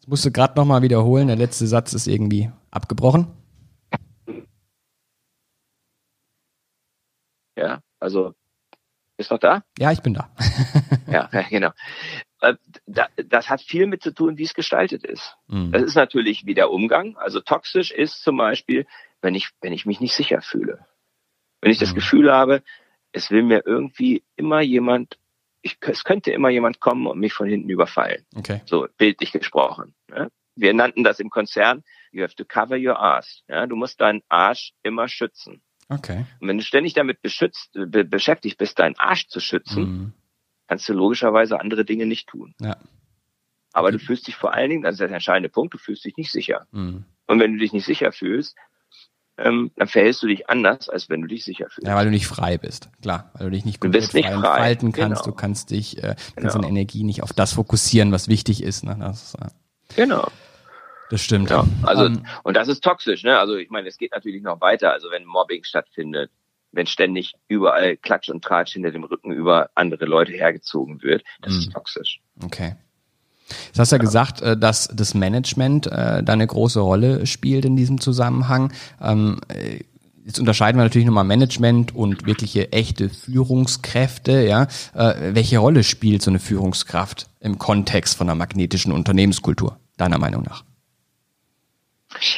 Das 0.00 0.06
musst 0.06 0.24
du 0.24 0.32
gerade 0.32 0.58
nochmal 0.58 0.82
wiederholen. 0.82 1.28
Der 1.28 1.36
letzte 1.36 1.66
Satz 1.66 1.92
ist 1.92 2.06
irgendwie 2.06 2.50
abgebrochen. 2.70 3.28
Ja, 7.56 7.82
also 8.00 8.34
ist 9.18 9.30
noch 9.30 9.38
da? 9.38 9.64
Ja, 9.78 9.92
ich 9.92 10.00
bin 10.00 10.14
da. 10.14 10.30
ja, 11.10 11.28
genau. 11.50 11.70
Äh, 12.40 12.54
das 12.86 13.50
hat 13.50 13.60
viel 13.60 13.86
mit 13.86 14.02
zu 14.02 14.14
tun, 14.14 14.38
wie 14.38 14.44
es 14.44 14.54
gestaltet 14.54 15.04
ist. 15.04 15.36
Mhm. 15.48 15.72
Das 15.72 15.82
ist 15.82 15.96
natürlich 15.96 16.46
wie 16.46 16.54
der 16.54 16.70
Umgang. 16.70 17.16
Also 17.16 17.40
toxisch 17.40 17.90
ist 17.90 18.22
zum 18.22 18.36
Beispiel, 18.36 18.86
wenn 19.20 19.34
ich, 19.34 19.50
wenn 19.60 19.72
ich 19.72 19.86
mich 19.86 20.00
nicht 20.00 20.14
sicher 20.14 20.40
fühle. 20.40 20.86
Wenn 21.60 21.72
ich 21.72 21.78
das 21.78 21.90
mhm. 21.90 21.96
Gefühl 21.96 22.32
habe, 22.32 22.62
es 23.12 23.30
will 23.30 23.42
mir 23.42 23.62
irgendwie 23.66 24.22
immer 24.36 24.60
jemand, 24.60 25.18
ich, 25.62 25.76
es 25.80 26.04
könnte 26.04 26.30
immer 26.30 26.50
jemand 26.50 26.78
kommen 26.78 27.06
und 27.06 27.18
mich 27.18 27.32
von 27.32 27.48
hinten 27.48 27.68
überfallen. 27.68 28.24
Okay. 28.36 28.62
So 28.66 28.86
bildlich 28.96 29.32
gesprochen. 29.32 29.94
Ja? 30.10 30.28
Wir 30.54 30.74
nannten 30.74 31.02
das 31.02 31.18
im 31.18 31.30
Konzern, 31.30 31.82
you 32.12 32.22
have 32.22 32.36
to 32.36 32.44
cover 32.44 32.76
your 32.76 33.00
ass. 33.00 33.42
Ja? 33.48 33.66
Du 33.66 33.74
musst 33.74 34.00
deinen 34.00 34.22
Arsch 34.28 34.72
immer 34.84 35.08
schützen. 35.08 35.62
Okay. 35.88 36.26
Und 36.40 36.48
wenn 36.48 36.58
du 36.58 36.64
ständig 36.64 36.94
damit 36.94 37.22
beschützt, 37.22 37.72
be 37.72 38.04
beschäftigt 38.04 38.58
bist, 38.58 38.78
deinen 38.78 38.98
Arsch 38.98 39.28
zu 39.28 39.40
schützen, 39.40 39.82
mhm. 39.82 40.12
kannst 40.66 40.88
du 40.88 40.92
logischerweise 40.92 41.60
andere 41.60 41.84
Dinge 41.84 42.06
nicht 42.06 42.28
tun. 42.28 42.54
Ja. 42.60 42.76
Aber 43.72 43.92
du 43.92 43.98
fühlst 43.98 44.26
dich 44.26 44.36
vor 44.36 44.54
allen 44.54 44.70
Dingen, 44.70 44.82
das 44.82 44.94
ist 44.94 45.00
der 45.00 45.10
entscheidende 45.10 45.48
Punkt, 45.48 45.74
du 45.74 45.78
fühlst 45.78 46.04
dich 46.04 46.16
nicht 46.16 46.32
sicher. 46.32 46.66
Mhm. 46.72 47.04
Und 47.26 47.40
wenn 47.40 47.52
du 47.52 47.58
dich 47.58 47.72
nicht 47.72 47.84
sicher 47.84 48.12
fühlst, 48.12 48.56
ähm, 49.38 49.70
dann 49.76 49.88
verhältst 49.88 50.22
du 50.22 50.26
dich 50.26 50.50
anders, 50.50 50.88
als 50.88 51.08
wenn 51.08 51.22
du 51.22 51.28
dich 51.28 51.44
sicher 51.44 51.66
fühlst. 51.70 51.86
Ja, 51.86 51.94
weil 51.94 52.06
du 52.06 52.10
nicht 52.10 52.26
frei 52.26 52.58
bist, 52.58 52.90
klar, 53.00 53.30
weil 53.34 53.46
du 53.46 53.50
dich 53.52 53.64
nicht 53.64 53.80
komplett 53.80 54.04
frei 54.04 54.20
entfalten 54.20 54.92
kannst, 54.92 55.22
genau. 55.22 55.34
du 55.34 55.40
kannst 55.40 55.70
dich, 55.70 55.98
äh, 55.98 56.16
kannst 56.16 56.36
genau. 56.36 56.52
deine 56.54 56.68
Energie 56.68 57.04
nicht 57.04 57.22
auf 57.22 57.32
das 57.32 57.52
fokussieren, 57.52 58.10
was 58.10 58.28
wichtig 58.28 58.62
ist. 58.62 58.84
Ne? 58.84 58.96
Das, 58.98 59.34
äh, 59.34 59.48
genau. 59.94 60.28
Das 61.10 61.22
stimmt. 61.22 61.50
Ja, 61.50 61.64
also, 61.82 62.04
um, 62.04 62.14
ähm, 62.14 62.26
und 62.42 62.54
das 62.56 62.68
ist 62.68 62.84
toxisch, 62.84 63.24
ne? 63.24 63.38
Also, 63.38 63.56
ich 63.56 63.70
meine, 63.70 63.88
es 63.88 63.96
geht 63.96 64.12
natürlich 64.12 64.42
noch 64.42 64.60
weiter. 64.60 64.92
Also, 64.92 65.10
wenn 65.10 65.24
Mobbing 65.24 65.64
stattfindet, 65.64 66.30
wenn 66.72 66.86
ständig 66.86 67.34
überall 67.48 67.96
Klatsch 67.96 68.28
und 68.28 68.44
Tratsch 68.44 68.74
hinter 68.74 68.90
dem 68.90 69.04
Rücken 69.04 69.32
über 69.32 69.70
andere 69.74 70.04
Leute 70.04 70.32
hergezogen 70.32 71.02
wird, 71.02 71.24
das 71.40 71.54
ist 71.54 71.68
mhm. 71.68 71.72
toxisch. 71.72 72.20
Okay. 72.44 72.76
Jetzt 73.66 73.78
hast 73.78 73.92
du 73.92 73.96
ja, 73.96 74.02
ja 74.02 74.04
gesagt, 74.04 74.40
äh, 74.42 74.56
dass 74.56 74.88
das 74.92 75.14
Management 75.14 75.86
äh, 75.86 76.22
da 76.22 76.32
eine 76.32 76.46
große 76.46 76.80
Rolle 76.80 77.26
spielt 77.26 77.64
in 77.64 77.76
diesem 77.76 78.00
Zusammenhang. 78.00 78.72
Ähm, 79.00 79.40
äh, 79.48 79.80
jetzt 80.26 80.38
unterscheiden 80.38 80.78
wir 80.78 80.84
natürlich 80.84 81.06
nochmal 81.06 81.24
Management 81.24 81.94
und 81.94 82.26
wirkliche 82.26 82.70
echte 82.72 83.08
Führungskräfte. 83.08 84.42
Ja, 84.42 84.68
welche 84.92 85.56
Rolle 85.56 85.82
spielt 85.84 86.20
so 86.20 86.30
eine 86.30 86.38
Führungskraft 86.38 87.30
im 87.40 87.56
Kontext 87.56 88.14
von 88.14 88.28
einer 88.28 88.34
magnetischen 88.34 88.92
Unternehmenskultur 88.92 89.78
deiner 89.96 90.18
Meinung 90.18 90.42
nach? 90.42 90.64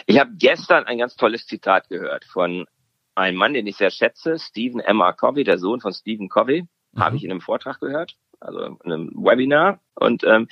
Ich 0.06 0.18
habe 0.18 0.32
gestern 0.34 0.84
ein 0.84 0.98
ganz 0.98 1.16
tolles 1.16 1.46
Zitat 1.46 1.88
gehört 1.88 2.24
von 2.24 2.66
einem 3.14 3.36
Mann, 3.36 3.54
den 3.54 3.66
ich 3.66 3.76
sehr 3.76 3.90
schätze, 3.90 4.38
Stephen 4.38 4.80
M. 4.80 5.00
R. 5.00 5.12
Covey, 5.12 5.44
der 5.44 5.58
Sohn 5.58 5.80
von 5.80 5.92
Stephen 5.92 6.28
Covey, 6.28 6.62
mhm. 6.92 7.00
habe 7.00 7.16
ich 7.16 7.24
in 7.24 7.30
einem 7.30 7.40
Vortrag 7.40 7.80
gehört, 7.80 8.16
also 8.40 8.60
in 8.60 8.78
einem 8.84 9.10
Webinar. 9.14 9.80
Und 9.94 10.24
ähm, 10.24 10.48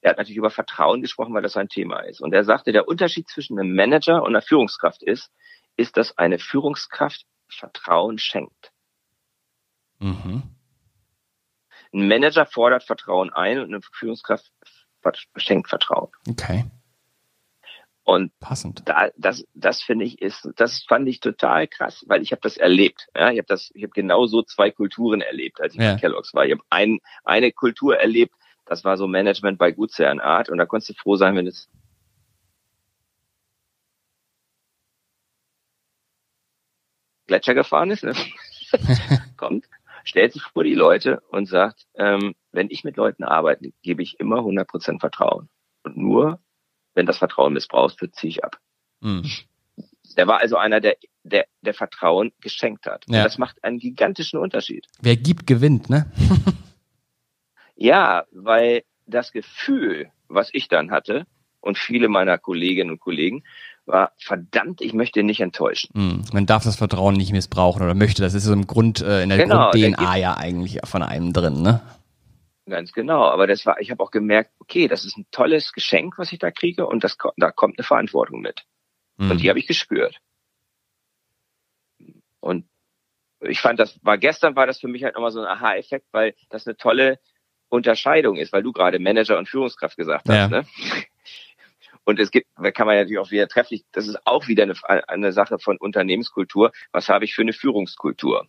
er 0.00 0.10
hat 0.10 0.18
natürlich 0.18 0.38
über 0.38 0.50
Vertrauen 0.50 1.02
gesprochen, 1.02 1.34
weil 1.34 1.42
das 1.42 1.52
sein 1.52 1.68
Thema 1.68 2.00
ist. 2.00 2.20
Und 2.20 2.32
er 2.32 2.44
sagte, 2.44 2.72
der 2.72 2.88
Unterschied 2.88 3.28
zwischen 3.28 3.58
einem 3.58 3.74
Manager 3.74 4.22
und 4.22 4.28
einer 4.28 4.42
Führungskraft 4.42 5.02
ist, 5.02 5.30
ist, 5.76 5.96
dass 5.96 6.16
eine 6.18 6.38
Führungskraft 6.38 7.24
Vertrauen 7.48 8.18
schenkt. 8.18 8.72
Mhm. 9.98 10.42
Ein 11.92 12.08
Manager 12.08 12.46
fordert 12.46 12.84
Vertrauen 12.84 13.32
ein 13.32 13.58
und 13.58 13.66
eine 13.66 13.80
Führungskraft 13.92 14.52
schenkt 15.36 15.68
Vertrauen. 15.68 16.10
Okay. 16.28 16.64
Und 18.10 18.36
Passend. 18.40 18.82
Da, 18.86 19.10
das, 19.16 19.46
das 19.54 19.82
finde 19.82 20.04
ich 20.04 20.20
ist, 20.20 20.48
das 20.56 20.82
fand 20.82 21.08
ich 21.08 21.20
total 21.20 21.68
krass, 21.68 22.04
weil 22.08 22.22
ich 22.22 22.32
habe 22.32 22.40
das 22.42 22.56
erlebt. 22.56 23.06
Ja, 23.14 23.30
ich 23.30 23.38
habe 23.38 23.46
das, 23.46 23.70
ich 23.72 23.84
habe 23.84 23.92
genau 23.92 24.26
so 24.26 24.42
zwei 24.42 24.72
Kulturen 24.72 25.20
erlebt, 25.20 25.60
als 25.60 25.74
ich 25.74 25.80
ja. 25.80 25.92
bei 25.92 26.00
Kellogg's 26.00 26.34
war. 26.34 26.44
Ich 26.44 26.50
habe 26.50 26.64
ein, 26.70 26.98
eine 27.22 27.52
Kultur 27.52 27.96
erlebt, 27.96 28.34
das 28.66 28.82
war 28.82 28.96
so 28.96 29.06
Management 29.06 29.58
bei 29.58 29.70
Gutsherrenart 29.70 30.48
und 30.48 30.58
da 30.58 30.66
konntest 30.66 30.90
du 30.90 30.94
froh 30.94 31.14
sein, 31.14 31.36
wenn 31.36 31.46
es 31.46 31.68
Gletscher 37.28 37.54
gefahren 37.54 37.92
ist, 37.92 38.02
ne? 38.02 38.14
kommt, 39.36 39.66
stellt 40.02 40.32
sich 40.32 40.42
vor 40.42 40.64
die 40.64 40.74
Leute 40.74 41.20
und 41.30 41.46
sagt, 41.46 41.86
ähm, 41.94 42.34
wenn 42.50 42.70
ich 42.70 42.82
mit 42.82 42.96
Leuten 42.96 43.22
arbeite, 43.22 43.70
gebe 43.82 44.02
ich 44.02 44.18
immer 44.18 44.38
100% 44.38 44.98
Vertrauen. 44.98 45.48
Und 45.84 45.96
nur 45.96 46.40
wenn 46.94 47.06
das 47.06 47.18
Vertrauen 47.18 47.52
missbraucht 47.52 48.00
wird, 48.00 48.14
ziehe 48.14 48.30
ich 48.30 48.44
ab. 48.44 48.58
Mhm. 49.00 49.30
Der 50.16 50.26
war 50.26 50.40
also 50.40 50.56
einer, 50.56 50.80
der, 50.80 50.96
der, 51.22 51.46
der 51.62 51.74
Vertrauen 51.74 52.32
geschenkt 52.40 52.86
hat. 52.86 53.04
Ja. 53.08 53.18
Und 53.18 53.24
das 53.24 53.38
macht 53.38 53.62
einen 53.62 53.78
gigantischen 53.78 54.38
Unterschied. 54.38 54.86
Wer 55.00 55.16
gibt, 55.16 55.46
gewinnt, 55.46 55.88
ne? 55.88 56.10
ja, 57.76 58.24
weil 58.32 58.82
das 59.06 59.32
Gefühl, 59.32 60.10
was 60.28 60.50
ich 60.52 60.68
dann 60.68 60.90
hatte, 60.90 61.26
und 61.60 61.78
viele 61.78 62.08
meiner 62.08 62.38
Kolleginnen 62.38 62.90
und 62.90 63.00
Kollegen, 63.00 63.44
war 63.86 64.12
verdammt, 64.18 64.80
ich 64.80 64.92
möchte 64.92 65.22
nicht 65.22 65.40
enttäuschen. 65.40 65.90
Mm, 65.94 66.24
man 66.32 66.46
darf 66.46 66.64
das 66.64 66.76
Vertrauen 66.76 67.14
nicht 67.14 67.32
missbrauchen 67.32 67.82
oder 67.82 67.94
möchte. 67.94 68.22
Das 68.22 68.34
ist 68.34 68.44
so 68.44 68.52
im 68.52 68.66
Grund, 68.66 69.00
äh, 69.00 69.22
in 69.22 69.28
der 69.28 69.38
genau, 69.38 69.70
Grund-DNA 69.70 70.16
ja 70.16 70.36
eigentlich 70.36 70.80
von 70.84 71.02
einem 71.02 71.32
drin, 71.32 71.62
ne? 71.62 71.80
Ganz 72.70 72.92
genau. 72.92 73.24
Aber 73.24 73.46
das 73.46 73.66
war, 73.66 73.80
ich 73.80 73.90
habe 73.90 74.02
auch 74.02 74.12
gemerkt, 74.12 74.52
okay, 74.60 74.86
das 74.86 75.04
ist 75.04 75.18
ein 75.18 75.26
tolles 75.32 75.72
Geschenk, 75.72 76.18
was 76.18 76.32
ich 76.32 76.38
da 76.38 76.50
kriege, 76.50 76.86
und 76.86 77.02
das, 77.02 77.18
da 77.36 77.50
kommt 77.50 77.78
eine 77.78 77.84
Verantwortung 77.84 78.40
mit. 78.40 78.64
Mhm. 79.16 79.32
Und 79.32 79.42
die 79.42 79.50
habe 79.50 79.58
ich 79.58 79.66
gespürt. 79.66 80.18
Und 82.38 82.66
ich 83.40 83.60
fand, 83.60 83.80
das 83.80 83.98
war 84.04 84.18
gestern 84.18 84.54
war 84.54 84.66
das 84.66 84.80
für 84.80 84.88
mich 84.88 85.02
halt 85.02 85.14
nochmal 85.14 85.32
so 85.32 85.40
ein 85.40 85.46
Aha-Effekt, 85.46 86.06
weil 86.12 86.34
das 86.48 86.66
eine 86.66 86.76
tolle 86.76 87.18
Unterscheidung 87.68 88.36
ist, 88.36 88.52
weil 88.52 88.62
du 88.62 88.72
gerade 88.72 88.98
Manager 88.98 89.36
und 89.36 89.48
Führungskraft 89.48 89.96
gesagt 89.96 90.28
hast. 90.28 90.36
Ja. 90.36 90.48
Ne? 90.48 90.64
Und 92.04 92.18
es 92.18 92.30
gibt, 92.30 92.48
da 92.56 92.70
kann 92.70 92.86
man 92.86 92.96
natürlich 92.96 93.18
auch 93.18 93.30
wieder 93.30 93.46
trefflich, 93.46 93.84
das 93.92 94.08
ist 94.08 94.26
auch 94.26 94.48
wieder 94.48 94.62
eine, 94.62 94.74
eine 95.08 95.32
Sache 95.32 95.58
von 95.58 95.76
Unternehmenskultur. 95.76 96.72
Was 96.92 97.08
habe 97.08 97.26
ich 97.26 97.34
für 97.34 97.42
eine 97.42 97.52
Führungskultur? 97.52 98.48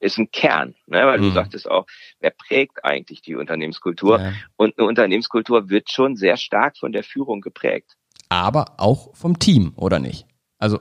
Ist 0.00 0.18
ein 0.18 0.30
Kern, 0.30 0.74
ne? 0.86 1.06
weil 1.06 1.18
mhm. 1.18 1.24
du 1.24 1.30
sagtest 1.30 1.70
auch, 1.70 1.86
wer 2.20 2.30
prägt 2.30 2.84
eigentlich 2.84 3.20
die 3.22 3.36
Unternehmenskultur? 3.36 4.20
Ja. 4.20 4.32
Und 4.56 4.78
eine 4.78 4.88
Unternehmenskultur 4.88 5.68
wird 5.68 5.90
schon 5.90 6.16
sehr 6.16 6.36
stark 6.36 6.78
von 6.78 6.92
der 6.92 7.04
Führung 7.04 7.40
geprägt. 7.40 7.96
Aber 8.30 8.74
auch 8.78 9.14
vom 9.14 9.38
Team, 9.38 9.74
oder 9.76 9.98
nicht? 9.98 10.26
Also 10.58 10.78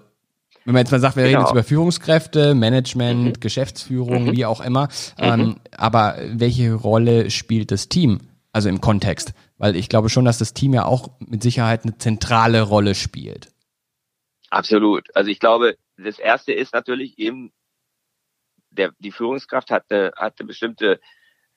wenn 0.65 0.74
man 0.74 0.82
jetzt 0.82 0.91
mal 0.91 0.99
sagt, 0.99 1.15
wir 1.15 1.24
genau. 1.24 1.39
reden 1.39 1.45
jetzt 1.45 1.51
über 1.51 1.63
Führungskräfte, 1.63 2.53
Management, 2.53 3.24
mhm. 3.24 3.39
Geschäftsführung, 3.39 4.26
mhm. 4.26 4.32
wie 4.34 4.45
auch 4.45 4.61
immer, 4.61 4.88
mhm. 5.17 5.24
ähm, 5.24 5.55
aber 5.76 6.17
welche 6.32 6.74
Rolle 6.74 7.32
spielt 7.32 7.72
das 7.72 7.89
Team? 7.89 8.20
Also 8.51 8.70
im 8.70 8.82
Kontext? 8.82 9.34
Weil 9.57 9.76
ich 9.76 9.89
glaube 9.89 10.09
schon, 10.09 10.26
dass 10.26 10.38
das 10.38 10.53
Team 10.53 10.74
ja 10.74 10.86
auch 10.86 11.11
mit 11.20 11.43
Sicherheit 11.43 11.84
eine 11.84 11.97
zentrale 11.97 12.61
Rolle 12.61 12.95
spielt. 12.95 13.51
Absolut. 14.49 15.07
Also 15.15 15.30
ich 15.30 15.39
glaube, 15.39 15.76
das 15.97 16.20
erste 16.20 16.53
ist 16.53 16.74
natürlich 16.74 17.20
eben, 17.20 17.51
der, 18.72 18.93
die 18.99 19.11
Führungskraft 19.11 19.72
hat 19.72 19.86
eine, 19.89 20.11
hat 20.15 20.39
eine 20.39 20.47
bestimmte 20.47 20.99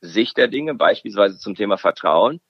Sicht 0.00 0.36
der 0.36 0.48
Dinge, 0.48 0.74
beispielsweise 0.74 1.38
zum 1.38 1.54
Thema 1.54 1.78
Vertrauen. 1.78 2.40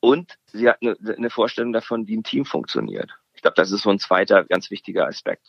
Und 0.00 0.38
sie 0.46 0.68
hat 0.68 0.78
eine, 0.82 0.96
eine 1.16 1.30
Vorstellung 1.30 1.72
davon, 1.72 2.06
wie 2.06 2.16
ein 2.16 2.24
Team 2.24 2.44
funktioniert. 2.44 3.10
Ich 3.34 3.42
glaube, 3.42 3.56
das 3.56 3.70
ist 3.70 3.82
so 3.82 3.90
ein 3.90 3.98
zweiter 3.98 4.44
ganz 4.44 4.70
wichtiger 4.70 5.06
Aspekt. 5.06 5.46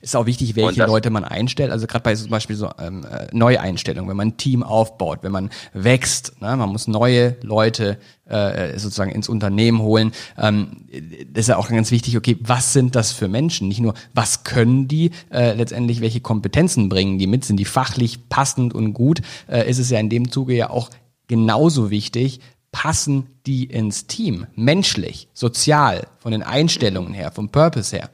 Ist 0.00 0.16
auch 0.16 0.26
wichtig, 0.26 0.56
welche 0.56 0.84
Leute 0.84 1.10
man 1.10 1.24
einstellt. 1.24 1.70
Also 1.70 1.86
gerade 1.86 2.02
bei 2.02 2.14
zum 2.14 2.30
Beispiel 2.30 2.56
so 2.56 2.70
ähm, 2.78 3.04
äh, 3.04 3.26
Neueinstellungen, 3.32 4.08
wenn 4.08 4.16
man 4.16 4.28
ein 4.28 4.36
Team 4.36 4.62
aufbaut, 4.62 5.20
wenn 5.22 5.32
man 5.32 5.50
wächst, 5.72 6.40
ne, 6.40 6.56
man 6.56 6.70
muss 6.70 6.88
neue 6.88 7.36
Leute 7.42 7.98
äh, 8.26 8.78
sozusagen 8.78 9.10
ins 9.10 9.28
Unternehmen 9.28 9.80
holen. 9.80 10.12
Ähm, 10.36 10.86
das 11.32 11.42
ist 11.42 11.48
ja 11.48 11.56
auch 11.56 11.68
ganz 11.68 11.90
wichtig, 11.90 12.16
okay, 12.16 12.36
was 12.40 12.72
sind 12.72 12.96
das 12.96 13.12
für 13.12 13.28
Menschen? 13.28 13.68
Nicht 13.68 13.80
nur, 13.80 13.94
was 14.14 14.44
können 14.44 14.88
die 14.88 15.10
äh, 15.30 15.54
letztendlich, 15.54 16.00
welche 16.00 16.20
Kompetenzen 16.20 16.88
bringen 16.88 17.18
die 17.18 17.26
mit, 17.26 17.44
sind 17.44 17.58
die 17.58 17.64
fachlich 17.64 18.28
passend 18.28 18.74
und 18.74 18.92
gut, 18.92 19.22
äh, 19.48 19.68
ist 19.68 19.78
es 19.78 19.90
ja 19.90 19.98
in 19.98 20.10
dem 20.10 20.30
Zuge 20.30 20.54
ja 20.54 20.70
auch 20.70 20.90
genauso 21.28 21.90
wichtig, 21.90 22.40
passen 22.72 23.28
die 23.46 23.64
ins 23.64 24.06
Team, 24.06 24.46
menschlich, 24.54 25.28
sozial, 25.32 26.08
von 26.18 26.32
den 26.32 26.42
Einstellungen 26.42 27.14
her, 27.14 27.32
vom 27.32 27.48
Purpose 27.48 27.96
her. 27.96 28.10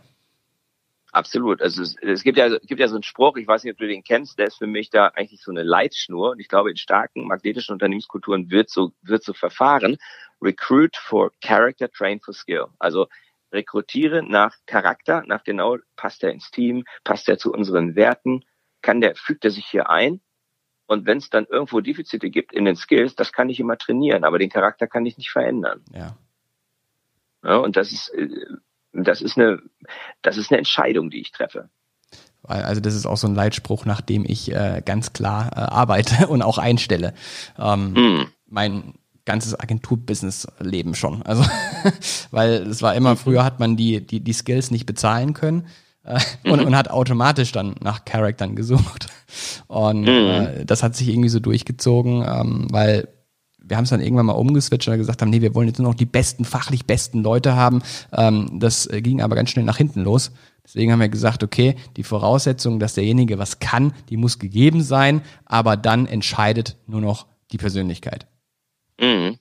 Absolut. 1.13 1.61
Also 1.61 1.83
es, 1.83 1.97
es, 2.01 2.23
gibt 2.23 2.39
ja 2.39 2.47
es 2.47 2.67
gibt 2.67 2.81
ja 2.81 2.89
so 2.89 2.97
einen 2.97 3.03
Spruch, 3.03 3.37
ich 3.37 3.47
weiß 3.47 3.63
nicht, 3.63 3.73
ob 3.75 3.79
du 3.79 3.87
den 3.87 4.03
kennst, 4.03 4.39
der 4.39 4.47
ist 4.47 4.57
für 4.57 4.67
mich 4.67 4.89
da 4.89 5.09
eigentlich 5.09 5.43
so 5.43 5.51
eine 5.51 5.63
Leitschnur. 5.63 6.31
Und 6.31 6.41
ich 6.41 6.49
glaube, 6.49 6.71
in 6.71 6.77
starken 6.77 7.27
magnetischen 7.27 7.75
Unternehmenskulturen 7.75 8.51
wird 8.51 8.71
so 8.71 8.93
wird 9.03 9.23
so 9.23 9.35
verfahren. 9.35 9.99
Recruit 10.41 10.97
for 10.97 11.31
character, 11.43 11.91
train 11.91 12.19
for 12.19 12.33
skill. 12.33 12.69
Also 12.79 13.09
rekrutiere 13.53 14.23
nach 14.23 14.57
Charakter, 14.65 15.23
nach 15.27 15.45
genau 15.45 15.77
passt 15.97 16.25
er 16.25 16.33
ins 16.33 16.51
Team, 16.51 16.85
passt 17.05 17.29
er 17.29 17.37
zu 17.37 17.53
unseren 17.53 17.95
Werten, 17.95 18.45
kann 18.81 19.03
der 19.03 19.15
fügt 19.15 19.45
er 19.45 19.51
sich 19.51 19.67
hier 19.67 19.91
ein. 19.91 20.23
Und 20.87 21.07
wenn 21.07 21.19
es 21.19 21.29
dann 21.29 21.45
irgendwo 21.45 21.81
Defizite 21.81 22.31
gibt 22.31 22.53
in 22.55 22.65
den 22.65 22.77
Skills, 22.77 23.15
das 23.15 23.33
kann 23.33 23.51
ich 23.51 23.61
immer 23.61 23.77
trainieren, 23.77 24.25
aber 24.25 24.39
den 24.39 24.51
Charakter 24.51 24.87
kann 24.87 25.05
ich 25.05 25.19
nicht 25.19 25.31
verändern. 25.31 25.85
Ja. 25.93 26.17
ja 27.45 27.57
und 27.57 27.77
das 27.77 27.93
ist 27.93 28.09
äh, 28.15 28.29
das 28.93 29.23
ist 29.23 29.39
eine, 29.39 29.59
das 30.23 30.37
ist 30.37 30.51
eine 30.51 30.59
Entscheidung, 30.59 31.11
die 31.11 31.21
ich 31.21 31.33
treffe. 31.33 31.69
Also 32.45 32.81
das 32.81 32.95
ist 32.95 33.07
auch 33.07 33.17
so 33.17 33.29
ein 33.29 33.35
Leitspruch, 33.35 33.85
nach 33.85 34.01
dem 34.01 34.25
ich 34.27 34.53
äh, 34.53 34.83
ganz 34.85 35.13
klar 35.13 35.51
äh, 35.55 35.61
arbeite 35.61 36.27
und 36.29 36.43
auch 36.43 36.59
einstelle. 36.59 37.15
Ähm, 37.59 37.93
mm. 37.93 38.27
Mein 38.49 38.95
ganzes 39.25 39.59
Agenturbusiness-Leben 39.59 40.95
schon. 40.95 41.23
Also, 41.23 41.45
weil 42.33 42.55
es 42.67 42.83
war 42.83 42.95
immer, 42.95 43.17
früher 43.17 43.45
hat 43.45 43.61
man 43.61 43.77
die, 43.77 44.05
die, 44.05 44.21
die 44.21 44.33
Skills 44.33 44.73
nicht 44.73 44.85
bezahlen 44.85 45.33
können 45.33 45.67
äh, 46.05 46.19
und, 46.45 46.61
mhm. 46.61 46.67
und 46.67 46.77
hat 46.77 46.91
automatisch 46.91 47.53
dann 47.53 47.77
nach 47.81 48.05
Charaktern 48.05 48.57
gesucht. 48.57 49.07
Und 49.69 50.03
mm. 50.03 50.67
das 50.67 50.83
hat 50.83 50.97
sich 50.97 51.09
irgendwie 51.09 51.29
so 51.29 51.39
durchgezogen, 51.39 52.25
ähm, 52.27 52.67
weil 52.71 53.09
wir 53.65 53.77
haben 53.77 53.85
es 53.85 53.91
dann 53.91 54.01
irgendwann 54.01 54.27
mal 54.27 54.33
umgeswitcht 54.33 54.89
und 54.89 54.97
gesagt 54.99 55.23
haben, 55.23 55.31
nee, 55.31 55.41
wir 55.41 55.55
wollen 55.55 55.69
jetzt 55.69 55.79
nur 55.79 55.89
noch 55.89 55.95
die 55.97 56.07
besten, 56.07 56.45
fachlich 56.45 56.85
besten 56.87 57.23
Leute 57.23 57.55
haben. 57.55 57.83
Ähm, 58.13 58.59
das 58.61 58.87
äh, 58.87 59.01
ging 59.03 59.23
aber 59.23 59.35
ganz 59.35 59.51
schnell 59.51 59.65
nach 59.65 59.77
hinten 59.77 60.03
los. 60.03 60.33
Deswegen 60.65 60.93
haben 60.93 61.01
wir 61.01 61.09
gesagt, 61.09 61.43
okay, 61.43 61.77
die 61.97 62.05
Voraussetzung, 62.05 62.79
dass 62.79 62.95
derjenige 62.95 63.39
was 63.39 63.59
kann, 63.59 63.93
die 64.09 64.17
muss 64.17 64.39
gegeben 64.39 64.83
sein, 64.83 65.23
aber 65.45 65.77
dann 65.77 66.07
entscheidet 66.07 66.77
nur 66.87 67.01
noch 67.01 67.27
die 67.51 67.59
Persönlichkeit. 67.59 68.27
Mhm. 69.01 69.39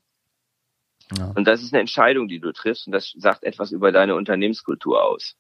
Ja. 1.18 1.32
Und 1.36 1.46
das 1.46 1.62
ist 1.62 1.74
eine 1.74 1.82
Entscheidung, 1.82 2.28
die 2.28 2.40
du 2.40 2.52
triffst 2.54 2.88
und 2.88 2.94
das 2.94 3.14
sagt 3.18 3.44
etwas 3.44 3.72
über 3.72 3.92
deine 3.92 4.16
Unternehmenskultur 4.16 5.04
aus. 5.04 5.36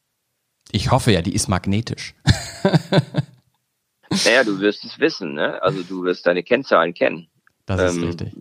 Ich 0.72 0.92
hoffe 0.92 1.12
ja, 1.12 1.22
die 1.22 1.34
ist 1.34 1.48
magnetisch. 1.48 2.14
naja, 4.26 4.44
du 4.44 4.60
wirst 4.60 4.86
es 4.86 5.00
wissen, 5.00 5.34
ne? 5.34 5.62
Also 5.62 5.82
du 5.84 6.04
wirst 6.04 6.26
deine 6.28 6.44
Kennzahlen 6.44 6.94
kennen. 6.94 7.28
Das 7.66 7.94
ist 7.94 7.98
ähm, 7.98 8.04
richtig. 8.04 8.34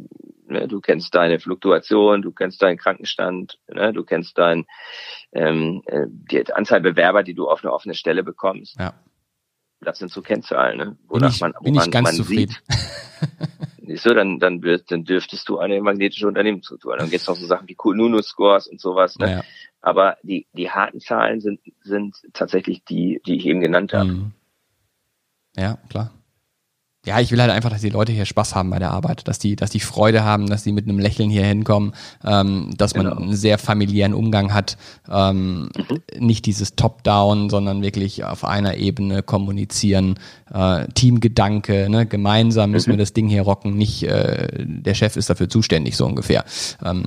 Ne, 0.50 0.66
du 0.66 0.80
kennst 0.80 1.14
deine 1.14 1.38
Fluktuation, 1.38 2.22
du 2.22 2.32
kennst 2.32 2.60
deinen 2.60 2.76
Krankenstand, 2.76 3.60
ne, 3.68 3.92
du 3.92 4.02
kennst 4.02 4.36
dein, 4.36 4.66
ähm, 5.32 5.82
äh, 5.86 6.06
die 6.08 6.52
Anzahl 6.52 6.80
Bewerber, 6.80 7.22
die 7.22 7.34
du 7.34 7.48
auf 7.48 7.62
eine 7.62 7.72
offene 7.72 7.94
Stelle 7.94 8.24
bekommst. 8.24 8.76
Ja. 8.76 8.94
Das 9.80 9.98
sind 9.98 10.10
so 10.10 10.22
Kennzahlen, 10.22 10.76
ne? 10.76 10.98
Wonach 11.06 11.32
ich, 11.32 11.40
man, 11.40 11.54
bin 11.62 11.76
ich 11.76 11.90
ganz 11.90 12.08
man 12.08 12.14
zufrieden. 12.16 12.56
Siehst 13.86 14.06
du, 14.06 14.14
dann, 14.14 14.40
dann, 14.40 14.62
wirst, 14.62 14.90
dann 14.90 15.04
dürftest 15.04 15.48
du 15.48 15.58
eine 15.58 15.80
magnetische 15.80 16.26
Unternehmensstruktur. 16.26 16.96
Dann 16.96 17.10
gibt 17.10 17.22
es 17.22 17.28
noch 17.28 17.36
so 17.36 17.46
Sachen 17.46 17.68
wie 17.68 17.76
Kununu-Scores 17.76 18.66
und 18.66 18.80
sowas. 18.80 19.16
Ne? 19.18 19.30
Ja. 19.30 19.44
Aber 19.80 20.16
die, 20.22 20.48
die 20.52 20.70
harten 20.70 21.00
Zahlen 21.00 21.40
sind, 21.40 21.60
sind 21.82 22.16
tatsächlich 22.32 22.84
die, 22.84 23.22
die 23.24 23.36
ich 23.36 23.46
eben 23.46 23.60
genannt 23.60 23.92
habe. 23.92 24.10
Mhm. 24.10 24.32
Ja, 25.56 25.78
klar 25.88 26.12
ja, 27.06 27.18
ich 27.18 27.30
will 27.30 27.40
halt 27.40 27.50
einfach, 27.50 27.70
dass 27.70 27.80
die 27.80 27.88
Leute 27.88 28.12
hier 28.12 28.26
Spaß 28.26 28.54
haben 28.54 28.68
bei 28.68 28.78
der 28.78 28.90
Arbeit, 28.90 29.26
dass 29.26 29.38
die, 29.38 29.56
dass 29.56 29.70
die 29.70 29.80
Freude 29.80 30.22
haben, 30.22 30.48
dass 30.48 30.64
die 30.64 30.72
mit 30.72 30.86
einem 30.86 30.98
Lächeln 30.98 31.30
hier 31.30 31.46
hinkommen, 31.46 31.94
ähm, 32.22 32.72
dass 32.76 32.94
man 32.94 33.06
genau. 33.06 33.16
einen 33.16 33.34
sehr 33.34 33.56
familiären 33.56 34.12
Umgang 34.12 34.52
hat, 34.52 34.76
ähm, 35.10 35.70
mhm. 35.74 36.26
nicht 36.26 36.44
dieses 36.44 36.76
Top-Down, 36.76 37.48
sondern 37.48 37.80
wirklich 37.80 38.24
auf 38.24 38.44
einer 38.44 38.76
Ebene 38.76 39.22
kommunizieren, 39.22 40.18
äh, 40.52 40.88
Teamgedanke, 40.88 41.88
ne? 41.88 42.04
gemeinsam 42.04 42.72
müssen 42.72 42.90
mhm. 42.90 42.94
wir 42.94 42.98
das 42.98 43.14
Ding 43.14 43.28
hier 43.28 43.42
rocken, 43.42 43.76
nicht 43.76 44.02
äh, 44.02 44.48
der 44.58 44.94
Chef 44.94 45.16
ist 45.16 45.30
dafür 45.30 45.48
zuständig, 45.48 45.96
so 45.96 46.04
ungefähr. 46.04 46.44
Ähm, 46.84 47.04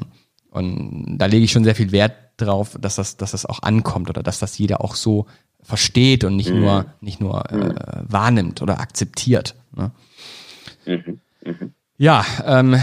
und 0.50 1.18
da 1.20 1.28
lege 1.28 1.46
ich 1.46 1.52
schon 1.52 1.64
sehr 1.64 1.76
viel 1.76 1.92
Wert 1.92 2.14
drauf, 2.38 2.78
dass 2.82 2.96
das, 2.96 3.18
dass 3.18 3.32
das 3.32 3.46
auch 3.46 3.62
ankommt 3.62 4.10
oder 4.10 4.24
dass 4.24 4.40
das 4.40 4.58
jeder 4.58 4.82
auch 4.82 4.96
so 4.96 5.28
versteht 5.62 6.24
und 6.24 6.36
nicht 6.36 6.52
mhm. 6.52 6.62
nur, 6.62 6.86
nicht 7.00 7.22
nur 7.22 7.50
äh, 7.52 7.56
mhm. 7.56 7.76
wahrnimmt 8.08 8.64
oder 8.64 8.80
akzeptiert. 8.80 9.56
Ne? 9.76 9.92
Mhm. 10.86 11.20
Mhm. 11.44 11.74
Ja, 11.98 12.26
ähm, 12.46 12.76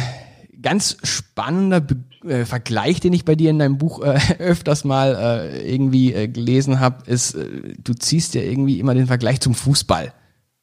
ganz 0.62 0.97
spannender 1.05 1.80
Be 1.80 1.97
äh, 2.24 2.45
Vergleich, 2.45 3.01
den 3.01 3.14
ich 3.14 3.24
bei 3.24 3.34
dir 3.34 3.49
in 3.49 3.59
deinem 3.59 3.78
Buch 3.78 4.03
äh, 4.03 4.18
öfters 4.38 4.84
mal 4.84 5.16
äh, 5.55 5.72
irgendwie 5.72 6.12
äh, 6.12 6.28
gelesen 6.28 6.78
habe, 6.78 7.11
ist, 7.11 7.34
äh, 7.34 7.74
du 7.78 7.95
ziehst 7.95 8.34
ja 8.34 8.43
irgendwie 8.43 8.78
immer 8.78 8.95
den 8.95 9.07
Vergleich 9.07 9.41
zum 9.41 9.55
Fußball. 9.55 10.12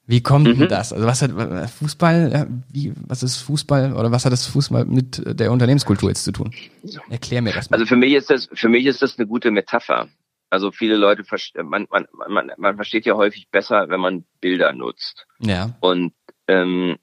Wie 0.05 0.21
kommt 0.21 0.47
mhm. 0.47 0.59
denn 0.59 0.69
das? 0.69 0.93
Also 0.93 1.05
was 1.05 1.21
hat 1.21 1.36
äh, 1.36 1.67
Fußball, 1.67 2.47
wie, 2.71 2.93
was 3.07 3.23
ist 3.23 3.38
Fußball 3.38 3.93
oder 3.93 4.11
was 4.11 4.23
hat 4.23 4.32
das 4.32 4.45
Fußball 4.45 4.86
mit 4.86 5.21
der 5.25 5.51
Unternehmenskultur 5.51 6.09
jetzt 6.09 6.23
zu 6.23 6.32
tun? 6.32 6.51
Erklär 7.09 7.41
mir 7.41 7.53
das 7.53 7.69
mal. 7.69 7.78
Also 7.78 7.88
für 7.88 7.97
mich 7.97 8.13
ist 8.13 8.30
das, 8.30 8.47
für 8.53 8.69
mich 8.69 8.86
ist 8.86 9.01
das 9.01 9.17
eine 9.17 9.28
gute 9.28 9.51
Metapher. 9.51 10.07
Also 10.49 10.71
viele 10.71 10.95
Leute, 10.95 11.23
man, 11.63 11.88
man, 11.89 12.07
man, 12.30 12.51
man 12.57 12.75
versteht 12.75 13.05
ja 13.05 13.15
häufig 13.15 13.49
besser, 13.49 13.89
wenn 13.89 13.99
man 13.99 14.23
Bilder 14.39 14.71
nutzt. 14.71 15.28
Ja. 15.39 15.75
Und 15.82 16.13
ähm, 16.48 16.98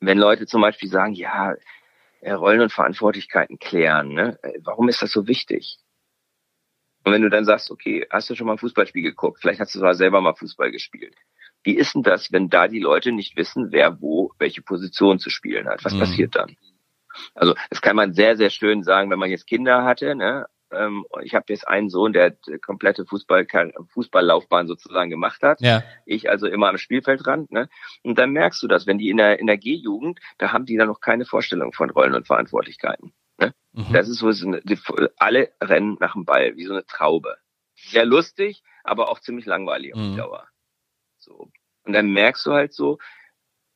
wenn 0.00 0.18
Leute 0.18 0.46
zum 0.46 0.60
Beispiel 0.60 0.88
sagen, 0.88 1.14
ja, 1.14 1.54
äh, 2.20 2.32
Rollen 2.32 2.60
und 2.60 2.72
Verantwortlichkeiten 2.72 3.58
klären, 3.58 4.08
ne? 4.08 4.38
Äh, 4.42 4.58
warum 4.62 4.88
ist 4.88 5.02
das 5.02 5.12
so 5.12 5.26
wichtig? 5.26 5.78
Und 7.04 7.12
wenn 7.12 7.22
du 7.22 7.30
dann 7.30 7.44
sagst, 7.44 7.70
okay, 7.70 8.04
hast 8.10 8.28
du 8.28 8.34
schon 8.34 8.48
mal 8.48 8.54
ein 8.54 8.58
Fußballspiel 8.58 9.02
geguckt? 9.02 9.38
Vielleicht 9.40 9.60
hast 9.60 9.74
du 9.74 9.78
sogar 9.78 9.94
selber 9.94 10.20
mal 10.20 10.34
Fußball 10.34 10.72
gespielt. 10.72 11.14
Wie 11.62 11.76
ist 11.76 11.94
denn 11.94 12.02
das, 12.02 12.32
wenn 12.32 12.48
da 12.48 12.66
die 12.66 12.80
Leute 12.80 13.12
nicht 13.12 13.36
wissen, 13.36 13.70
wer 13.70 14.00
wo 14.00 14.32
welche 14.38 14.62
Position 14.62 15.18
zu 15.18 15.30
spielen 15.30 15.68
hat? 15.68 15.84
Was 15.84 15.94
mhm. 15.94 16.00
passiert 16.00 16.34
dann? 16.34 16.56
Also 17.34 17.54
das 17.70 17.80
kann 17.80 17.96
man 17.96 18.12
sehr, 18.12 18.36
sehr 18.36 18.50
schön 18.50 18.82
sagen, 18.82 19.10
wenn 19.10 19.18
man 19.18 19.30
jetzt 19.30 19.46
Kinder 19.46 19.84
hatte, 19.84 20.14
ne? 20.14 20.46
Ähm, 20.72 21.06
ich 21.22 21.34
habe 21.34 21.46
jetzt 21.48 21.68
einen 21.68 21.90
Sohn, 21.90 22.12
der 22.12 22.30
die 22.30 22.58
komplette 22.58 23.06
Fußball, 23.06 23.46
Fußballlaufbahn 23.88 24.66
sozusagen 24.66 25.10
gemacht 25.10 25.42
hat. 25.42 25.60
Ja. 25.60 25.82
Ich 26.04 26.28
also 26.28 26.46
immer 26.46 26.68
am 26.68 26.78
Spielfeldrand. 26.78 27.50
Ne? 27.52 27.68
Und 28.02 28.18
dann 28.18 28.30
merkst 28.30 28.62
du 28.62 28.68
das, 28.68 28.86
wenn 28.86 28.98
die 28.98 29.10
in 29.10 29.16
der, 29.16 29.38
in 29.38 29.46
der 29.46 29.58
G-Jugend, 29.58 30.20
da 30.38 30.52
haben 30.52 30.66
die 30.66 30.76
dann 30.76 30.88
noch 30.88 31.00
keine 31.00 31.24
Vorstellung 31.24 31.72
von 31.72 31.90
Rollen 31.90 32.14
und 32.14 32.26
Verantwortlichkeiten. 32.26 33.12
Ne? 33.38 33.54
Mhm. 33.72 33.92
Das 33.92 34.08
ist 34.08 34.18
so, 34.18 34.30
so 34.32 34.46
eine, 34.46 34.60
die, 34.62 34.78
alle 35.16 35.52
rennen 35.62 35.96
nach 36.00 36.14
dem 36.14 36.24
Ball, 36.24 36.56
wie 36.56 36.64
so 36.64 36.72
eine 36.72 36.86
Traube. 36.86 37.36
Sehr 37.74 38.04
lustig, 38.04 38.62
aber 38.82 39.10
auch 39.10 39.20
ziemlich 39.20 39.46
langweilig 39.46 39.94
auf 39.94 40.00
die 40.00 40.08
mhm. 40.08 40.16
Dauer. 40.16 40.48
So. 41.18 41.50
Und 41.84 41.92
dann 41.92 42.10
merkst 42.10 42.44
du 42.46 42.52
halt 42.52 42.72
so, 42.72 42.98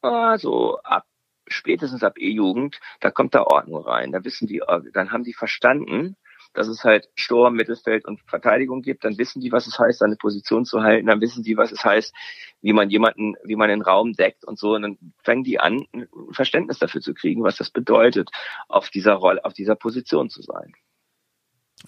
ah, 0.02 0.38
so 0.38 0.78
ab 0.82 1.06
spätestens 1.46 2.04
ab 2.04 2.16
E-Jugend, 2.16 2.80
da 3.00 3.10
kommt 3.10 3.34
da 3.34 3.42
Ordnung 3.42 3.82
rein. 3.82 4.12
Da 4.12 4.24
wissen 4.24 4.46
die, 4.46 4.62
dann 4.92 5.10
haben 5.10 5.24
die 5.24 5.34
verstanden, 5.34 6.16
dass 6.52 6.68
es 6.68 6.84
halt 6.84 7.08
Sturm, 7.14 7.54
Mittelfeld 7.54 8.04
und 8.04 8.20
Verteidigung 8.26 8.82
gibt, 8.82 9.04
dann 9.04 9.18
wissen 9.18 9.40
die, 9.40 9.52
was 9.52 9.66
es 9.66 9.78
heißt, 9.78 10.00
seine 10.00 10.16
Position 10.16 10.64
zu 10.64 10.82
halten, 10.82 11.06
dann 11.06 11.20
wissen 11.20 11.42
die, 11.42 11.56
was 11.56 11.72
es 11.72 11.84
heißt, 11.84 12.14
wie 12.60 12.72
man 12.72 12.90
jemanden, 12.90 13.34
wie 13.44 13.56
man 13.56 13.68
den 13.68 13.82
Raum 13.82 14.12
deckt 14.14 14.44
und 14.44 14.58
so, 14.58 14.74
und 14.74 14.82
dann 14.82 14.98
fangen 15.22 15.44
die 15.44 15.60
an, 15.60 15.86
ein 15.92 16.08
Verständnis 16.32 16.78
dafür 16.78 17.00
zu 17.00 17.14
kriegen, 17.14 17.42
was 17.42 17.56
das 17.56 17.70
bedeutet, 17.70 18.30
auf 18.68 18.90
dieser 18.90 19.14
Rolle, 19.14 19.44
auf 19.44 19.54
dieser 19.54 19.76
Position 19.76 20.28
zu 20.28 20.42
sein. 20.42 20.72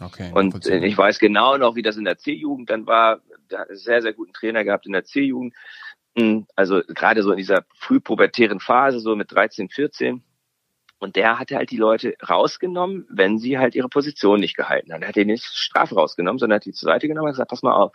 Okay. 0.00 0.30
Und 0.32 0.66
ich 0.66 0.96
weiß 0.96 1.18
genau 1.18 1.58
noch, 1.58 1.74
wie 1.74 1.82
das 1.82 1.96
in 1.96 2.04
der 2.04 2.16
C-Jugend 2.16 2.70
dann 2.70 2.86
war. 2.86 3.20
Da 3.48 3.66
sehr, 3.68 4.00
sehr 4.00 4.14
guten 4.14 4.32
Trainer 4.32 4.64
gehabt 4.64 4.86
in 4.86 4.92
der 4.92 5.04
C-Jugend. 5.04 5.54
Hm, 6.16 6.46
also 6.56 6.80
gerade 6.88 7.22
so 7.22 7.30
in 7.32 7.36
dieser 7.36 7.64
frühpubertären 7.74 8.60
Phase, 8.60 9.00
so 9.00 9.16
mit 9.16 9.32
13, 9.32 9.68
14 9.68 10.22
und 11.02 11.16
der 11.16 11.40
hatte 11.40 11.56
halt 11.56 11.72
die 11.72 11.78
Leute 11.78 12.14
rausgenommen, 12.28 13.06
wenn 13.10 13.36
sie 13.36 13.58
halt 13.58 13.74
ihre 13.74 13.88
Position 13.88 14.38
nicht 14.38 14.56
gehalten 14.56 14.92
haben. 14.92 15.02
Er 15.02 15.08
hat 15.08 15.16
die 15.16 15.24
nicht 15.24 15.44
Strafe 15.44 15.96
rausgenommen, 15.96 16.38
sondern 16.38 16.56
hat 16.56 16.64
die 16.64 16.72
zur 16.72 16.86
Seite 16.86 17.08
genommen 17.08 17.26
und 17.26 17.32
gesagt, 17.32 17.50
pass 17.50 17.64
mal 17.64 17.74
auf, 17.74 17.92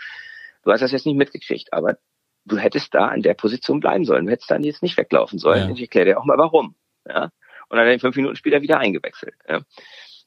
du 0.63 0.71
hast 0.73 0.81
das 0.81 0.91
jetzt 0.91 1.05
nicht 1.05 1.15
mitgekriegt, 1.15 1.71
aber 1.71 1.97
du 2.43 2.57
hättest 2.57 2.93
da 2.93 3.07
an 3.07 3.21
der 3.21 3.33
Position 3.33 3.79
bleiben 3.79 4.03
sollen. 4.03 4.25
Du 4.25 4.31
hättest 4.33 4.51
dann 4.51 4.65
jetzt 4.65 4.83
nicht 4.83 4.97
weglaufen 4.97 5.39
sollen. 5.39 5.69
Ja. 5.69 5.73
Ich 5.73 5.79
erkläre 5.79 6.05
dir 6.05 6.19
auch 6.19 6.25
mal 6.25 6.37
warum. 6.37 6.75
Ja? 7.07 7.31
Und 7.69 7.77
dann 7.77 7.79
hat 7.79 7.93
er 7.93 7.99
fünf 7.99 8.17
Minuten 8.17 8.35
später 8.35 8.61
wieder 8.61 8.77
eingewechselt. 8.77 9.35
Ja? 9.47 9.61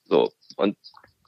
So. 0.05 0.33
Und 0.57 0.78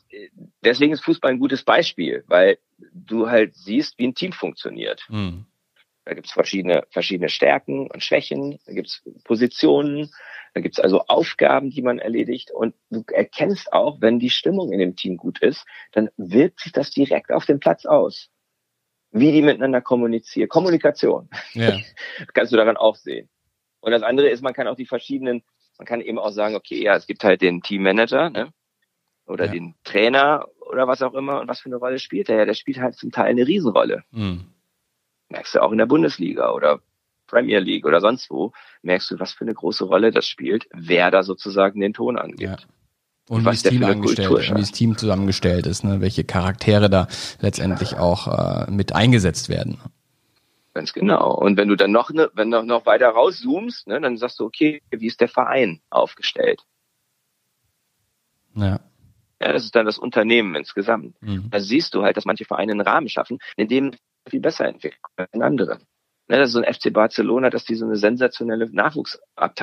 äh, 0.08 0.30
deswegen 0.64 0.94
ist 0.94 1.04
Fußball 1.04 1.32
ein 1.32 1.38
gutes 1.38 1.64
Beispiel, 1.64 2.24
weil 2.28 2.56
du 2.94 3.28
halt 3.28 3.54
siehst, 3.56 3.98
wie 3.98 4.06
ein 4.06 4.14
Team 4.14 4.32
funktioniert. 4.32 5.04
Mhm. 5.10 5.44
Da 6.04 6.14
gibt's 6.14 6.32
verschiedene, 6.32 6.84
verschiedene 6.90 7.28
Stärken 7.28 7.88
und 7.88 8.02
Schwächen, 8.02 8.58
da 8.66 8.72
gibt's 8.72 9.02
Positionen, 9.24 10.10
da 10.54 10.60
gibt's 10.60 10.80
also 10.80 11.02
Aufgaben, 11.06 11.70
die 11.70 11.82
man 11.82 11.98
erledigt 11.98 12.50
und 12.50 12.74
du 12.90 13.04
erkennst 13.12 13.72
auch, 13.72 14.00
wenn 14.00 14.18
die 14.18 14.30
Stimmung 14.30 14.72
in 14.72 14.80
dem 14.80 14.96
Team 14.96 15.16
gut 15.16 15.40
ist, 15.40 15.64
dann 15.92 16.10
wirkt 16.16 16.60
sich 16.60 16.72
das 16.72 16.90
direkt 16.90 17.30
auf 17.30 17.46
den 17.46 17.60
Platz 17.60 17.86
aus. 17.86 18.30
Wie 19.12 19.30
die 19.30 19.42
miteinander 19.42 19.80
kommunizieren. 19.80 20.48
Kommunikation. 20.48 21.28
Ja. 21.52 21.78
kannst 22.34 22.52
du 22.52 22.56
daran 22.56 22.76
auch 22.76 22.96
sehen. 22.96 23.28
Und 23.80 23.92
das 23.92 24.02
andere 24.02 24.28
ist, 24.28 24.42
man 24.42 24.54
kann 24.54 24.66
auch 24.66 24.76
die 24.76 24.86
verschiedenen, 24.86 25.42
man 25.78 25.86
kann 25.86 26.00
eben 26.00 26.18
auch 26.18 26.30
sagen, 26.30 26.54
okay, 26.54 26.82
ja, 26.82 26.96
es 26.96 27.06
gibt 27.06 27.22
halt 27.22 27.42
den 27.42 27.62
Teammanager, 27.62 28.30
ne? 28.30 28.52
Oder 29.26 29.46
ja. 29.46 29.52
den 29.52 29.74
Trainer 29.84 30.48
oder 30.60 30.88
was 30.88 31.02
auch 31.02 31.14
immer. 31.14 31.40
Und 31.40 31.48
was 31.48 31.60
für 31.60 31.68
eine 31.68 31.76
Rolle 31.76 31.98
spielt 31.98 32.28
er? 32.28 32.38
Ja, 32.38 32.44
der 32.44 32.54
spielt 32.54 32.78
halt 32.78 32.96
zum 32.96 33.12
Teil 33.12 33.26
eine 33.26 33.46
Riesenrolle. 33.46 34.02
Mhm 34.10 34.51
merkst 35.32 35.56
du 35.56 35.62
auch 35.62 35.72
in 35.72 35.78
der 35.78 35.86
Bundesliga 35.86 36.52
oder 36.52 36.80
Premier 37.26 37.58
League 37.58 37.86
oder 37.86 38.00
sonst 38.00 38.30
wo, 38.30 38.52
merkst 38.82 39.10
du, 39.10 39.18
was 39.18 39.32
für 39.32 39.44
eine 39.44 39.54
große 39.54 39.84
Rolle 39.84 40.12
das 40.12 40.26
spielt, 40.26 40.68
wer 40.72 41.10
da 41.10 41.22
sozusagen 41.22 41.80
den 41.80 41.94
Ton 41.94 42.18
angibt. 42.18 42.40
Ja. 42.40 42.56
Und, 43.28 43.42
wie 43.42 43.50
das 43.50 43.62
Team 43.62 43.84
angestellt, 43.84 44.30
wie 44.30 44.60
das 44.60 44.72
Team 44.72 44.98
zusammengestellt 44.98 45.66
ist, 45.66 45.84
ne? 45.84 46.00
welche 46.00 46.24
Charaktere 46.24 46.90
da 46.90 47.06
letztendlich 47.40 47.96
auch 47.96 48.26
äh, 48.26 48.70
mit 48.70 48.94
eingesetzt 48.94 49.48
werden. 49.48 49.80
Ganz 50.74 50.92
genau. 50.92 51.34
Und 51.34 51.56
wenn 51.56 51.68
du 51.68 51.76
dann 51.76 51.92
noch, 51.92 52.10
ne, 52.10 52.30
wenn 52.34 52.50
du 52.50 52.62
noch 52.62 52.86
weiter 52.86 53.08
rauszoomst, 53.08 53.86
ne, 53.86 54.00
dann 54.00 54.16
sagst 54.16 54.40
du, 54.40 54.44
okay, 54.44 54.82
wie 54.90 55.06
ist 55.06 55.20
der 55.20 55.28
Verein 55.28 55.80
aufgestellt? 55.90 56.62
Ja. 58.54 58.80
Ja, 59.42 59.52
das 59.52 59.64
ist 59.64 59.74
dann 59.74 59.86
das 59.86 59.98
Unternehmen 59.98 60.54
insgesamt. 60.54 61.20
Mhm. 61.20 61.50
Da 61.50 61.58
siehst 61.58 61.94
du 61.94 62.02
halt, 62.02 62.16
dass 62.16 62.24
manche 62.24 62.44
Vereine 62.44 62.72
einen 62.72 62.80
Rahmen 62.80 63.08
schaffen, 63.08 63.38
in 63.56 63.66
dem 63.66 63.90
viel 64.28 64.40
besser 64.40 64.66
entwickelt 64.66 65.00
als 65.16 65.32
andere. 65.32 65.78
Ne, 66.28 66.38
das 66.38 66.50
ist 66.50 66.52
so 66.52 66.62
ein 66.62 66.72
FC 66.72 66.92
Barcelona, 66.92 67.50
dass 67.50 67.64
die 67.64 67.74
so 67.74 67.84
eine 67.84 67.96
sensationelle 67.96 68.70
Nachwuchsarbeit 68.70 69.60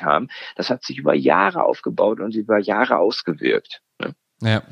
äh, 0.00 0.02
äh, 0.02 0.04
haben. 0.04 0.28
Das 0.56 0.68
hat 0.68 0.84
sich 0.84 0.98
über 0.98 1.14
Jahre 1.14 1.64
aufgebaut 1.64 2.20
und 2.20 2.34
über 2.34 2.58
Jahre 2.58 2.98
ausgewirkt. 2.98 3.80
Ne? 3.98 4.14
Ja. 4.42 4.62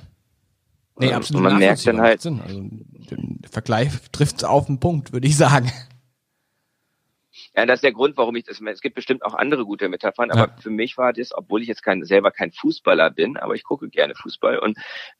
Nee, 0.98 1.14
absolut. 1.14 1.44
Und 1.44 1.52
man 1.52 1.58
merkt 1.58 1.86
dann 1.86 2.00
halt. 2.02 2.24
Also, 2.26 2.68
der 3.10 3.50
Vergleich 3.50 3.88
trifft 4.12 4.44
auf 4.44 4.66
den 4.66 4.78
Punkt, 4.78 5.14
würde 5.14 5.26
ich 5.26 5.38
sagen. 5.38 5.72
Ja, 7.56 7.66
das 7.66 7.78
ist 7.78 7.84
der 7.84 7.92
Grund, 7.92 8.16
warum 8.16 8.36
ich 8.36 8.44
das. 8.44 8.60
Es 8.60 8.80
gibt 8.80 8.94
bestimmt 8.94 9.24
auch 9.24 9.34
andere 9.34 9.64
gute 9.64 9.88
Metaphern, 9.88 10.30
aber 10.30 10.52
ja. 10.52 10.56
für 10.60 10.70
mich 10.70 10.96
war 10.96 11.12
das, 11.12 11.32
obwohl 11.32 11.62
ich 11.62 11.68
jetzt 11.68 11.82
kein, 11.82 12.04
selber 12.04 12.30
kein 12.30 12.52
Fußballer 12.52 13.10
bin, 13.10 13.36
aber 13.36 13.54
ich 13.54 13.64
gucke 13.64 13.88
gerne 13.88 14.14
Fußball 14.14 14.58
und 14.58 14.78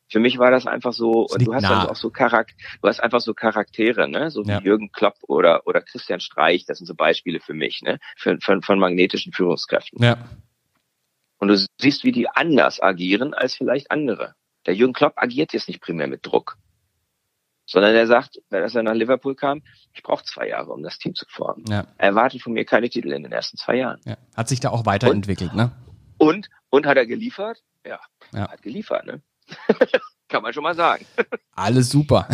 für 0.09 0.21
mich 0.21 0.39
war 0.39 0.53
das 0.53 0.67
einfach 0.67 0.93
so. 0.93 1.27
Das 1.27 1.37
und 1.37 1.47
du 1.47 1.55
hast 1.55 1.63
nah. 1.65 1.81
also 1.81 1.91
auch 1.91 1.97
so 1.97 2.11
Charakter, 2.11 2.55
du 2.83 2.89
hast 2.89 3.01
einfach 3.01 3.21
so 3.21 3.35
Charaktere, 3.35 4.09
ne, 4.09 4.31
so 4.31 4.45
wie 4.45 4.51
ja. 4.51 4.61
Jürgen 4.61 4.93
Klopp 4.93 5.17
oder 5.23 5.67
oder 5.67 5.81
Christian 5.81 6.21
Streich. 6.21 6.67
Das 6.67 6.79
sind 6.79 6.87
so 6.87 6.95
Beispiele 6.95 7.41
für 7.41 7.55
mich, 7.55 7.83
ne, 7.83 7.99
für, 8.17 8.39
von, 8.41 8.63
von 8.63 8.79
magnetischen 8.79 9.33
Führungskräften. 9.33 10.03
Ja. 10.03 10.19
Und 11.39 11.49
du 11.49 11.57
siehst, 11.81 12.05
wie 12.05 12.13
die 12.13 12.29
anders 12.29 12.81
agieren 12.81 13.35
als 13.35 13.57
vielleicht 13.57 13.91
andere. 13.91 14.35
Der 14.67 14.75
Jürgen 14.75 14.93
Klopp 14.93 15.15
agiert 15.17 15.53
jetzt 15.53 15.69
nicht 15.69 15.81
primär 15.81 16.07
mit 16.07 16.25
Druck 16.25 16.59
sondern 17.71 17.95
er 17.95 18.07
sagt, 18.07 18.41
als 18.51 18.75
er 18.75 18.83
nach 18.83 18.95
Liverpool 18.95 19.37
kam, 19.37 19.63
ich 19.95 20.03
brauche 20.03 20.25
zwei 20.25 20.49
Jahre, 20.49 20.73
um 20.73 20.83
das 20.83 20.99
Team 20.99 21.15
zu 21.15 21.25
formen. 21.29 21.65
Ja. 21.69 21.87
Er 21.99 22.09
erwartet 22.09 22.43
von 22.43 22.53
mir 22.53 22.65
keine 22.65 22.91
Titel 22.91 23.13
in 23.13 23.23
den 23.23 23.33
ersten 23.33 23.57
zwei 23.57 23.77
Jahren. 23.77 24.01
Ja. 24.05 24.17
Hat 24.37 24.49
sich 24.49 24.59
da 24.59 24.71
auch 24.71 24.87
weiterentwickelt, 24.87 25.53
und, 25.53 25.57
ne? 25.57 25.73
Und, 26.19 26.51
und 26.69 26.87
hat 26.87 26.97
er 26.97 27.07
geliefert? 27.07 27.63
Ja, 27.87 28.01
ja. 28.33 28.51
hat 28.51 28.63
geliefert, 28.63 29.07
ne? 29.07 29.23
Kann 30.31 30.43
man 30.43 30.53
schon 30.53 30.63
mal 30.63 30.75
sagen. 30.75 31.05
Alles 31.57 31.91
super. 31.91 32.29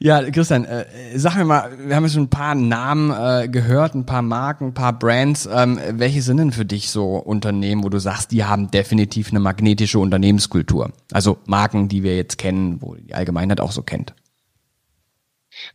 ja. 0.00 0.18
ja, 0.22 0.30
Christian, 0.30 0.64
äh, 0.64 0.86
sag 1.16 1.36
mir 1.36 1.44
mal, 1.44 1.78
wir 1.78 1.94
haben 1.94 2.04
jetzt 2.04 2.14
schon 2.14 2.24
ein 2.24 2.30
paar 2.30 2.54
Namen 2.54 3.10
äh, 3.10 3.48
gehört, 3.48 3.94
ein 3.94 4.06
paar 4.06 4.22
Marken, 4.22 4.68
ein 4.68 4.74
paar 4.74 4.98
Brands. 4.98 5.46
Ähm, 5.46 5.78
welche 5.92 6.22
sind 6.22 6.38
denn 6.38 6.52
für 6.52 6.64
dich 6.64 6.90
so 6.90 7.16
Unternehmen, 7.16 7.84
wo 7.84 7.90
du 7.90 7.98
sagst, 7.98 8.32
die 8.32 8.44
haben 8.44 8.70
definitiv 8.70 9.30
eine 9.30 9.40
magnetische 9.40 9.98
Unternehmenskultur? 9.98 10.90
Also 11.12 11.38
Marken, 11.44 11.88
die 11.88 12.02
wir 12.02 12.16
jetzt 12.16 12.38
kennen, 12.38 12.80
wo 12.80 12.94
die 12.94 13.14
Allgemeinheit 13.14 13.60
auch 13.60 13.72
so 13.72 13.82
kennt. 13.82 14.14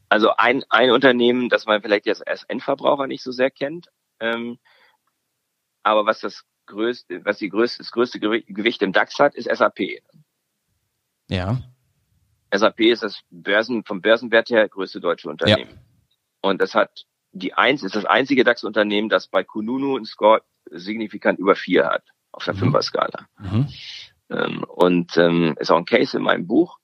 Also 0.10 0.32
ein, 0.36 0.64
ein 0.70 0.90
Unternehmen, 0.90 1.50
das 1.50 1.68
man 1.68 1.82
vielleicht 1.84 2.08
jetzt 2.08 2.28
als 2.28 2.44
Endverbraucher 2.46 3.06
nicht 3.06 3.22
so 3.22 3.32
sehr 3.32 3.52
kennt, 3.52 3.90
ähm, 4.20 4.58
aber 5.84 6.08
was 6.08 6.22
das 6.22 6.44
größte, 6.66 7.24
was 7.26 7.38
die 7.38 7.50
größte, 7.50 7.80
das 7.80 7.92
größte 7.92 8.20
Gewicht 8.20 8.82
im 8.82 8.94
DAX 8.94 9.20
hat, 9.20 9.36
ist 9.36 9.50
SAP. 9.50 10.02
Ja. 11.30 11.62
SAP 12.54 12.80
ist 12.82 13.04
das 13.04 13.22
Börsen, 13.30 13.84
vom 13.84 14.02
Börsenwert 14.02 14.50
her 14.50 14.68
größte 14.70 15.00
deutsche 15.00 15.30
Unternehmen. 15.30 15.72
Ja. 15.72 15.78
Und 16.42 16.62
das 16.62 16.76
hat 16.76 17.06
die 17.32 17.54
eins, 17.54 17.84
ist 17.84 17.96
das 17.96 18.06
einzige 18.06 18.44
DAX-Unternehmen, 18.44 19.10
das 19.10 19.28
bei 19.28 19.44
Kununu 19.44 19.98
einen 19.98 20.06
Score 20.06 20.42
signifikant 20.72 21.38
über 21.40 21.56
vier 21.56 21.86
hat, 21.86 22.04
auf 22.32 22.46
der 22.46 22.54
mhm. 22.54 22.60
Fünfer-Skala. 22.60 23.28
Mhm. 23.40 23.68
Ähm, 24.30 24.64
und 24.64 25.18
ähm, 25.18 25.56
ist 25.60 25.72
auch 25.72 25.78
ein 25.78 25.86
Case 25.86 26.16
in 26.16 26.24
meinem 26.24 26.48
Buch. 26.48 26.80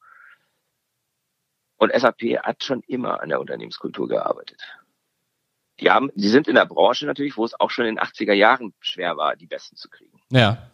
Und 1.78 1.94
SAP 1.94 2.22
hat 2.44 2.64
schon 2.64 2.82
immer 2.82 3.22
an 3.22 3.30
der 3.30 3.40
Unternehmenskultur 3.40 4.08
gearbeitet 4.08 4.62
die 5.82 5.90
haben, 5.90 6.12
die 6.16 6.30
sind 6.30 6.48
in 6.48 6.56
der 6.56 6.66
Branche 6.66 7.06
natürlich, 7.06 7.38
wo 7.38 7.44
es 7.44 7.60
auch 7.60 7.72
schon 7.72 7.86
in 7.86 7.96
den 7.96 8.04
80er 8.04 8.34
Jahren 8.34 8.74
schwer 8.80 9.18
war, 9.18 9.36
die 9.36 9.48
Besten 9.48 9.76
zu 9.76 9.90
kriegen. 9.90 10.22
Ja. 10.32 10.70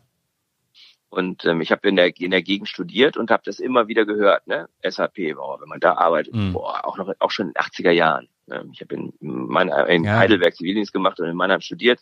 Und 1.09 1.45
ähm, 1.45 1.61
ich 1.61 1.71
habe 1.71 1.87
in 1.87 1.95
der, 1.95 2.15
in 2.19 2.31
der 2.31 2.43
Gegend 2.43 2.67
studiert 2.67 3.15
und 3.15 3.31
habe 3.31 3.43
das 3.45 3.59
immer 3.59 3.87
wieder 3.87 4.05
gehört, 4.05 4.45
ne? 4.45 4.67
SAP, 4.83 5.35
boah, 5.35 5.61
wenn 5.61 5.69
man 5.69 5.79
da 5.79 5.93
arbeitet, 5.93 6.35
mhm. 6.35 6.51
boah, 6.51 6.85
auch 6.85 6.97
noch 6.97 7.13
auch 7.19 7.31
schon 7.31 7.47
in 7.47 7.53
den 7.53 7.61
80er 7.61 7.91
Jahren. 7.91 8.27
Ne? 8.45 8.67
Ich 8.73 8.81
habe 8.81 8.95
in, 8.95 9.13
Mannheim, 9.21 9.87
in 9.87 10.03
ja. 10.03 10.17
Heidelberg 10.17 10.55
Zivildienst 10.55 10.91
gemacht 10.91 11.19
und 11.19 11.27
in 11.27 11.35
Mannheim 11.35 11.61
studiert. 11.61 11.99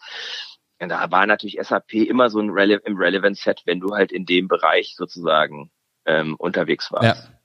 Und 0.79 0.89
da 0.89 1.09
war 1.11 1.27
natürlich 1.27 1.59
SAP 1.61 1.93
immer 1.93 2.29
so 2.29 2.39
ein 2.39 2.49
Rele 2.49 2.81
im 2.83 2.97
Relevant 2.97 3.37
Set, 3.37 3.61
wenn 3.65 3.79
du 3.79 3.93
halt 3.93 4.11
in 4.11 4.25
dem 4.25 4.47
Bereich 4.47 4.95
sozusagen 4.95 5.69
ähm, 6.05 6.35
unterwegs 6.35 6.91
warst. 6.91 7.29
Ja. 7.29 7.35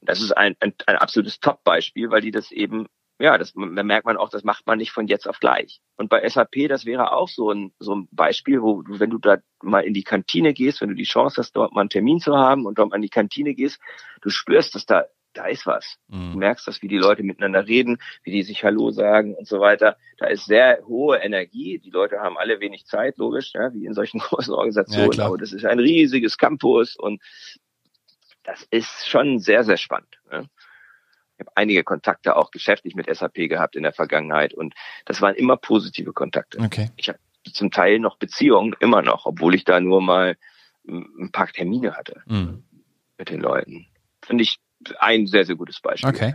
Das 0.00 0.20
ist 0.20 0.32
ein, 0.32 0.56
ein, 0.60 0.74
ein 0.86 0.96
absolutes 0.96 1.38
Top-Beispiel, 1.38 2.10
weil 2.10 2.22
die 2.22 2.32
das 2.32 2.50
eben 2.50 2.86
ja, 3.22 3.38
das 3.38 3.52
da 3.52 3.82
merkt 3.84 4.04
man 4.04 4.16
auch, 4.16 4.30
das 4.30 4.42
macht 4.42 4.66
man 4.66 4.78
nicht 4.78 4.90
von 4.90 5.06
jetzt 5.06 5.28
auf 5.28 5.38
gleich. 5.38 5.80
Und 5.96 6.10
bei 6.10 6.28
SAP, 6.28 6.68
das 6.68 6.84
wäre 6.84 7.12
auch 7.12 7.28
so 7.28 7.52
ein, 7.52 7.72
so 7.78 7.94
ein 7.94 8.08
Beispiel, 8.10 8.60
wo 8.62 8.82
du, 8.82 8.98
wenn 8.98 9.10
du 9.10 9.18
da 9.18 9.38
mal 9.62 9.84
in 9.84 9.94
die 9.94 10.02
Kantine 10.02 10.52
gehst, 10.52 10.80
wenn 10.80 10.88
du 10.88 10.96
die 10.96 11.04
Chance 11.04 11.36
hast, 11.38 11.52
dort 11.52 11.72
mal 11.72 11.82
einen 11.82 11.90
Termin 11.90 12.18
zu 12.18 12.36
haben 12.36 12.66
und 12.66 12.78
dort 12.78 12.90
mal 12.90 12.96
in 12.96 13.02
die 13.02 13.08
Kantine 13.08 13.54
gehst, 13.54 13.80
du 14.22 14.30
spürst, 14.30 14.74
dass 14.74 14.86
da 14.86 15.04
da 15.34 15.46
ist 15.46 15.66
was. 15.66 15.98
Mhm. 16.08 16.32
Du 16.32 16.38
merkst 16.38 16.66
das, 16.66 16.82
wie 16.82 16.88
die 16.88 16.98
Leute 16.98 17.22
miteinander 17.22 17.66
reden, 17.66 17.98
wie 18.24 18.32
die 18.32 18.42
sich 18.42 18.64
Hallo 18.64 18.90
sagen 18.90 19.34
und 19.34 19.46
so 19.46 19.60
weiter. 19.60 19.96
Da 20.18 20.26
ist 20.26 20.44
sehr 20.44 20.82
hohe 20.86 21.18
Energie. 21.18 21.78
Die 21.78 21.90
Leute 21.90 22.18
haben 22.18 22.36
alle 22.36 22.60
wenig 22.60 22.84
Zeit, 22.84 23.16
logisch, 23.16 23.52
ja, 23.54 23.72
wie 23.72 23.86
in 23.86 23.94
solchen 23.94 24.18
großen 24.20 24.52
Organisationen. 24.52 25.12
Ja, 25.12 25.26
Aber 25.26 25.38
das 25.38 25.52
ist 25.52 25.64
ein 25.64 25.78
riesiges 25.78 26.36
Campus 26.36 26.96
und 26.96 27.22
das 28.42 28.66
ist 28.70 29.08
schon 29.08 29.38
sehr, 29.38 29.64
sehr 29.64 29.76
spannend. 29.76 30.18
Ne? 30.30 30.48
Ich 31.42 31.46
habe 31.46 31.56
einige 31.56 31.82
Kontakte 31.82 32.36
auch 32.36 32.50
geschäftlich 32.52 32.94
mit 32.94 33.12
SAP 33.12 33.34
gehabt 33.48 33.74
in 33.74 33.82
der 33.82 33.92
Vergangenheit 33.92 34.54
und 34.54 34.74
das 35.06 35.20
waren 35.20 35.34
immer 35.34 35.56
positive 35.56 36.12
Kontakte. 36.12 36.58
Okay. 36.60 36.90
Ich 36.96 37.08
habe 37.08 37.18
zum 37.52 37.72
Teil 37.72 37.98
noch 37.98 38.16
Beziehungen, 38.16 38.76
immer 38.78 39.02
noch, 39.02 39.26
obwohl 39.26 39.54
ich 39.54 39.64
da 39.64 39.80
nur 39.80 40.00
mal 40.00 40.36
ein 40.86 41.30
paar 41.32 41.48
Termine 41.48 41.96
hatte 41.96 42.22
mhm. 42.26 42.62
mit 43.18 43.30
den 43.30 43.40
Leuten. 43.40 43.86
Finde 44.24 44.44
ich 44.44 44.58
ein 44.98 45.26
sehr, 45.26 45.44
sehr 45.44 45.56
gutes 45.56 45.80
Beispiel. 45.80 46.10
Okay. 46.10 46.34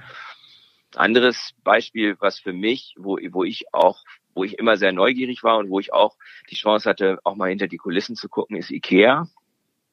Anderes 0.95 1.51
Beispiel, 1.63 2.17
was 2.19 2.39
für 2.39 2.53
mich, 2.53 2.95
wo, 2.97 3.17
wo 3.31 3.43
ich 3.43 3.73
auch, 3.73 4.03
wo 4.33 4.43
ich 4.43 4.57
immer 4.57 4.77
sehr 4.77 4.91
neugierig 4.91 5.43
war 5.43 5.57
und 5.57 5.69
wo 5.69 5.79
ich 5.79 5.93
auch 5.93 6.17
die 6.49 6.55
Chance 6.55 6.89
hatte, 6.89 7.19
auch 7.23 7.35
mal 7.35 7.49
hinter 7.49 7.67
die 7.67 7.77
Kulissen 7.77 8.15
zu 8.15 8.27
gucken, 8.27 8.57
ist 8.57 8.71
Ikea. 8.71 9.27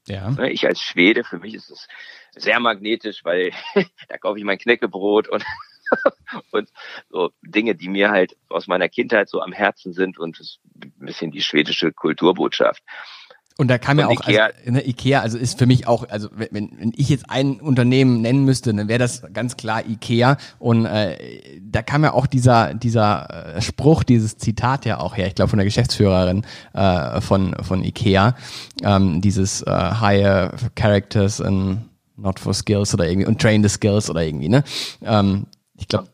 Ja. 0.07 0.31
Ne, 0.31 0.51
ich 0.51 0.67
als 0.67 0.81
Schwede, 0.81 1.25
für 1.25 1.39
mich 1.39 1.55
ist 1.55 1.71
es 1.71 1.89
sehr 2.37 2.61
magnetisch, 2.61 3.25
weil 3.25 3.53
da 4.09 4.19
kaufe 4.19 4.39
ich 4.39 4.45
mein 4.45 4.59
Knäckebrot 4.59 5.29
und 5.29 5.45
und 6.51 6.71
so 7.11 7.31
Dinge, 7.43 7.75
die 7.75 7.89
mir 7.89 8.11
halt 8.11 8.37
aus 8.49 8.67
meiner 8.67 8.89
Kindheit 8.89 9.29
so 9.29 9.41
am 9.41 9.53
Herzen 9.53 9.93
sind 9.93 10.19
und 10.19 10.39
ein 10.41 10.93
bisschen 11.07 11.31
die 11.31 11.43
schwedische 11.43 11.93
Kulturbotschaft. 11.93 12.83
Und 13.57 13.69
da 13.69 13.79
kam 13.79 14.01
ja 14.01 14.09
auch, 14.09 14.27
Ikea, 14.27 14.47
also, 14.47 14.71
ne, 14.73 14.85
Ikea, 14.85 15.21
also 15.21 15.39
ist 15.39 15.59
für 15.59 15.67
mich 15.67 15.87
auch, 15.87 16.09
also 16.09 16.29
wenn, 16.35 16.73
wenn 16.77 16.93
ich 16.97 17.09
jetzt 17.09 17.31
ein 17.31 17.61
Unternehmen 17.61 18.21
nennen 18.21 18.45
müsste, 18.45 18.75
dann 18.75 18.89
wäre 18.89 18.99
das 18.99 19.23
ganz 19.33 19.57
klar 19.57 19.87
Ikea. 19.87 20.39
Und 20.59 20.87
äh, 20.87 21.17
da 21.63 21.83
kam 21.83 22.03
ja 22.03 22.15
auch 22.15 22.27
dieser 22.27 22.75
dieser 22.75 23.55
äh, 23.57 23.63
Spruch, 23.63 24.03
dieses 24.03 24.39
Zitat 24.39 24.87
ja 24.87 24.99
auch 24.99 25.17
her, 25.17 25.29
ich 25.29 25.37
glaube 25.37 25.51
von 25.51 25.59
der 25.59 25.67
Geschäftsführerin 25.67 26.45
äh, 26.73 27.21
von 27.21 27.55
von 27.63 27.85
Ikea, 27.85 28.35
ähm, 28.83 29.21
dieses 29.21 29.63
äh, 29.63 29.71
Hire 30.01 30.51
Characters 30.75 31.41
and 31.41 31.89
not 32.17 32.41
for 32.41 32.55
skills 32.55 32.93
oder 32.93 33.07
irgendwie 33.09 33.27
und 33.27 33.41
train 33.41 33.63
the 33.63 33.69
skills 33.69 34.11
oder 34.11 34.25
irgendwie, 34.25 34.49
ne? 34.49 34.65
Ähm, 35.03 35.47
ich 35.77 35.87
glaube, 35.87 36.09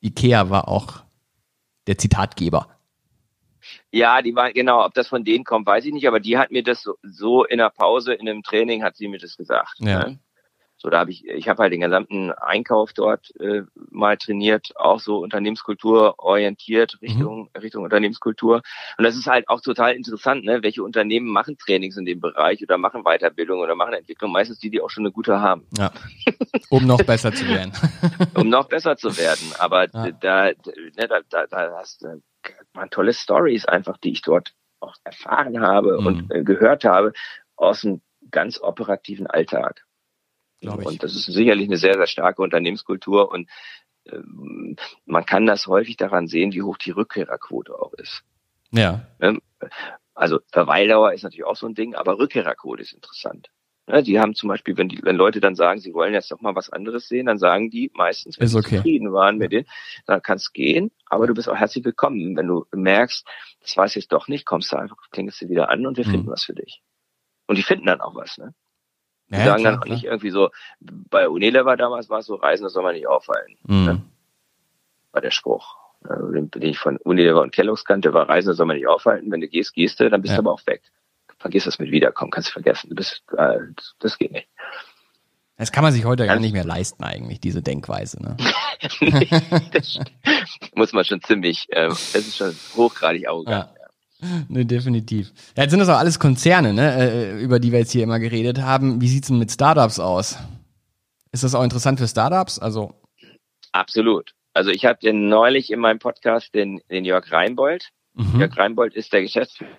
Ikea 0.00 0.48
war 0.48 0.68
auch 0.68 1.02
der 1.88 1.98
Zitatgeber. 1.98 2.68
Ja, 3.94 4.22
die 4.22 4.34
war, 4.34 4.52
genau, 4.52 4.84
ob 4.84 4.92
das 4.94 5.06
von 5.06 5.22
denen 5.22 5.44
kommt, 5.44 5.68
weiß 5.68 5.84
ich 5.84 5.92
nicht, 5.92 6.08
aber 6.08 6.18
die 6.18 6.36
hat 6.36 6.50
mir 6.50 6.64
das 6.64 6.82
so, 6.82 6.96
so 7.04 7.44
in 7.44 7.58
der 7.58 7.70
Pause, 7.70 8.12
in 8.12 8.28
einem 8.28 8.42
Training 8.42 8.82
hat 8.82 8.96
sie 8.96 9.06
mir 9.06 9.20
das 9.20 9.36
gesagt. 9.36 9.74
Ja. 9.78 10.08
Ne? 10.08 10.18
So, 10.76 10.90
da 10.90 10.98
habe 10.98 11.12
ich, 11.12 11.24
ich 11.28 11.48
habe 11.48 11.62
halt 11.62 11.72
den 11.72 11.80
gesamten 11.80 12.32
Einkauf 12.32 12.92
dort 12.92 13.32
äh, 13.38 13.62
mal 13.90 14.16
trainiert, 14.16 14.72
auch 14.74 14.98
so 14.98 15.18
Unternehmenskultur 15.18 16.18
orientiert 16.18 16.98
Richtung 17.02 17.48
mhm. 17.54 17.60
Richtung 17.60 17.84
Unternehmenskultur. 17.84 18.62
Und 18.98 19.04
das 19.04 19.14
ist 19.14 19.28
halt 19.28 19.48
auch 19.48 19.60
total 19.60 19.94
interessant, 19.94 20.44
ne? 20.44 20.64
Welche 20.64 20.82
Unternehmen 20.82 21.28
machen 21.28 21.56
Trainings 21.56 21.96
in 21.96 22.04
dem 22.04 22.20
Bereich 22.20 22.60
oder 22.64 22.76
machen 22.78 23.04
Weiterbildung 23.04 23.60
oder 23.60 23.76
machen 23.76 23.94
Entwicklung? 23.94 24.32
Meistens 24.32 24.58
die, 24.58 24.70
die 24.70 24.80
auch 24.80 24.90
schon 24.90 25.04
eine 25.04 25.12
gute 25.12 25.40
haben. 25.40 25.68
Ja. 25.78 25.92
Um 26.68 26.84
noch 26.84 27.02
besser 27.02 27.32
zu 27.32 27.46
werden. 27.46 27.72
um 28.34 28.48
noch 28.48 28.66
besser 28.66 28.96
zu 28.96 29.16
werden. 29.16 29.52
Aber 29.60 29.88
ja. 29.88 30.10
da, 30.10 30.44
ne, 30.46 31.08
da, 31.08 31.20
da, 31.30 31.46
da 31.46 31.76
hast 31.78 32.02
du 32.02 32.20
waren 32.72 32.90
tolle 32.90 33.12
Stories 33.12 33.64
einfach, 33.66 33.98
die 33.98 34.12
ich 34.12 34.22
dort 34.22 34.54
auch 34.80 34.94
erfahren 35.04 35.60
habe 35.60 36.00
mhm. 36.00 36.06
und 36.06 36.30
äh, 36.30 36.42
gehört 36.42 36.84
habe 36.84 37.12
aus 37.56 37.84
einem 37.84 38.02
ganz 38.30 38.60
operativen 38.60 39.26
Alltag. 39.26 39.84
Und 40.62 41.02
das 41.02 41.14
ist 41.14 41.26
sicherlich 41.26 41.68
eine 41.68 41.76
sehr, 41.76 41.94
sehr 41.94 42.06
starke 42.06 42.42
Unternehmenskultur 42.42 43.30
und 43.30 43.50
ähm, 44.06 44.76
man 45.04 45.26
kann 45.26 45.46
das 45.46 45.66
häufig 45.66 45.96
daran 45.96 46.26
sehen, 46.26 46.52
wie 46.52 46.62
hoch 46.62 46.78
die 46.78 46.90
Rückkehrerquote 46.90 47.78
auch 47.78 47.92
ist. 47.94 48.22
Ja. 48.70 49.06
Ähm, 49.20 49.40
also 50.14 50.40
Verweildauer 50.52 51.12
ist 51.12 51.22
natürlich 51.22 51.44
auch 51.44 51.56
so 51.56 51.66
ein 51.66 51.74
Ding, 51.74 51.94
aber 51.94 52.18
Rückkehrerquote 52.18 52.82
ist 52.82 52.92
interessant. 52.92 53.50
Ja, 53.86 54.00
die 54.00 54.18
haben 54.18 54.34
zum 54.34 54.48
Beispiel, 54.48 54.76
wenn 54.78 54.88
die, 54.88 55.02
wenn 55.02 55.16
Leute 55.16 55.40
dann 55.40 55.54
sagen, 55.54 55.78
sie 55.78 55.92
wollen 55.92 56.14
jetzt 56.14 56.30
doch 56.30 56.40
mal 56.40 56.54
was 56.54 56.70
anderes 56.70 57.06
sehen, 57.06 57.26
dann 57.26 57.36
sagen 57.38 57.70
die 57.70 57.90
meistens, 57.94 58.40
wenn 58.40 58.48
sie 58.48 58.58
okay. 58.58 58.76
zufrieden 58.76 59.12
waren 59.12 59.36
mit 59.36 59.52
denen, 59.52 59.66
dann 60.06 60.22
kannst 60.22 60.54
gehen, 60.54 60.90
aber 61.06 61.26
du 61.26 61.34
bist 61.34 61.50
auch 61.50 61.56
herzlich 61.56 61.84
willkommen. 61.84 62.34
Wenn 62.34 62.46
du 62.46 62.64
merkst, 62.72 63.26
das 63.60 63.76
weiß 63.76 63.96
ich 63.96 64.08
doch 64.08 64.26
nicht, 64.26 64.46
kommst 64.46 64.72
du 64.72 64.76
einfach, 64.76 64.96
klingelst 65.10 65.42
du 65.42 65.48
wieder 65.50 65.68
an 65.68 65.86
und 65.86 65.98
wir 65.98 66.06
mhm. 66.06 66.10
finden 66.12 66.30
was 66.30 66.44
für 66.44 66.54
dich. 66.54 66.82
Und 67.46 67.56
die 67.56 67.62
finden 67.62 67.86
dann 67.86 68.00
auch 68.00 68.14
was, 68.14 68.38
ne? 68.38 68.54
Die 69.28 69.36
ja, 69.36 69.44
sagen 69.44 69.62
klar, 69.62 69.72
dann 69.72 69.82
auch 69.82 69.86
nicht 69.86 70.04
irgendwie 70.04 70.30
so, 70.30 70.50
bei 70.80 71.28
Unilever 71.28 71.76
damals 71.76 72.08
war 72.08 72.20
es 72.20 72.26
so, 72.26 72.34
Reisen, 72.36 72.64
das 72.64 72.72
soll 72.72 72.82
man 72.82 72.94
nicht 72.94 73.06
auffallen. 73.06 73.56
Mhm. 73.66 73.84
Ne? 73.84 74.02
War 75.12 75.20
der 75.20 75.30
Spruch. 75.30 75.76
Den, 76.06 76.50
den 76.50 76.62
ich 76.62 76.78
von 76.78 76.98
Unilever 76.98 77.40
und 77.40 77.52
Kellogg's 77.52 77.84
kannte, 77.84 78.12
war 78.12 78.28
Reisen, 78.28 78.48
das 78.48 78.58
soll 78.58 78.66
man 78.66 78.76
nicht 78.76 78.86
aufhalten. 78.86 79.30
Wenn 79.30 79.40
du 79.40 79.48
gehst, 79.48 79.72
gehst 79.72 80.00
du, 80.00 80.10
dann 80.10 80.20
bist 80.20 80.32
ja. 80.32 80.36
du 80.36 80.42
aber 80.42 80.52
auch 80.52 80.66
weg. 80.66 80.82
Vergiss 81.44 81.64
das 81.64 81.78
mit 81.78 81.90
Wiederkommen, 81.90 82.30
kannst 82.30 82.48
du 82.48 82.52
vergessen. 82.54 82.88
Du 82.88 82.94
bist, 82.94 83.22
äh, 83.36 83.58
das 83.98 84.16
geht 84.16 84.32
nicht. 84.32 84.48
Das 85.58 85.72
kann 85.72 85.84
man 85.84 85.92
sich 85.92 86.06
heute 86.06 86.24
gar 86.24 86.38
nicht 86.40 86.54
mehr 86.54 86.64
leisten 86.64 87.04
eigentlich, 87.04 87.38
diese 87.38 87.60
Denkweise. 87.60 88.22
Ne? 88.22 88.34
nee, 89.00 89.28
das 89.70 89.98
muss 90.74 90.94
man 90.94 91.04
schon 91.04 91.20
ziemlich, 91.20 91.66
äh, 91.68 91.88
das 91.88 92.14
ist 92.14 92.38
schon 92.38 92.56
hochgradig 92.74 93.28
arrogant. 93.28 93.68
Ja. 93.76 94.36
Ne, 94.48 94.64
definitiv. 94.64 95.34
Ja, 95.54 95.64
jetzt 95.64 95.72
sind 95.72 95.80
das 95.80 95.90
auch 95.90 95.98
alles 95.98 96.18
Konzerne, 96.18 96.72
ne, 96.72 97.10
äh, 97.12 97.42
über 97.42 97.60
die 97.60 97.72
wir 97.72 97.80
jetzt 97.80 97.92
hier 97.92 98.04
immer 98.04 98.18
geredet 98.20 98.62
haben. 98.62 99.02
Wie 99.02 99.08
sieht's 99.08 99.28
denn 99.28 99.38
mit 99.38 99.52
Startups 99.52 99.98
aus? 99.98 100.38
Ist 101.30 101.44
das 101.44 101.54
auch 101.54 101.62
interessant 101.62 101.98
für 101.98 102.08
Startups? 102.08 102.58
Also 102.58 102.94
absolut. 103.72 104.32
Also 104.54 104.70
ich 104.70 104.86
habe 104.86 104.98
den 104.98 105.28
neulich 105.28 105.70
in 105.70 105.78
meinem 105.78 105.98
Podcast 105.98 106.54
den, 106.54 106.80
den 106.90 107.04
Jörg 107.04 107.30
Reinbold. 107.30 107.90
Mhm. 108.14 108.40
Jörg 108.40 108.56
Reinbold 108.56 108.94
ist 108.94 109.12
der 109.12 109.20
Geschäftsführer 109.20 109.76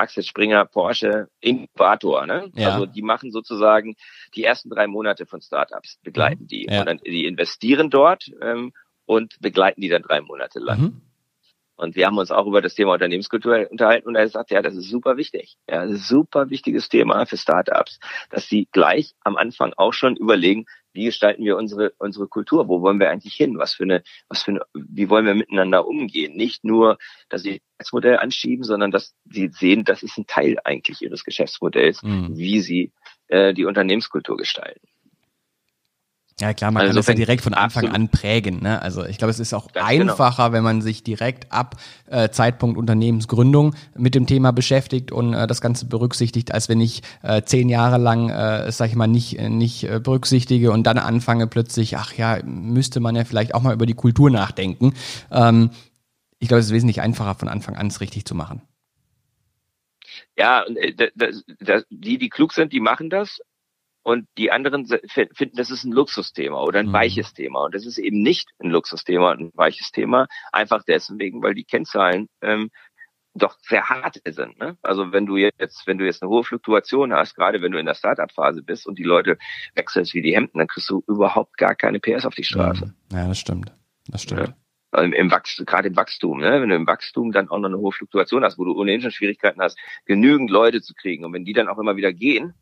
Axel 0.00 0.22
Springer 0.22 0.64
Porsche 0.64 1.28
Inkubator. 1.40 2.26
Ne? 2.26 2.50
Ja. 2.54 2.72
Also 2.72 2.86
die 2.86 3.02
machen 3.02 3.30
sozusagen 3.30 3.96
die 4.34 4.44
ersten 4.44 4.70
drei 4.70 4.86
Monate 4.86 5.26
von 5.26 5.40
Startups, 5.40 5.98
begleiten 6.02 6.46
die. 6.46 6.66
Ja. 6.68 6.80
Und 6.80 6.86
dann, 6.86 6.98
die 6.98 7.26
investieren 7.26 7.90
dort 7.90 8.30
ähm, 8.40 8.72
und 9.06 9.40
begleiten 9.40 9.80
die 9.80 9.88
dann 9.88 10.02
drei 10.02 10.20
Monate 10.20 10.58
lang. 10.58 10.80
Mhm. 10.80 11.02
Und 11.80 11.96
wir 11.96 12.06
haben 12.06 12.18
uns 12.18 12.30
auch 12.30 12.46
über 12.46 12.60
das 12.60 12.74
Thema 12.74 12.92
Unternehmenskultur 12.92 13.66
unterhalten 13.70 14.06
und 14.06 14.14
er 14.14 14.28
sagt, 14.28 14.50
ja, 14.50 14.60
das 14.60 14.74
ist 14.74 14.90
super 14.90 15.16
wichtig. 15.16 15.56
Ja, 15.68 15.82
das 15.82 15.92
ist 15.92 16.00
ein 16.00 16.04
super 16.04 16.50
wichtiges 16.50 16.88
Thema 16.88 17.24
für 17.24 17.38
Startups, 17.38 17.98
dass 18.28 18.48
sie 18.48 18.68
gleich 18.70 19.14
am 19.22 19.36
Anfang 19.36 19.72
auch 19.76 19.92
schon 19.92 20.14
überlegen, 20.16 20.66
wie 20.92 21.04
gestalten 21.04 21.44
wir 21.44 21.56
unsere, 21.56 21.92
unsere 21.98 22.26
Kultur? 22.26 22.68
Wo 22.68 22.82
wollen 22.82 23.00
wir 23.00 23.10
eigentlich 23.10 23.34
hin? 23.34 23.58
Was 23.58 23.74
für 23.74 23.84
eine, 23.84 24.02
was 24.28 24.42
für 24.42 24.50
eine, 24.50 24.60
wie 24.74 25.08
wollen 25.08 25.24
wir 25.24 25.34
miteinander 25.34 25.86
umgehen? 25.86 26.36
Nicht 26.36 26.64
nur, 26.64 26.98
dass 27.28 27.42
sie 27.42 27.62
das 27.78 27.92
Modell 27.92 28.18
anschieben, 28.18 28.64
sondern 28.64 28.90
dass 28.90 29.14
sie 29.24 29.48
sehen, 29.48 29.84
das 29.84 30.02
ist 30.02 30.18
ein 30.18 30.26
Teil 30.26 30.58
eigentlich 30.64 31.00
ihres 31.00 31.24
Geschäftsmodells, 31.24 32.02
mhm. 32.02 32.36
wie 32.36 32.60
sie 32.60 32.92
äh, 33.28 33.54
die 33.54 33.64
Unternehmenskultur 33.64 34.36
gestalten. 34.36 34.86
Ja 36.40 36.54
klar, 36.54 36.70
man 36.70 36.82
also 36.82 36.90
kann 36.90 36.96
das 36.96 37.06
ja 37.08 37.14
direkt 37.14 37.42
von 37.42 37.52
Anfang 37.52 37.84
absolut. 37.84 37.94
an 37.94 38.08
prägen. 38.08 38.62
Ne? 38.62 38.80
Also 38.80 39.04
ich 39.04 39.18
glaube, 39.18 39.30
es 39.30 39.40
ist 39.40 39.52
auch 39.52 39.72
Ganz 39.72 39.88
genau. 39.90 40.12
einfacher, 40.12 40.44
genau. 40.44 40.52
wenn 40.54 40.64
man 40.64 40.82
sich 40.82 41.02
direkt 41.02 41.52
ab 41.52 41.76
äh, 42.06 42.30
Zeitpunkt 42.30 42.78
Unternehmensgründung 42.78 43.74
mit 43.96 44.14
dem 44.14 44.26
Thema 44.26 44.52
beschäftigt 44.52 45.12
und 45.12 45.34
äh, 45.34 45.46
das 45.46 45.60
Ganze 45.60 45.86
berücksichtigt, 45.86 46.52
als 46.52 46.68
wenn 46.68 46.80
ich 46.80 47.02
äh, 47.22 47.42
zehn 47.42 47.68
Jahre 47.68 47.98
lang, 47.98 48.30
äh, 48.30 48.72
sag 48.72 48.88
ich 48.88 48.96
mal, 48.96 49.06
nicht, 49.06 49.38
nicht 49.38 49.84
äh, 49.84 50.00
berücksichtige 50.00 50.72
und 50.72 50.84
dann 50.84 50.96
anfange 50.96 51.46
plötzlich, 51.46 51.98
ach 51.98 52.14
ja, 52.14 52.38
müsste 52.44 53.00
man 53.00 53.16
ja 53.16 53.24
vielleicht 53.24 53.54
auch 53.54 53.62
mal 53.62 53.74
über 53.74 53.86
die 53.86 53.94
Kultur 53.94 54.30
nachdenken. 54.30 54.94
Ähm, 55.30 55.70
ich 56.38 56.48
glaube, 56.48 56.60
es 56.60 56.66
ist 56.66 56.72
wesentlich 56.72 57.02
einfacher, 57.02 57.34
von 57.34 57.48
Anfang 57.48 57.76
an 57.76 57.88
es 57.88 58.00
richtig 58.00 58.24
zu 58.24 58.34
machen. 58.34 58.62
Ja, 60.38 60.64
äh, 60.64 61.10
die, 61.90 62.18
die 62.18 62.28
klug 62.30 62.54
sind, 62.54 62.72
die 62.72 62.80
machen 62.80 63.10
das. 63.10 63.40
Und 64.02 64.26
die 64.38 64.50
anderen 64.50 64.86
finden, 64.86 65.56
das 65.56 65.70
ist 65.70 65.84
ein 65.84 65.92
Luxusthema 65.92 66.62
oder 66.62 66.80
ein 66.80 66.86
mhm. 66.86 66.92
weiches 66.92 67.34
Thema. 67.34 67.64
Und 67.64 67.74
das 67.74 67.84
ist 67.84 67.98
eben 67.98 68.22
nicht 68.22 68.48
ein 68.58 68.70
Luxusthema 68.70 69.32
und 69.32 69.40
ein 69.40 69.50
weiches 69.54 69.92
Thema, 69.92 70.26
einfach 70.52 70.82
deswegen, 70.86 71.42
weil 71.42 71.54
die 71.54 71.64
Kennzahlen 71.64 72.28
ähm, 72.40 72.70
doch 73.34 73.56
sehr 73.60 73.88
hart 73.88 74.20
sind. 74.26 74.58
Ne? 74.58 74.76
Also 74.82 75.12
wenn 75.12 75.26
du 75.26 75.36
jetzt, 75.36 75.86
wenn 75.86 75.98
du 75.98 76.04
jetzt 76.04 76.22
eine 76.22 76.30
hohe 76.30 76.44
Fluktuation 76.44 77.12
hast, 77.12 77.34
gerade 77.36 77.62
wenn 77.62 77.72
du 77.72 77.78
in 77.78 77.86
der 77.86 77.94
Startup-Phase 77.94 78.62
bist 78.62 78.86
und 78.86 78.98
die 78.98 79.04
Leute 79.04 79.38
wechseln 79.74 80.06
wie 80.12 80.22
die 80.22 80.34
Hemden, 80.34 80.58
dann 80.58 80.66
kriegst 80.66 80.90
du 80.90 81.02
überhaupt 81.06 81.56
gar 81.56 81.74
keine 81.74 82.00
PS 82.00 82.26
auf 82.26 82.34
die 82.34 82.44
Straße. 82.44 82.86
Mhm. 82.86 83.16
Ja, 83.16 83.28
das 83.28 83.38
stimmt. 83.38 83.72
Das 84.08 84.22
stimmt. 84.22 84.48
Ja? 84.48 84.56
Also 84.92 85.12
Im 85.12 85.30
Wachstum, 85.30 85.66
gerade 85.66 85.88
im 85.88 85.96
Wachstum, 85.96 86.40
ne? 86.40 86.60
wenn 86.60 86.68
du 86.68 86.74
im 86.74 86.86
Wachstum 86.86 87.30
dann 87.30 87.48
auch 87.48 87.58
noch 87.58 87.68
eine 87.68 87.78
hohe 87.78 87.92
Fluktuation 87.92 88.42
hast, 88.42 88.58
wo 88.58 88.64
du 88.64 88.72
ohnehin 88.72 89.00
schon 89.00 89.12
Schwierigkeiten 89.12 89.60
hast, 89.60 89.78
genügend 90.04 90.50
Leute 90.50 90.82
zu 90.82 90.94
kriegen. 90.94 91.24
Und 91.24 91.32
wenn 91.32 91.44
die 91.44 91.52
dann 91.52 91.68
auch 91.68 91.78
immer 91.78 91.96
wieder 91.96 92.12
gehen, 92.12 92.54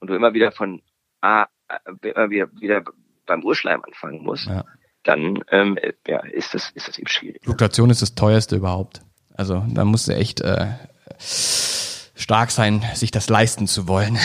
und 0.00 0.08
du 0.08 0.14
immer 0.14 0.34
wieder 0.34 0.52
von 0.52 0.82
A, 1.20 1.46
äh, 1.68 2.08
immer 2.10 2.30
wieder, 2.30 2.48
wieder 2.60 2.82
beim 3.26 3.42
Urschleim 3.44 3.82
anfangen 3.84 4.22
musst, 4.22 4.46
ja. 4.46 4.64
dann 5.02 5.42
ähm, 5.50 5.78
ja, 6.06 6.20
ist 6.26 6.54
das 6.54 6.70
ist 6.70 6.88
das 6.88 6.98
eben 6.98 7.08
schwierig. 7.08 7.42
Fluktuation 7.44 7.90
ist 7.90 8.02
das 8.02 8.14
teuerste 8.14 8.56
überhaupt. 8.56 9.02
Also 9.34 9.64
da 9.68 9.84
musst 9.84 10.08
du 10.08 10.14
echt 10.14 10.40
äh, 10.40 10.66
stark 11.18 12.50
sein, 12.50 12.84
sich 12.94 13.10
das 13.10 13.28
leisten 13.28 13.66
zu 13.66 13.88
wollen. 13.88 14.18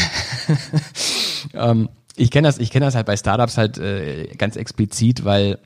ähm, 1.54 1.90
Ich 2.16 2.30
kenne 2.32 2.48
das, 2.48 2.60
ich 2.60 2.72
kenne 2.72 2.86
das 2.86 2.96
halt 2.96 3.08
bei 3.08 3.18
Startups 3.18 3.58
halt 3.58 3.78
äh, 3.78 4.28
ganz 4.38 4.56
explizit, 4.56 5.26
weil 5.26 5.60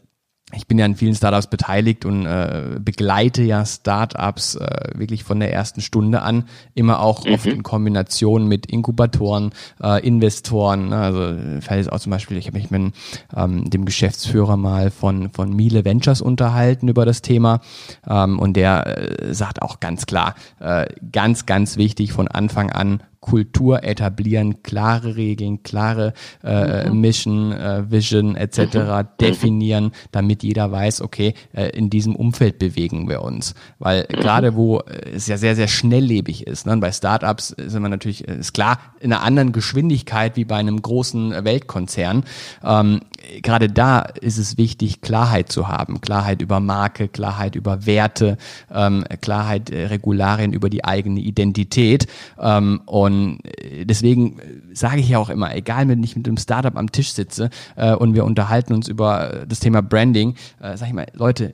ich 0.56 0.68
bin 0.68 0.78
ja 0.78 0.86
in 0.86 0.95
vielen 0.95 1.16
Startups 1.16 1.47
beteiligt 1.47 2.06
und 2.06 2.26
äh, 2.26 2.80
begleite 2.80 3.43
ja 3.43 3.66
Startups 3.66 4.56
äh, 4.56 4.89
wirklich 4.95 5.24
von 5.24 5.39
der 5.39 5.53
ersten 5.53 5.82
Stunde 5.82 6.22
an, 6.22 6.45
immer 6.74 6.99
auch 6.99 7.26
mhm. 7.26 7.34
oft 7.34 7.45
in 7.45 7.64
Kombination 7.64 8.47
mit 8.47 8.66
Inkubatoren, 8.66 9.51
äh, 9.82 10.06
Investoren. 10.06 10.89
Ne? 10.89 10.97
Also 10.97 11.62
fällt 11.62 11.86
jetzt 11.86 11.91
auch 11.91 11.99
zum 11.99 12.12
Beispiel, 12.12 12.38
ich 12.38 12.47
habe 12.47 12.58
mich 12.58 12.72
mit 12.72 12.93
ähm, 13.36 13.70
dem 13.70 13.86
Geschäftsführer 13.86 14.58
mal 14.58 14.91
von 14.91 15.30
von 15.30 15.53
Miele 15.53 15.86
Ventures 15.86 16.22
unterhalten 16.22 16.88
über 16.88 17.06
das 17.06 17.22
Thema 17.22 17.62
ähm, 18.08 18.39
und 18.39 18.56
der 18.56 19.28
äh, 19.28 19.34
sagt 19.34 19.62
auch 19.62 19.80
ganz 19.80 20.06
klar, 20.06 20.36
äh, 20.60 20.86
ganz 21.12 21.45
ganz 21.45 21.78
wichtig 21.78 22.14
von 22.14 22.28
Anfang 22.28 22.70
an 22.72 23.01
Kultur 23.26 23.84
etablieren, 23.84 24.61
klare 24.61 25.15
Regeln, 25.15 25.63
klare 25.63 26.13
äh, 26.43 26.88
mhm. 26.88 27.01
Mission, 27.01 27.51
äh, 27.51 27.89
Vision 27.89 28.36
etc. 28.36 28.76
Mhm. 28.76 29.07
definieren, 29.19 29.91
damit 30.11 30.43
jeder 30.43 30.71
weiß, 30.71 31.01
okay, 31.01 31.34
äh, 31.51 31.69
in 31.69 31.89
diesem 31.89 32.15
Umfeld 32.15 32.59
bewegen 32.59 33.09
wir 33.09 33.23
uns. 33.23 33.55
Weil 33.80 34.05
mhm. 34.07 34.17
gerade 34.17 34.55
wo 34.55 34.80
es 35.11 35.26
ja 35.26 35.38
sehr, 35.38 35.55
sehr 35.55 35.67
schnelllebig 35.67 36.45
ist, 36.45 36.67
ne? 36.67 36.78
bei 36.78 36.91
Startups 36.91 37.47
sind 37.47 37.82
wir 37.82 37.89
natürlich, 37.89 38.26
ist 38.26 38.53
klar, 38.53 38.78
in 38.99 39.11
einer 39.11 39.23
anderen 39.23 39.53
Geschwindigkeit 39.53 40.36
wie 40.36 40.45
bei 40.45 40.57
einem 40.57 40.80
großen 40.80 41.43
Weltkonzern. 41.43 42.26
Ähm, 42.63 43.01
gerade 43.41 43.69
da 43.69 43.99
ist 43.99 44.38
es 44.38 44.57
wichtig, 44.57 45.01
Klarheit 45.01 45.51
zu 45.51 45.67
haben. 45.67 46.01
Klarheit 46.01 46.41
über 46.41 46.59
Marke, 46.59 47.07
Klarheit 47.07 47.55
über 47.55 47.86
Werte, 47.86 48.38
ähm, 48.71 49.03
Klarheit, 49.21 49.69
äh, 49.69 49.88
Regularien 49.88 50.53
über 50.53 50.69
die 50.69 50.84
eigene 50.84 51.19
Identität. 51.19 52.07
Ähm, 52.39 52.82
und 52.86 53.39
äh, 53.45 53.86
deswegen 53.86 54.39
äh, 54.39 54.43
sage 54.73 54.99
ich 54.99 55.09
ja 55.09 55.19
auch 55.19 55.30
immer, 55.30 55.55
egal 55.55 55.88
wenn 55.88 56.03
ich 56.03 56.15
mit 56.15 56.28
einem 56.28 56.38
Startup 56.38 56.76
am 56.78 56.91
Tisch 56.91 57.13
sitze 57.13 57.49
äh, 57.76 57.93
und 57.93 58.15
wir 58.15 58.26
unterhalten 58.26 58.73
uns 58.73 58.88
über 58.88 59.45
das 59.47 59.59
Thema 59.59 59.82
Branding, 59.82 60.36
äh, 60.59 60.78
sage 60.78 60.89
ich 60.89 60.93
mal, 60.93 61.07
Leute, 61.13 61.53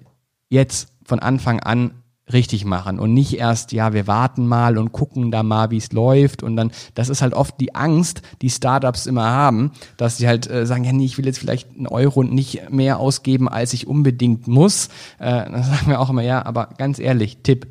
jetzt 0.49 0.93
von 1.03 1.19
Anfang 1.19 1.59
an 1.59 1.91
richtig 2.33 2.65
machen 2.65 2.99
und 2.99 3.13
nicht 3.13 3.37
erst, 3.37 3.71
ja, 3.71 3.93
wir 3.93 4.07
warten 4.07 4.47
mal 4.47 4.77
und 4.77 4.91
gucken 4.91 5.31
da 5.31 5.43
mal, 5.43 5.71
wie 5.71 5.77
es 5.77 5.91
läuft 5.91 6.43
und 6.43 6.55
dann, 6.55 6.71
das 6.95 7.09
ist 7.09 7.21
halt 7.21 7.33
oft 7.33 7.59
die 7.59 7.75
Angst, 7.75 8.21
die 8.41 8.49
Startups 8.49 9.05
immer 9.05 9.25
haben, 9.25 9.71
dass 9.97 10.17
sie 10.17 10.27
halt 10.27 10.49
äh, 10.49 10.65
sagen, 10.65 10.83
ja, 10.83 10.93
nee, 10.93 11.05
ich 11.05 11.17
will 11.17 11.25
jetzt 11.25 11.39
vielleicht 11.39 11.71
einen 11.71 11.87
Euro 11.87 12.23
nicht 12.23 12.69
mehr 12.69 12.99
ausgeben, 12.99 13.49
als 13.49 13.73
ich 13.73 13.87
unbedingt 13.87 14.47
muss. 14.47 14.87
Äh, 15.19 15.49
dann 15.49 15.63
sagen 15.63 15.87
wir 15.87 15.99
auch 15.99 16.09
immer, 16.09 16.23
ja, 16.23 16.45
aber 16.45 16.69
ganz 16.77 16.99
ehrlich, 16.99 17.39
Tipp, 17.43 17.67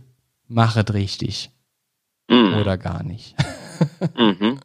machet 0.49 0.93
richtig. 0.93 1.51
Mhm. 2.29 2.55
Oder 2.61 2.79
gar 2.79 3.03
nicht. 3.03 3.35
mhm, 4.17 4.37
mh, 4.41 4.59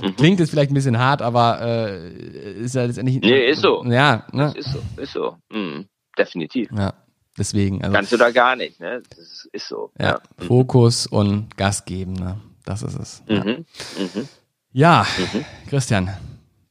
mh. 0.00 0.12
Klingt 0.16 0.40
jetzt 0.40 0.50
vielleicht 0.50 0.70
ein 0.70 0.74
bisschen 0.74 0.98
hart, 0.98 1.22
aber 1.22 1.60
äh, 1.60 2.52
ist 2.60 2.74
ja 2.74 2.84
letztendlich. 2.84 3.20
Nee, 3.20 3.50
ist 3.50 3.62
so. 3.62 3.84
Ja, 3.84 4.26
ne? 4.32 4.54
ist 4.56 4.70
so, 4.70 4.78
ist 5.00 5.12
so. 5.12 5.36
Mhm. 5.52 5.86
Definitiv. 6.16 6.70
Ja. 6.72 6.94
Deswegen. 7.36 7.82
Also, 7.82 7.94
Kannst 7.94 8.12
du 8.12 8.16
da 8.16 8.30
gar 8.30 8.56
nicht, 8.56 8.80
ne? 8.80 9.02
Das 9.10 9.48
ist 9.52 9.68
so. 9.68 9.90
Ja, 9.98 10.06
ja. 10.06 10.20
Mhm. 10.38 10.46
Fokus 10.46 11.06
und 11.06 11.56
Gas 11.56 11.84
geben, 11.84 12.12
ne? 12.12 12.40
Das 12.64 12.82
ist 12.82 12.98
es. 12.98 13.22
Ja, 13.26 13.44
mhm. 13.44 13.64
Mhm. 13.98 14.28
ja 14.72 15.06
mhm. 15.18 15.44
Christian, 15.68 16.10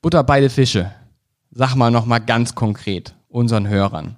Butter 0.02 0.24
beide 0.24 0.50
Fische. 0.50 0.92
Sag 1.52 1.76
mal 1.76 1.92
nochmal 1.92 2.22
ganz 2.22 2.56
konkret 2.56 3.14
unseren 3.28 3.68
Hörern. 3.68 4.18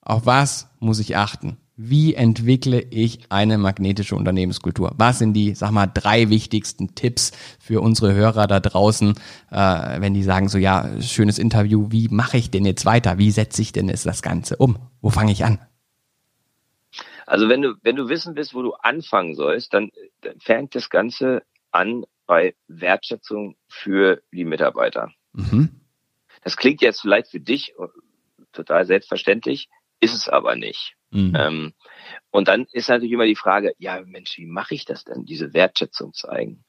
Auf 0.00 0.24
was 0.24 0.68
muss 0.78 1.00
ich 1.00 1.16
achten? 1.16 1.58
Wie 1.78 2.14
entwickle 2.14 2.80
ich 2.80 3.30
eine 3.30 3.58
magnetische 3.58 4.16
Unternehmenskultur? 4.16 4.94
Was 4.96 5.18
sind 5.18 5.34
die, 5.34 5.54
sag 5.54 5.72
mal, 5.72 5.86
drei 5.86 6.30
wichtigsten 6.30 6.94
Tipps 6.94 7.32
für 7.60 7.82
unsere 7.82 8.14
Hörer 8.14 8.46
da 8.46 8.60
draußen, 8.60 9.12
äh, 9.50 10.00
wenn 10.00 10.14
die 10.14 10.22
sagen 10.22 10.48
so, 10.48 10.56
ja, 10.56 10.88
schönes 11.02 11.38
Interview, 11.38 11.88
wie 11.90 12.08
mache 12.08 12.38
ich 12.38 12.50
denn 12.50 12.64
jetzt 12.64 12.86
weiter? 12.86 13.18
Wie 13.18 13.30
setze 13.30 13.60
ich 13.60 13.72
denn 13.72 13.88
jetzt 13.88 14.06
das 14.06 14.22
Ganze 14.22 14.56
um? 14.56 14.78
Wo 15.06 15.10
fange 15.10 15.30
ich 15.30 15.44
an? 15.44 15.60
Also 17.26 17.48
wenn 17.48 17.62
du, 17.62 17.76
wenn 17.82 17.94
du 17.94 18.08
wissen 18.08 18.34
willst, 18.34 18.54
wo 18.54 18.62
du 18.62 18.72
anfangen 18.72 19.36
sollst, 19.36 19.72
dann, 19.72 19.92
dann 20.22 20.40
fängt 20.40 20.74
das 20.74 20.90
Ganze 20.90 21.44
an 21.70 22.04
bei 22.26 22.56
Wertschätzung 22.66 23.56
für 23.68 24.20
die 24.32 24.44
Mitarbeiter. 24.44 25.12
Mhm. 25.32 25.80
Das 26.42 26.56
klingt 26.56 26.82
jetzt 26.82 27.02
vielleicht 27.02 27.30
für 27.30 27.38
dich 27.38 27.72
total 28.52 28.84
selbstverständlich, 28.84 29.68
ist 30.00 30.12
es 30.12 30.28
aber 30.28 30.56
nicht. 30.56 30.96
Mhm. 31.12 31.36
Ähm, 31.38 31.74
und 32.32 32.48
dann 32.48 32.66
ist 32.72 32.88
natürlich 32.88 33.12
immer 33.12 33.26
die 33.26 33.36
Frage, 33.36 33.74
ja 33.78 34.02
Mensch, 34.04 34.36
wie 34.38 34.46
mache 34.46 34.74
ich 34.74 34.86
das 34.86 35.04
denn, 35.04 35.24
diese 35.24 35.54
Wertschätzung 35.54 36.14
zeigen? 36.14 36.64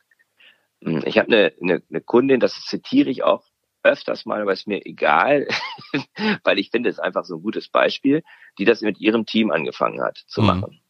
Hm, 0.83 1.01
ich 1.07 1.17
habe 1.17 1.29
eine, 1.29 1.53
eine, 1.59 1.81
eine 1.89 2.01
Kundin, 2.01 2.39
das 2.39 2.53
zitiere 2.65 3.09
ich 3.09 3.23
auch 3.23 3.47
öfters 3.88 4.25
mal, 4.25 4.41
aber 4.41 4.53
ist 4.53 4.67
mir 4.67 4.85
egal, 4.85 5.47
weil 6.43 6.59
ich 6.59 6.69
finde 6.69 6.89
es 6.89 6.99
einfach 6.99 7.25
so 7.25 7.35
ein 7.35 7.41
gutes 7.41 7.69
Beispiel, 7.69 8.23
die 8.57 8.65
das 8.65 8.81
mit 8.81 8.99
ihrem 8.99 9.25
Team 9.25 9.51
angefangen 9.51 10.01
hat 10.01 10.23
zu 10.27 10.41
mhm. 10.41 10.47
machen. 10.47 10.81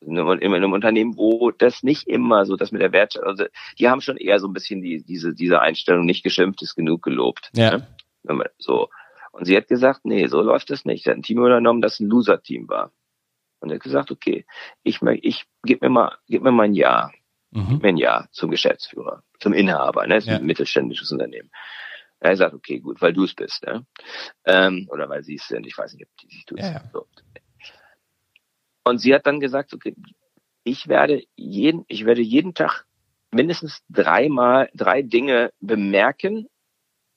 In 0.00 0.16
einem, 0.16 0.38
in 0.38 0.54
einem, 0.54 0.72
Unternehmen, 0.72 1.16
wo 1.16 1.50
das 1.50 1.82
nicht 1.82 2.06
immer 2.06 2.46
so, 2.46 2.54
das 2.54 2.70
mit 2.70 2.80
der 2.80 2.92
Wertschätzung, 2.92 3.28
also 3.28 3.44
die 3.78 3.88
haben 3.88 4.00
schon 4.00 4.16
eher 4.16 4.38
so 4.38 4.46
ein 4.46 4.52
bisschen 4.52 4.80
die, 4.80 5.02
diese, 5.02 5.34
diese 5.34 5.60
Einstellung, 5.60 6.06
nicht 6.06 6.22
geschimpft 6.22 6.62
ist 6.62 6.76
genug 6.76 7.02
gelobt. 7.02 7.50
Ja. 7.54 7.78
Ne? 8.22 8.50
So. 8.58 8.90
Und 9.32 9.46
sie 9.46 9.56
hat 9.56 9.66
gesagt, 9.66 10.04
nee, 10.04 10.26
so 10.26 10.40
läuft 10.40 10.70
das 10.70 10.84
nicht. 10.84 11.04
Sie 11.04 11.10
hat 11.10 11.16
ein 11.16 11.22
Team 11.22 11.38
übernommen, 11.38 11.82
das 11.82 11.98
ein 11.98 12.08
Loser-Team 12.08 12.68
war. 12.68 12.92
Und 13.60 13.70
er 13.70 13.76
hat 13.76 13.82
gesagt, 13.82 14.10
okay, 14.10 14.46
ich, 14.82 15.02
ich 15.02 15.44
gib 15.64 15.82
mir 15.82 15.90
mal, 15.90 16.16
gib 16.28 16.42
mir 16.42 16.52
mal 16.52 16.64
ein 16.64 16.74
Jahr. 16.74 17.12
Mhm. 17.50 17.66
Gib 17.68 17.82
mir 17.82 17.88
ein 17.88 17.96
Jahr 17.96 18.28
zum 18.30 18.50
Geschäftsführer, 18.50 19.22
zum 19.40 19.52
Inhaber, 19.52 20.06
ne? 20.06 20.16
Das 20.16 20.24
ist 20.24 20.30
ja. 20.30 20.36
ein 20.36 20.46
mittelständisches 20.46 21.10
Unternehmen. 21.12 21.50
Er 22.20 22.36
sagt, 22.36 22.54
okay, 22.54 22.80
gut, 22.80 23.00
weil 23.00 23.12
du 23.12 23.24
es 23.24 23.34
bist, 23.34 23.64
ne? 23.64 23.86
Ähm, 24.44 24.88
oder 24.90 25.08
weil 25.08 25.22
sie 25.22 25.36
es 25.36 25.46
sind, 25.46 25.66
ich 25.66 25.78
weiß 25.78 25.94
nicht, 25.94 26.04
ob 26.04 26.16
die 26.18 26.34
sich 26.34 26.44
tut. 26.44 26.58
Ja. 26.58 26.82
So. 26.92 27.06
Und 28.84 28.98
sie 28.98 29.14
hat 29.14 29.26
dann 29.26 29.38
gesagt, 29.38 29.72
okay, 29.72 29.94
ich 30.64 30.88
werde 30.88 31.22
jeden, 31.36 31.84
ich 31.88 32.04
werde 32.04 32.22
jeden 32.22 32.54
Tag 32.54 32.86
mindestens 33.30 33.82
dreimal 33.88 34.70
drei 34.74 35.02
Dinge 35.02 35.52
bemerken, 35.60 36.48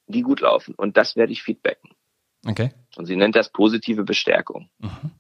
die 0.08 0.22
gut 0.22 0.42
laufen. 0.42 0.76
Und 0.76 0.98
das 0.98 1.16
werde 1.16 1.32
ich 1.32 1.42
feedbacken. 1.44 1.92
Okay. 2.46 2.74
Und 2.96 3.06
sie 3.06 3.16
nennt 3.16 3.36
das 3.36 3.52
positive 3.52 4.04
Bestärkung. 4.04 4.70
Mhm. 4.80 5.12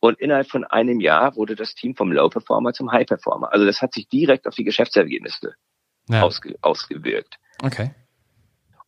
Und 0.00 0.18
innerhalb 0.18 0.48
von 0.48 0.64
einem 0.64 1.00
Jahr 1.00 1.36
wurde 1.36 1.56
das 1.56 1.74
Team 1.74 1.94
vom 1.94 2.10
Low 2.10 2.30
Performer 2.30 2.72
zum 2.72 2.90
High 2.90 3.06
Performer. 3.06 3.52
Also 3.52 3.66
das 3.66 3.82
hat 3.82 3.92
sich 3.92 4.08
direkt 4.08 4.46
auf 4.46 4.54
die 4.54 4.64
Geschäftsergebnisse 4.64 5.54
ja. 6.12 6.22
ausge, 6.22 6.56
ausgewirkt. 6.60 7.38
Okay. 7.62 7.90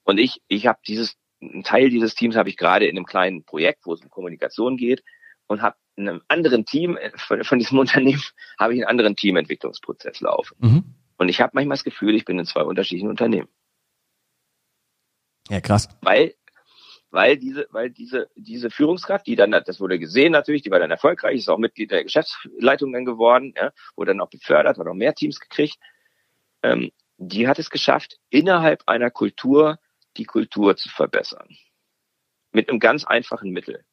Und 0.04 0.18
ich, 0.18 0.42
ich 0.48 0.66
habe 0.66 0.78
dieses, 0.86 1.16
ein 1.40 1.62
Teil 1.62 1.90
dieses 1.90 2.14
Teams 2.14 2.36
habe 2.36 2.48
ich 2.48 2.56
gerade 2.56 2.86
in 2.86 2.96
einem 2.96 3.06
kleinen 3.06 3.44
Projekt, 3.44 3.86
wo 3.86 3.94
es 3.94 4.00
um 4.00 4.10
Kommunikation 4.10 4.76
geht, 4.76 5.02
und 5.46 5.62
habe 5.62 5.76
in 5.96 6.08
einem 6.08 6.22
anderen 6.28 6.64
Team 6.64 6.96
äh, 6.96 7.10
von, 7.16 7.44
von 7.44 7.58
diesem 7.58 7.78
Unternehmen 7.78 8.22
habe 8.58 8.74
ich 8.74 8.80
einen 8.80 8.88
anderen 8.88 9.16
Teamentwicklungsprozess 9.16 10.20
laufen. 10.20 10.56
Mhm. 10.60 10.84
Und 11.16 11.28
ich 11.28 11.40
habe 11.40 11.52
manchmal 11.54 11.76
das 11.76 11.84
Gefühl, 11.84 12.14
ich 12.14 12.24
bin 12.24 12.38
in 12.38 12.46
zwei 12.46 12.62
unterschiedlichen 12.62 13.08
Unternehmen. 13.08 13.48
Ja, 15.48 15.60
krass. 15.60 15.88
Weil 16.00 16.34
weil 17.12 17.36
diese, 17.36 17.66
weil 17.70 17.90
diese, 17.90 18.30
diese 18.36 18.70
Führungskraft, 18.70 19.26
die 19.26 19.36
dann, 19.36 19.50
das 19.50 19.80
wurde 19.80 19.98
gesehen 19.98 20.32
natürlich, 20.32 20.62
die 20.62 20.70
war 20.70 20.78
dann 20.78 20.90
erfolgreich, 20.90 21.36
ist 21.36 21.50
auch 21.50 21.58
Mitglied 21.58 21.90
der 21.90 22.04
Geschäftsleitung 22.04 22.90
dann 22.90 23.04
geworden, 23.04 23.52
ja, 23.54 23.70
wurde 23.96 24.12
dann 24.12 24.22
auch 24.22 24.30
befördert, 24.30 24.78
hat 24.78 24.86
auch 24.86 24.94
mehr 24.94 25.14
Teams 25.14 25.38
gekriegt, 25.38 25.76
ähm, 26.62 26.90
die 27.28 27.48
hat 27.48 27.58
es 27.58 27.70
geschafft, 27.70 28.18
innerhalb 28.30 28.82
einer 28.86 29.10
Kultur 29.10 29.78
die 30.16 30.24
Kultur 30.24 30.76
zu 30.76 30.88
verbessern. 30.88 31.48
Mit 32.52 32.68
einem 32.68 32.80
ganz 32.80 33.04
einfachen 33.04 33.50
Mittel. 33.50 33.84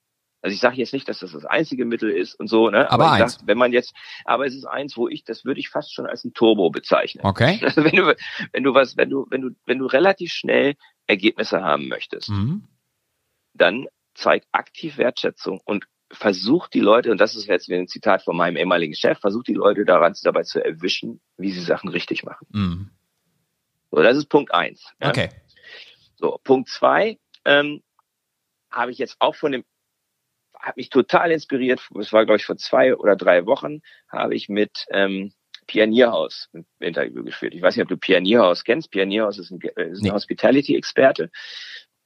Also 0.42 0.54
ich 0.54 0.62
sage 0.62 0.78
jetzt 0.78 0.94
nicht, 0.94 1.08
dass 1.10 1.20
das 1.20 1.34
das 1.34 1.46
einzige 1.46 1.86
Mittel 1.86 2.10
ist 2.10 2.36
und 2.36 2.48
so, 2.48 2.70
ne? 2.70 2.90
Aber, 2.90 3.06
aber 3.06 3.24
eins. 3.24 3.36
Sag, 3.36 3.48
wenn 3.48 3.58
man 3.58 3.74
jetzt, 3.74 3.94
aber 4.26 4.46
es 4.46 4.56
ist 4.56 4.66
eins, 4.66 4.96
wo 4.96 5.08
ich, 5.08 5.24
das 5.26 5.44
würde 5.44 5.60
ich 5.60 5.70
fast 5.70 5.94
schon 5.94 6.06
als 6.06 6.24
ein 6.24 6.34
Turbo 6.34 6.70
bezeichnen. 6.70 7.26
Okay. 7.26 7.60
Also 7.64 7.84
wenn 7.84 7.96
du, 7.96 8.16
wenn 8.54 8.64
du 8.64 8.74
was, 8.74 8.96
wenn 8.96 9.10
du, 9.10 9.28
wenn 9.30 9.42
du, 9.42 9.50
wenn 9.66 9.80
du 9.80 9.86
relativ 9.86 10.32
schnell 10.32 10.76
Ergebnisse 11.08 11.62
haben 11.62 11.88
möchtest, 11.88 12.30
mhm 12.30 12.68
dann 13.54 13.88
zeigt 14.16 14.48
aktiv 14.52 14.98
Wertschätzung 14.98 15.62
und 15.66 15.86
versucht 16.12 16.74
die 16.74 16.80
Leute, 16.80 17.12
und 17.12 17.20
das 17.20 17.36
ist 17.36 17.48
jetzt 17.48 17.68
wieder 17.68 17.78
ein 17.78 17.88
Zitat 17.88 18.24
von 18.24 18.36
meinem 18.36 18.58
ehemaligen 18.58 18.96
Chef, 18.96 19.20
versucht 19.20 19.48
die 19.48 19.54
Leute 19.54 19.86
daran 19.86 20.16
dabei 20.24 20.44
zu 20.44 20.64
erwischen, 20.64 21.22
wie 21.38 21.52
sie 21.52 21.62
Sachen 21.62 21.90
richtig 21.90 22.24
machen. 22.24 22.48
Mm. 22.50 22.90
So, 23.92 24.02
das 24.02 24.18
ist 24.18 24.28
Punkt 24.30 24.54
eins. 24.54 24.92
Ja. 25.02 25.10
Okay. 25.10 25.30
So, 26.16 26.40
Punkt 26.44 26.70
zwei 26.70 27.18
ähm, 27.46 27.82
habe 28.72 28.92
ich 28.92 28.98
jetzt 28.98 29.16
auch 29.20 29.36
von 29.36 29.52
dem, 29.52 29.64
habe 30.58 30.74
mich 30.76 30.90
total 30.90 31.32
inspiriert, 31.32 31.80
es 32.00 32.12
war 32.12 32.26
glaube 32.26 32.38
ich 32.38 32.46
vor 32.46 32.58
zwei 32.58 32.96
oder 32.96 33.16
drei 33.16 33.46
Wochen, 33.46 33.82
habe 34.10 34.36
ich 34.36 34.50
mit 34.50 34.86
ähm, 34.92 35.34
Pionierhaus 35.70 36.50
ein 36.54 36.66
Interview 36.80 37.24
geführt. 37.24 37.54
Ich 37.54 37.62
weiß 37.62 37.76
nicht, 37.76 37.84
ob 37.84 37.90
du 37.90 37.98
Pionierhaus 37.98 38.64
kennst. 38.64 38.90
Pionierhaus 38.90 39.38
ist 39.38 39.52
ein, 39.52 39.60
ist 39.62 40.02
ein 40.02 40.04
nee. 40.04 40.12
Hospitality-Experte. 40.12 41.30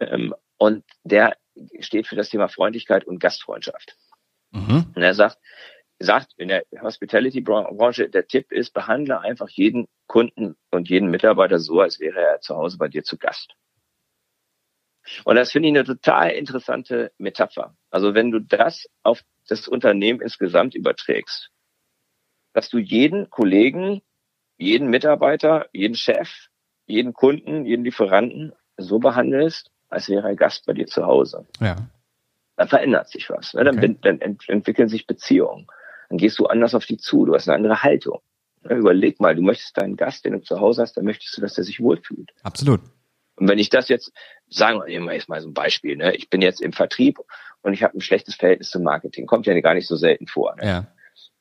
Ähm, 0.01 0.35
und 0.57 0.83
der 1.03 1.37
steht 1.79 2.07
für 2.07 2.17
das 2.17 2.29
Thema 2.29 2.49
Freundlichkeit 2.49 3.05
und 3.05 3.19
Gastfreundschaft. 3.19 3.95
Mhm. 4.51 4.91
Und 4.93 5.01
er 5.01 5.13
sagt, 5.13 5.37
sagt 5.99 6.33
in 6.37 6.49
der 6.49 6.63
Hospitality-Branche, 6.81 8.09
der 8.09 8.27
Tipp 8.27 8.51
ist, 8.51 8.73
behandle 8.73 9.19
einfach 9.21 9.49
jeden 9.49 9.87
Kunden 10.07 10.55
und 10.71 10.89
jeden 10.89 11.09
Mitarbeiter 11.09 11.59
so, 11.59 11.79
als 11.79 11.99
wäre 11.99 12.19
er 12.19 12.41
zu 12.41 12.55
Hause 12.55 12.77
bei 12.77 12.87
dir 12.87 13.03
zu 13.03 13.17
Gast. 13.17 13.55
Und 15.25 15.35
das 15.35 15.51
finde 15.51 15.69
ich 15.69 15.75
eine 15.75 15.83
total 15.83 16.31
interessante 16.31 17.11
Metapher. 17.17 17.75
Also 17.89 18.13
wenn 18.13 18.31
du 18.31 18.39
das 18.39 18.87
auf 19.03 19.21
das 19.47 19.67
Unternehmen 19.67 20.21
insgesamt 20.21 20.75
überträgst, 20.75 21.49
dass 22.53 22.69
du 22.69 22.77
jeden 22.77 23.29
Kollegen, 23.29 24.01
jeden 24.57 24.89
Mitarbeiter, 24.89 25.67
jeden 25.73 25.95
Chef, 25.95 26.29
jeden 26.85 27.13
Kunden, 27.13 27.65
jeden 27.65 27.83
Lieferanten 27.83 28.53
so 28.77 28.99
behandelst, 28.99 29.71
als 29.89 30.09
wäre 30.09 30.29
er 30.29 30.35
Gast 30.35 30.65
bei 30.65 30.73
dir 30.73 30.87
zu 30.87 31.05
Hause. 31.05 31.45
Ja. 31.59 31.75
Dann 32.55 32.67
verändert 32.67 33.09
sich 33.09 33.29
was. 33.29 33.53
Ne? 33.53 33.63
Dann, 33.63 33.77
okay. 33.77 33.97
dann 34.01 34.21
ent 34.21 34.47
entwickeln 34.47 34.87
sich 34.87 35.07
Beziehungen. 35.07 35.67
Dann 36.13 36.19
gehst 36.19 36.37
du 36.37 36.45
anders 36.45 36.75
auf 36.75 36.85
die 36.85 36.97
zu. 36.97 37.25
Du 37.25 37.33
hast 37.33 37.49
eine 37.49 37.55
andere 37.55 37.81
Haltung. 37.81 38.19
Überleg 38.69 39.19
mal, 39.19 39.35
du 39.35 39.41
möchtest 39.41 39.75
deinen 39.79 39.97
Gast, 39.97 40.25
den 40.25 40.33
du 40.33 40.41
zu 40.43 40.59
Hause 40.59 40.83
hast, 40.83 40.95
dann 40.95 41.05
möchtest 41.05 41.35
du, 41.35 41.41
dass 41.41 41.57
er 41.57 41.63
sich 41.63 41.79
wohlfühlt. 41.79 42.29
Absolut. 42.43 42.81
Und 43.37 43.49
wenn 43.49 43.57
ich 43.57 43.69
das 43.69 43.89
jetzt, 43.89 44.13
sagen 44.47 44.79
wir 44.85 45.13
jetzt 45.15 45.27
mal 45.27 45.41
so 45.41 45.49
ein 45.49 45.55
Beispiel, 45.55 45.95
ne? 45.95 46.15
ich 46.15 46.29
bin 46.29 46.43
jetzt 46.43 46.61
im 46.61 46.71
Vertrieb 46.71 47.17
und 47.63 47.73
ich 47.73 47.81
habe 47.81 47.97
ein 47.97 48.01
schlechtes 48.01 48.35
Verhältnis 48.35 48.69
zum 48.69 48.83
Marketing, 48.83 49.25
kommt 49.25 49.47
ja 49.47 49.59
gar 49.59 49.73
nicht 49.73 49.87
so 49.87 49.95
selten 49.95 50.27
vor. 50.27 50.55
Ne? 50.57 50.67
Ja. 50.67 50.87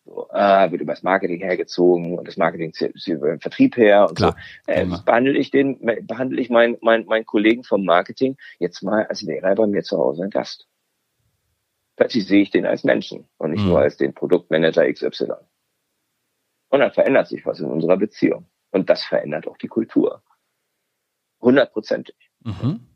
So, 0.06 0.26
äh, 0.32 0.70
wird 0.70 0.80
über 0.80 0.94
das 0.94 1.02
Marketing 1.02 1.42
hergezogen 1.42 2.18
und 2.18 2.26
das 2.26 2.38
Marketing 2.38 2.72
zieht 2.72 2.96
über 3.08 3.28
den 3.28 3.40
Vertrieb 3.40 3.76
her 3.76 4.06
und 4.08 4.16
Klar, 4.16 4.36
so. 4.66 4.72
Äh, 4.72 4.86
behandle 4.86 5.36
ich 5.36 5.50
den, 5.50 5.80
behandle 6.06 6.40
ich 6.40 6.48
meinen 6.48 6.78
mein, 6.80 7.04
mein 7.04 7.26
Kollegen 7.26 7.62
vom 7.62 7.84
Marketing 7.84 8.38
jetzt 8.58 8.82
mal 8.82 9.04
als 9.06 9.26
wäre 9.26 9.46
er 9.46 9.54
bei 9.54 9.66
mir 9.66 9.82
zu 9.82 9.98
Hause 9.98 10.22
ein 10.24 10.30
Gast. 10.30 10.66
Plötzlich 12.02 12.26
sehe 12.26 12.42
ich 12.42 12.50
den 12.50 12.66
als 12.66 12.82
Menschen 12.82 13.28
und 13.38 13.52
nicht 13.52 13.62
mhm. 13.62 13.68
nur 13.68 13.78
als 13.78 13.96
den 13.96 14.12
Produktmanager 14.12 14.92
XY. 14.92 15.34
Und 16.68 16.80
dann 16.80 16.90
verändert 16.90 17.28
sich 17.28 17.46
was 17.46 17.60
in 17.60 17.66
unserer 17.70 17.96
Beziehung. 17.96 18.50
Und 18.72 18.90
das 18.90 19.04
verändert 19.04 19.46
auch 19.46 19.56
die 19.56 19.68
Kultur. 19.68 20.20
Hundertprozentig. 21.40 22.16
Mhm. 22.40 22.88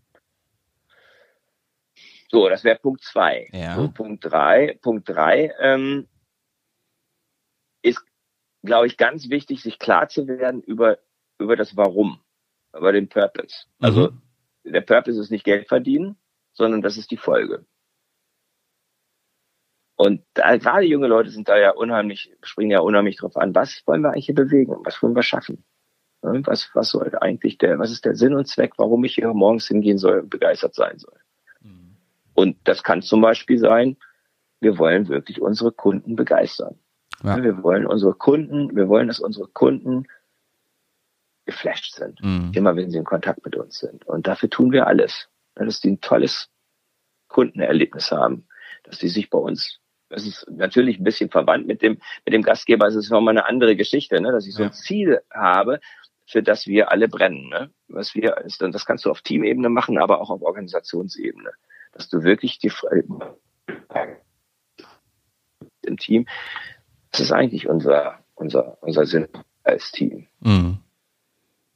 So, 2.33 2.49
das 2.49 2.65
wäre 2.65 2.81
Punkt 2.81 3.05
zwei. 3.05 3.49
Ja. 3.53 3.77
So, 3.77 3.89
Punkt 3.93 4.25
drei. 4.25 4.77
Punkt 4.83 5.09
drei 5.09 5.55
ähm, 5.61 6.09
ist, 7.83 8.05
glaube 8.65 8.89
ich, 8.89 8.97
ganz 8.97 9.31
wichtig, 9.31 9.63
sich 9.63 9.79
klar 9.79 10.09
zu 10.09 10.27
werden 10.27 10.63
über 10.63 10.99
über 11.39 11.55
das 11.55 11.77
Warum, 11.77 12.21
über 12.77 12.91
den 12.91 13.09
Purpose. 13.09 13.67
Also 13.79 14.11
mhm. 14.65 14.73
der 14.73 14.81
Purpose 14.81 15.21
ist 15.21 15.31
nicht 15.31 15.45
Geld 15.45 15.69
verdienen, 15.69 16.19
sondern 16.55 16.83
das 16.83 16.97
ist 16.97 17.13
die 17.13 17.17
Folge. 17.17 17.67
Und 19.97 20.23
da, 20.35 20.57
gerade 20.57 20.85
junge 20.85 21.07
Leute 21.07 21.31
sind 21.31 21.49
da 21.49 21.57
ja 21.57 21.71
unheimlich, 21.71 22.31
springen 22.43 22.71
ja 22.71 22.81
unheimlich 22.81 23.17
drauf 23.17 23.37
an, 23.37 23.55
was 23.55 23.83
wollen 23.87 24.03
wir 24.03 24.11
eigentlich 24.11 24.27
hier 24.27 24.35
bewegen, 24.35 24.77
was 24.85 25.03
wollen 25.03 25.17
wir 25.17 25.23
schaffen? 25.23 25.65
Was, 26.21 26.71
was 26.75 26.91
soll 26.91 27.17
eigentlich 27.21 27.57
der, 27.59 27.79
was 27.79 27.91
ist 27.91 28.05
der 28.05 28.15
Sinn 28.15 28.35
und 28.35 28.47
Zweck, 28.47 28.73
warum 28.79 29.05
ich 29.05 29.15
hier 29.15 29.33
morgens 29.33 29.69
hingehen 29.69 29.97
soll 29.97 30.21
und 30.21 30.31
begeistert 30.31 30.75
sein 30.75 30.99
soll? 30.99 31.19
Mhm. 31.61 31.97
Und 32.35 32.57
das 32.65 32.83
kann 32.83 33.01
zum 33.01 33.21
Beispiel 33.21 33.59
sein, 33.59 33.97
wir 34.61 34.79
wollen 34.79 35.09
wirklich 35.09 35.41
unsere 35.41 35.73
Kunden 35.73 36.17
begeistern. 36.17 36.79
Ja. 37.23 37.43
Wir 37.43 37.63
wollen 37.63 37.87
unsere 37.87 38.15
Kunden, 38.15 38.77
wir 38.77 38.89
wollen, 38.89 39.07
dass 39.07 39.21
unsere 39.21 39.47
Kunden 39.49 40.07
geflasht 41.47 41.95
sind, 41.95 42.21
mhm. 42.23 42.51
immer 42.55 42.77
wenn 42.77 42.91
sie 42.91 42.99
in 42.99 43.05
Kontakt 43.05 43.45
mit 43.45 43.57
uns 43.57 43.79
sind. 43.79 44.07
Und 44.07 44.27
dafür 44.27 44.51
tun 44.51 44.73
wir 44.73 44.87
alles, 44.87 45.29
dass 45.55 45.81
die 45.81 45.93
ein 45.93 46.01
tolles 46.01 46.51
Kundenerlebnis 47.29 48.11
haben, 48.11 48.49
dass 48.83 48.99
die 48.99 49.09
sich 49.09 49.31
bei 49.31 49.39
uns 49.39 49.81
das 50.09 50.27
ist 50.27 50.47
natürlich 50.51 50.99
ein 50.99 51.05
bisschen 51.05 51.31
verwandt 51.31 51.67
mit 51.67 51.83
dem, 51.83 51.99
mit 52.25 52.33
dem 52.33 52.43
Gastgeber. 52.43 52.87
Es 52.87 52.95
ist 52.95 53.11
nochmal 53.11 53.37
eine 53.37 53.47
andere 53.47 53.77
Geschichte, 53.77 54.21
ne? 54.21 54.33
dass 54.33 54.47
ich 54.47 54.55
so 54.55 54.63
ein 54.63 54.73
Ziel 54.73 55.21
habe, 55.33 55.81
für 56.27 56.43
das 56.43 56.67
wir 56.67 56.91
alle 56.91 57.09
brennen. 57.09 57.49
Ne? 57.49 57.71
Was 57.89 58.15
wir 58.15 58.37
ist, 58.39 58.63
dann, 58.63 58.73
das 58.73 58.87
kannst 58.87 59.05
du 59.05 59.11
auf 59.11 59.23
Teamebene 59.23 59.69
machen, 59.69 59.99
aber 59.99 60.21
auch 60.21 60.31
auf 60.31 60.43
Organisationsebene. 60.43 61.51
Dass 61.93 62.09
du 62.09 62.23
wirklich 62.23 62.59
die 62.59 62.71
im 65.83 65.97
Team, 65.97 66.27
das 67.11 67.21
ist 67.21 67.33
eigentlich 67.33 67.69
unser, 67.69 68.19
unser, 68.35 68.79
unser 68.83 69.07
Sinn 69.07 69.29
als 69.63 69.93
Team. 69.93 70.27
Mhm. 70.41 70.79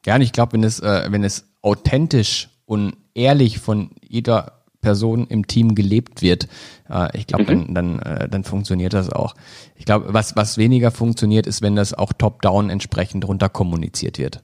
Ja, 0.05 0.17
und 0.17 0.23
ich 0.23 0.33
glaube, 0.33 0.55
wenn 0.55 0.65
es, 0.65 0.81
äh, 0.81 1.07
wenn 1.11 1.25
es 1.25 1.49
authentisch 1.63 2.49
und 2.65 2.97
ehrlich 3.15 3.59
von 3.59 3.91
jeder 4.03 4.60
Person 4.81 5.27
im 5.29 5.47
Team 5.47 5.75
gelebt 5.75 6.23
wird, 6.23 6.49
äh, 6.89 7.17
ich 7.17 7.27
glaube, 7.27 7.45
mhm. 7.45 7.75
dann, 7.75 7.99
dann, 7.99 7.99
äh, 8.01 8.29
dann 8.29 8.45
funktioniert 8.45 8.93
das 8.93 9.11
auch. 9.11 9.35
Ich 9.77 9.85
glaube, 9.85 10.13
was, 10.13 10.37
was 10.37 10.59
weniger 10.59 10.91
funktioniert, 10.91 11.47
ist, 11.47 11.63
wenn 11.63 11.77
das 11.77 11.95
auch 11.95 12.13
top-down 12.13 12.71
entsprechend 12.71 13.27
runter 13.27 13.49
kommuniziert 13.49 14.19
wird. 14.19 14.43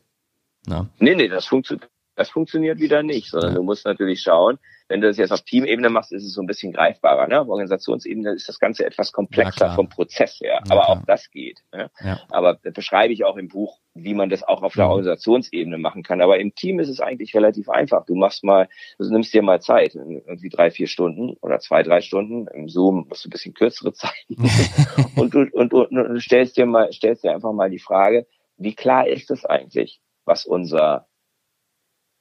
Na? 0.66 0.88
Nee, 0.98 1.14
nee, 1.14 1.28
das, 1.28 1.46
funktio 1.46 1.78
das 2.16 2.30
funktioniert 2.30 2.80
wieder 2.80 3.02
nicht, 3.02 3.30
sondern 3.30 3.50
ja. 3.50 3.56
du 3.56 3.62
musst 3.62 3.84
natürlich 3.84 4.22
schauen, 4.22 4.58
wenn 4.88 5.00
du 5.00 5.08
das 5.08 5.16
jetzt 5.16 5.32
auf 5.32 5.42
Teamebene 5.42 5.90
machst, 5.90 6.12
ist 6.12 6.24
es 6.24 6.32
so 6.32 6.40
ein 6.40 6.46
bisschen 6.46 6.72
greifbarer. 6.72 7.26
Ne? 7.26 7.40
Auf 7.40 7.48
Organisationsebene 7.48 8.32
ist 8.32 8.48
das 8.48 8.60
Ganze 8.60 8.86
etwas 8.86 9.12
komplexer 9.12 9.74
vom 9.74 9.88
Prozess 9.88 10.40
her. 10.40 10.60
Ja, 10.64 10.70
Aber 10.70 10.84
klar. 10.84 10.88
auch 10.88 11.04
das 11.06 11.30
geht. 11.30 11.62
Ne? 11.72 11.90
Ja. 12.02 12.20
Aber 12.30 12.58
das 12.62 12.72
beschreibe 12.72 13.12
ich 13.12 13.24
auch 13.24 13.36
im 13.36 13.48
Buch, 13.48 13.80
wie 13.94 14.14
man 14.14 14.30
das 14.30 14.44
auch 14.44 14.62
auf 14.62 14.74
der 14.74 14.88
Organisationsebene 14.88 15.78
machen 15.78 16.02
kann. 16.02 16.20
Aber 16.20 16.38
im 16.38 16.54
Team 16.54 16.78
ist 16.78 16.88
es 16.88 17.00
eigentlich 17.00 17.34
relativ 17.34 17.68
einfach. 17.68 18.06
Du 18.06 18.14
machst 18.14 18.44
mal, 18.44 18.68
du 18.98 19.10
nimmst 19.10 19.34
dir 19.34 19.42
mal 19.42 19.60
Zeit, 19.60 19.94
irgendwie 19.94 20.50
drei, 20.50 20.70
vier 20.70 20.86
Stunden 20.86 21.36
oder 21.40 21.58
zwei, 21.58 21.82
drei 21.82 22.00
Stunden. 22.00 22.46
Im 22.48 22.68
Zoom 22.68 23.06
musst 23.08 23.24
du 23.24 23.28
ein 23.28 23.30
bisschen 23.30 23.54
kürzere 23.54 23.92
Zeiten. 23.92 24.36
und, 25.16 25.34
du, 25.34 25.40
und, 25.52 25.74
und, 25.74 25.90
und 25.90 25.94
du 25.94 26.20
stellst 26.20 26.56
dir 26.56 26.66
mal, 26.66 26.92
stellst 26.92 27.24
dir 27.24 27.32
einfach 27.32 27.52
mal 27.52 27.70
die 27.70 27.80
Frage, 27.80 28.26
wie 28.56 28.74
klar 28.74 29.06
ist 29.08 29.30
es 29.30 29.44
eigentlich, 29.44 30.00
was 30.24 30.46
unser 30.46 31.06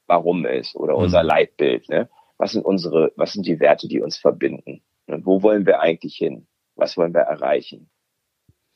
Warum 0.07 0.45
ist 0.45 0.75
oder 0.75 0.95
unser 0.95 1.23
mhm. 1.23 1.29
Leitbild? 1.29 1.89
Ne? 1.89 2.09
was 2.37 2.51
sind 2.51 2.65
unsere, 2.65 3.11
was 3.15 3.33
sind 3.33 3.45
die 3.45 3.59
Werte, 3.59 3.87
die 3.87 4.01
uns 4.01 4.17
verbinden? 4.17 4.81
Und 5.07 5.25
wo 5.25 5.41
wollen 5.41 5.65
wir 5.65 5.79
eigentlich 5.79 6.15
hin? 6.15 6.47
Was 6.75 6.97
wollen 6.97 7.13
wir 7.13 7.21
erreichen? 7.21 7.89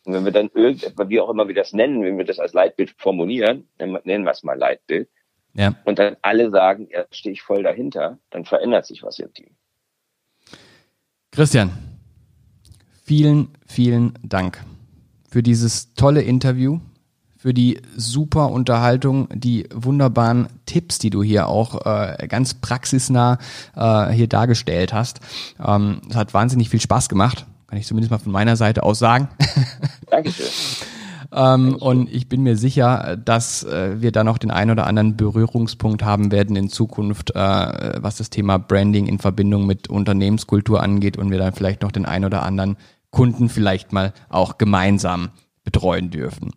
Und 0.05 0.13
wenn 0.13 0.25
wir 0.25 0.31
dann 0.31 0.49
irgendetwas, 0.53 1.09
wie 1.09 1.19
auch 1.19 1.29
immer 1.29 1.47
wir 1.47 1.55
das 1.55 1.73
nennen, 1.73 2.03
wenn 2.03 2.17
wir 2.17 2.25
das 2.25 2.39
als 2.39 2.53
Leitbild 2.53 2.95
formulieren, 2.97 3.67
nennen 3.77 4.23
wir 4.23 4.31
es 4.31 4.43
mal 4.43 4.57
Leitbild, 4.57 5.09
ja. 5.53 5.75
und 5.85 5.99
dann 5.99 6.15
alle 6.21 6.51
sagen, 6.51 6.87
ja, 6.91 7.05
stehe 7.11 7.33
ich 7.33 7.41
voll 7.41 7.63
dahinter, 7.63 8.19
dann 8.29 8.45
verändert 8.45 8.85
sich 8.85 9.03
was 9.03 9.19
im 9.19 9.33
Team. 9.33 9.55
Christian, 11.31 11.71
vielen, 13.03 13.49
vielen 13.67 14.13
Dank 14.23 14.63
für 15.29 15.43
dieses 15.43 15.93
tolle 15.95 16.21
Interview 16.21 16.79
für 17.39 17.53
die 17.53 17.79
super 17.95 18.51
Unterhaltung, 18.51 19.29
die 19.33 19.69
wunderbaren 19.73 20.49
Tipps, 20.65 20.99
die 20.99 21.09
du 21.09 21.23
hier 21.23 21.47
auch 21.47 21.85
äh, 21.85 22.27
ganz 22.27 22.53
praxisnah 22.53 23.37
äh, 23.77 24.09
hier 24.11 24.27
dargestellt 24.27 24.91
hast. 24.91 25.21
Ähm, 25.65 26.01
es 26.09 26.17
hat 26.17 26.33
wahnsinnig 26.33 26.67
viel 26.67 26.81
Spaß 26.81 27.07
gemacht, 27.07 27.45
kann 27.67 27.79
ich 27.79 27.87
zumindest 27.87 28.11
mal 28.11 28.17
von 28.17 28.33
meiner 28.33 28.57
Seite 28.57 28.83
aus 28.83 28.99
sagen. 28.99 29.29
Dankeschön. 30.11 30.47
Ähm, 31.31 31.75
und 31.75 32.13
ich 32.13 32.27
bin 32.27 32.43
mir 32.43 32.57
sicher, 32.57 33.15
dass 33.15 33.63
äh, 33.63 34.01
wir 34.01 34.11
da 34.11 34.25
noch 34.25 34.37
den 34.37 34.51
einen 34.51 34.71
oder 34.71 34.85
anderen 34.85 35.15
Berührungspunkt 35.15 36.03
haben 36.03 36.33
werden 36.33 36.57
in 36.57 36.67
Zukunft, 36.67 37.35
äh, 37.35 38.01
was 38.01 38.17
das 38.17 38.29
Thema 38.29 38.57
Branding 38.57 39.07
in 39.07 39.17
Verbindung 39.17 39.65
mit 39.65 39.87
Unternehmenskultur 39.87 40.83
angeht 40.83 41.17
und 41.17 41.31
wir 41.31 41.37
dann 41.37 41.53
vielleicht 41.53 41.83
noch 41.83 41.93
den 41.93 42.05
einen 42.05 42.25
oder 42.25 42.43
anderen 42.43 42.75
Kunden 43.11 43.47
vielleicht 43.47 43.93
mal 43.93 44.11
auch 44.27 44.57
gemeinsam 44.57 45.29
betreuen 45.63 46.09
dürfen. 46.09 46.51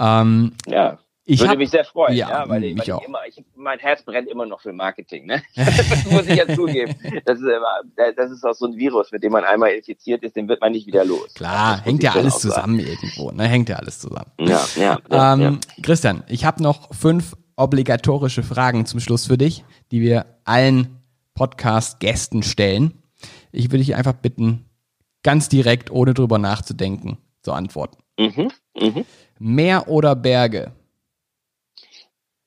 Ähm, 0.00 0.52
ja. 0.66 0.98
Ich 1.24 1.38
würde 1.38 1.50
hab, 1.50 1.58
mich 1.58 1.70
sehr 1.70 1.84
freuen, 1.84 2.16
ja, 2.16 2.28
ja 2.28 2.48
weil, 2.48 2.64
ich, 2.64 2.76
weil 2.76 2.82
ich 2.82 3.06
immer, 3.06 3.18
ich, 3.28 3.44
mein 3.54 3.78
Herz 3.78 4.02
brennt 4.02 4.28
immer 4.28 4.46
noch 4.46 4.60
für 4.60 4.72
Marketing. 4.72 5.26
Ne? 5.26 5.40
das 5.54 6.10
muss 6.10 6.26
ich 6.26 6.34
ja 6.34 6.52
zugeben. 6.52 6.96
Das 7.24 7.38
ist, 7.38 7.46
immer, 7.46 7.82
das 8.16 8.32
ist 8.32 8.44
auch 8.44 8.54
so 8.54 8.66
ein 8.66 8.76
Virus, 8.76 9.12
mit 9.12 9.22
dem 9.22 9.30
man 9.30 9.44
einmal 9.44 9.70
infiziert 9.70 10.24
ist, 10.24 10.34
den 10.34 10.48
wird 10.48 10.60
man 10.60 10.72
nicht 10.72 10.88
wieder 10.88 11.04
los. 11.04 11.32
Klar, 11.34 11.84
hängt 11.84 12.02
ja 12.02 12.14
alles 12.14 12.40
zusammen 12.40 12.80
sagen. 12.80 12.90
irgendwo. 12.90 13.30
Ne? 13.30 13.44
Hängt 13.44 13.68
ja 13.68 13.76
alles 13.76 14.00
zusammen. 14.00 14.32
Ja, 14.40 14.66
ja, 14.74 14.98
ja, 15.08 15.34
ähm, 15.34 15.40
ja. 15.40 15.58
Christian, 15.82 16.24
ich 16.26 16.44
habe 16.44 16.64
noch 16.64 16.92
fünf 16.92 17.36
obligatorische 17.54 18.42
Fragen 18.42 18.86
zum 18.86 18.98
Schluss 18.98 19.26
für 19.26 19.38
dich, 19.38 19.64
die 19.92 20.00
wir 20.00 20.26
allen 20.44 21.00
Podcast-Gästen 21.34 22.42
stellen. 22.42 23.02
Ich 23.52 23.66
würde 23.66 23.78
dich 23.78 23.94
einfach 23.94 24.14
bitten, 24.14 24.64
ganz 25.22 25.48
direkt, 25.48 25.90
ohne 25.90 26.14
drüber 26.14 26.38
nachzudenken, 26.38 27.18
zu 27.42 27.52
antworten. 27.52 27.98
Mhm, 28.18 28.50
mhm. 28.80 29.04
Meer 29.38 29.88
oder 29.88 30.14
Berge? 30.14 30.72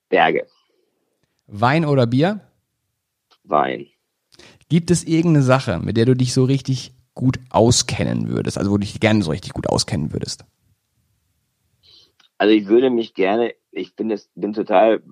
Berge. 0.08 0.46
Wein 1.46 1.84
oder 1.84 2.06
Bier? 2.06 2.40
Wein. 3.42 3.86
Gibt 4.68 4.90
es 4.90 5.04
irgendeine 5.04 5.42
Sache, 5.42 5.78
mit 5.78 5.96
der 5.96 6.06
du 6.06 6.14
dich 6.14 6.32
so 6.32 6.44
richtig 6.44 6.92
gut 7.14 7.38
auskennen 7.50 8.28
würdest, 8.28 8.58
also 8.58 8.70
wo 8.70 8.76
du 8.76 8.80
dich 8.80 8.98
gerne 9.00 9.22
so 9.22 9.30
richtig 9.30 9.52
gut 9.52 9.68
auskennen 9.68 10.12
würdest? 10.12 10.44
Also 12.38 12.54
ich 12.54 12.66
würde 12.66 12.90
mich 12.90 13.14
gerne, 13.14 13.54
ich 13.70 13.94
bin 13.94 14.10
es, 14.10 14.30
bin 14.34 14.52
total, 14.52 15.02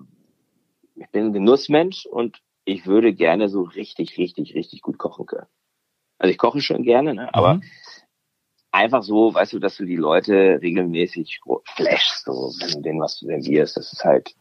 ich 0.95 1.09
bin 1.09 1.25
ein 1.25 1.33
Genussmensch 1.33 2.05
und 2.05 2.41
ich 2.65 2.85
würde 2.85 3.13
gerne 3.13 3.49
so 3.49 3.63
richtig, 3.63 4.17
richtig, 4.17 4.55
richtig 4.55 4.81
gut 4.81 4.97
kochen 4.97 5.25
können. 5.25 5.47
Also 6.17 6.31
ich 6.31 6.37
koche 6.37 6.61
schon 6.61 6.83
gerne, 6.83 7.13
ne? 7.13 7.33
aber 7.33 7.55
mhm 7.55 7.63
einfach 8.73 9.03
so, 9.03 9.33
weißt 9.33 9.53
du, 9.53 9.59
dass 9.59 9.77
du 9.77 9.85
die 9.85 9.95
Leute 9.95 10.59
regelmäßig 10.61 11.39
flashst, 11.75 12.25
so, 12.25 12.51
wenn 12.59 12.71
du 12.71 12.81
denen 12.81 12.99
was 12.99 13.19
servierst. 13.19 13.77
Das 13.77 13.93
ist 13.93 14.03
halt 14.03 14.35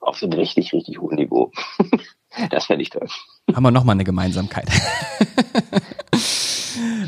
auf 0.00 0.18
so 0.18 0.26
einem 0.26 0.38
richtig, 0.38 0.72
richtig 0.72 1.00
hohen 1.00 1.16
Niveau. 1.16 1.52
das 2.50 2.66
fände 2.66 2.82
ich 2.82 2.90
toll. 2.90 3.08
Haben 3.54 3.62
wir 3.62 3.70
nochmal 3.70 3.94
eine 3.94 4.04
Gemeinsamkeit. 4.04 4.68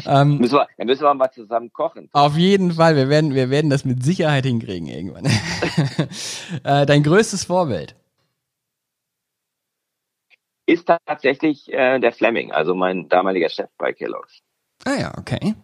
ähm, 0.07 0.39
müssen 0.39 0.55
wir, 0.55 0.69
dann 0.79 0.87
müssen 0.87 1.03
wir 1.03 1.15
mal 1.15 1.31
zusammen 1.31 1.73
kochen. 1.73 2.09
Auf 2.13 2.37
jeden 2.37 2.73
Fall, 2.73 2.97
wir 2.97 3.09
werden, 3.09 3.35
wir 3.35 3.51
werden 3.51 3.71
das 3.71 3.85
mit 3.85 4.03
Sicherheit 4.05 4.47
hinkriegen 4.47 4.87
irgendwann. 4.87 5.27
äh, 6.65 6.87
dein 6.87 7.03
größtes 7.03 7.45
Vorbild? 7.45 7.97
Ist 10.67 10.87
tatsächlich 11.07 11.73
äh, 11.73 11.99
der 11.99 12.13
Fleming, 12.13 12.53
also 12.53 12.75
mein 12.75 13.09
damaliger 13.09 13.49
Chef 13.49 13.71
bei 13.79 13.93
Kellogg's. 13.93 14.43
Ah 14.85 14.95
ja, 15.01 15.19
okay. 15.19 15.55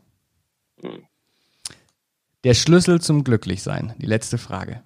Hm. 0.80 1.06
Der 2.44 2.54
Schlüssel 2.54 3.00
zum 3.00 3.24
Glücklichsein, 3.24 3.94
die 3.98 4.06
letzte 4.06 4.36
Frage. 4.36 4.82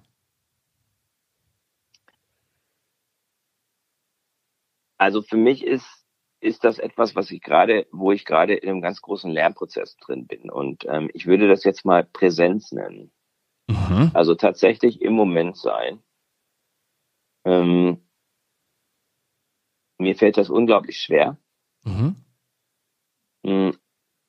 Also 4.97 5.21
für 5.21 5.37
mich 5.37 5.65
ist, 5.65 6.05
ist 6.41 6.63
das 6.63 6.77
etwas, 6.77 7.15
was 7.15 7.31
ich 7.31 7.41
gerade, 7.41 7.87
wo 7.91 8.11
ich 8.11 8.25
gerade 8.25 8.53
in 8.53 8.69
einem 8.69 8.81
ganz 8.81 9.01
großen 9.01 9.31
Lernprozess 9.31 9.97
drin 9.97 10.27
bin. 10.27 10.49
Und 10.49 10.85
ähm, 10.87 11.09
ich 11.13 11.25
würde 11.25 11.47
das 11.47 11.63
jetzt 11.63 11.85
mal 11.85 12.03
Präsenz 12.03 12.71
nennen. 12.71 13.11
Mhm. 13.67 14.11
Also 14.13 14.35
tatsächlich 14.35 15.01
im 15.01 15.13
Moment 15.13 15.57
sein. 15.57 16.01
Ähm, 17.45 18.01
mir 19.97 20.15
fällt 20.15 20.37
das 20.37 20.49
unglaublich 20.49 21.01
schwer. 21.01 21.37
Mhm. 23.43 23.75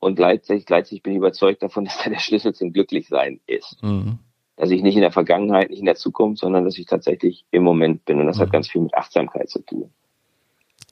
Und 0.01 0.16
gleichzeitig, 0.16 0.64
gleichzeitig 0.64 1.03
bin 1.03 1.12
ich 1.12 1.18
überzeugt 1.18 1.62
davon, 1.62 1.84
dass 1.86 1.98
da 2.03 2.11
der 2.11 2.18
Schlüssel 2.18 2.55
zum 2.55 2.72
Glücklichsein 2.72 3.40
ist. 3.46 3.82
Mhm. 3.82 4.18
Dass 4.57 4.70
ich 4.70 4.82
nicht 4.82 4.96
in 4.96 5.03
der 5.03 5.12
Vergangenheit, 5.12 5.70
nicht 5.70 5.78
in 5.78 5.86
der 5.86 5.94
Zukunft, 5.94 6.40
sondern 6.40 6.64
dass 6.64 6.76
ich 6.76 6.86
tatsächlich 6.86 7.44
im 7.51 7.62
Moment 7.62 8.05
bin. 8.05 8.18
Und 8.18 8.26
das 8.26 8.38
mhm. 8.38 8.42
hat 8.42 8.53
ganz 8.53 8.68
viel 8.68 8.82
mit 8.82 8.94
Achtsamkeit 8.94 9.48
zu 9.48 9.61
tun. 9.61 9.90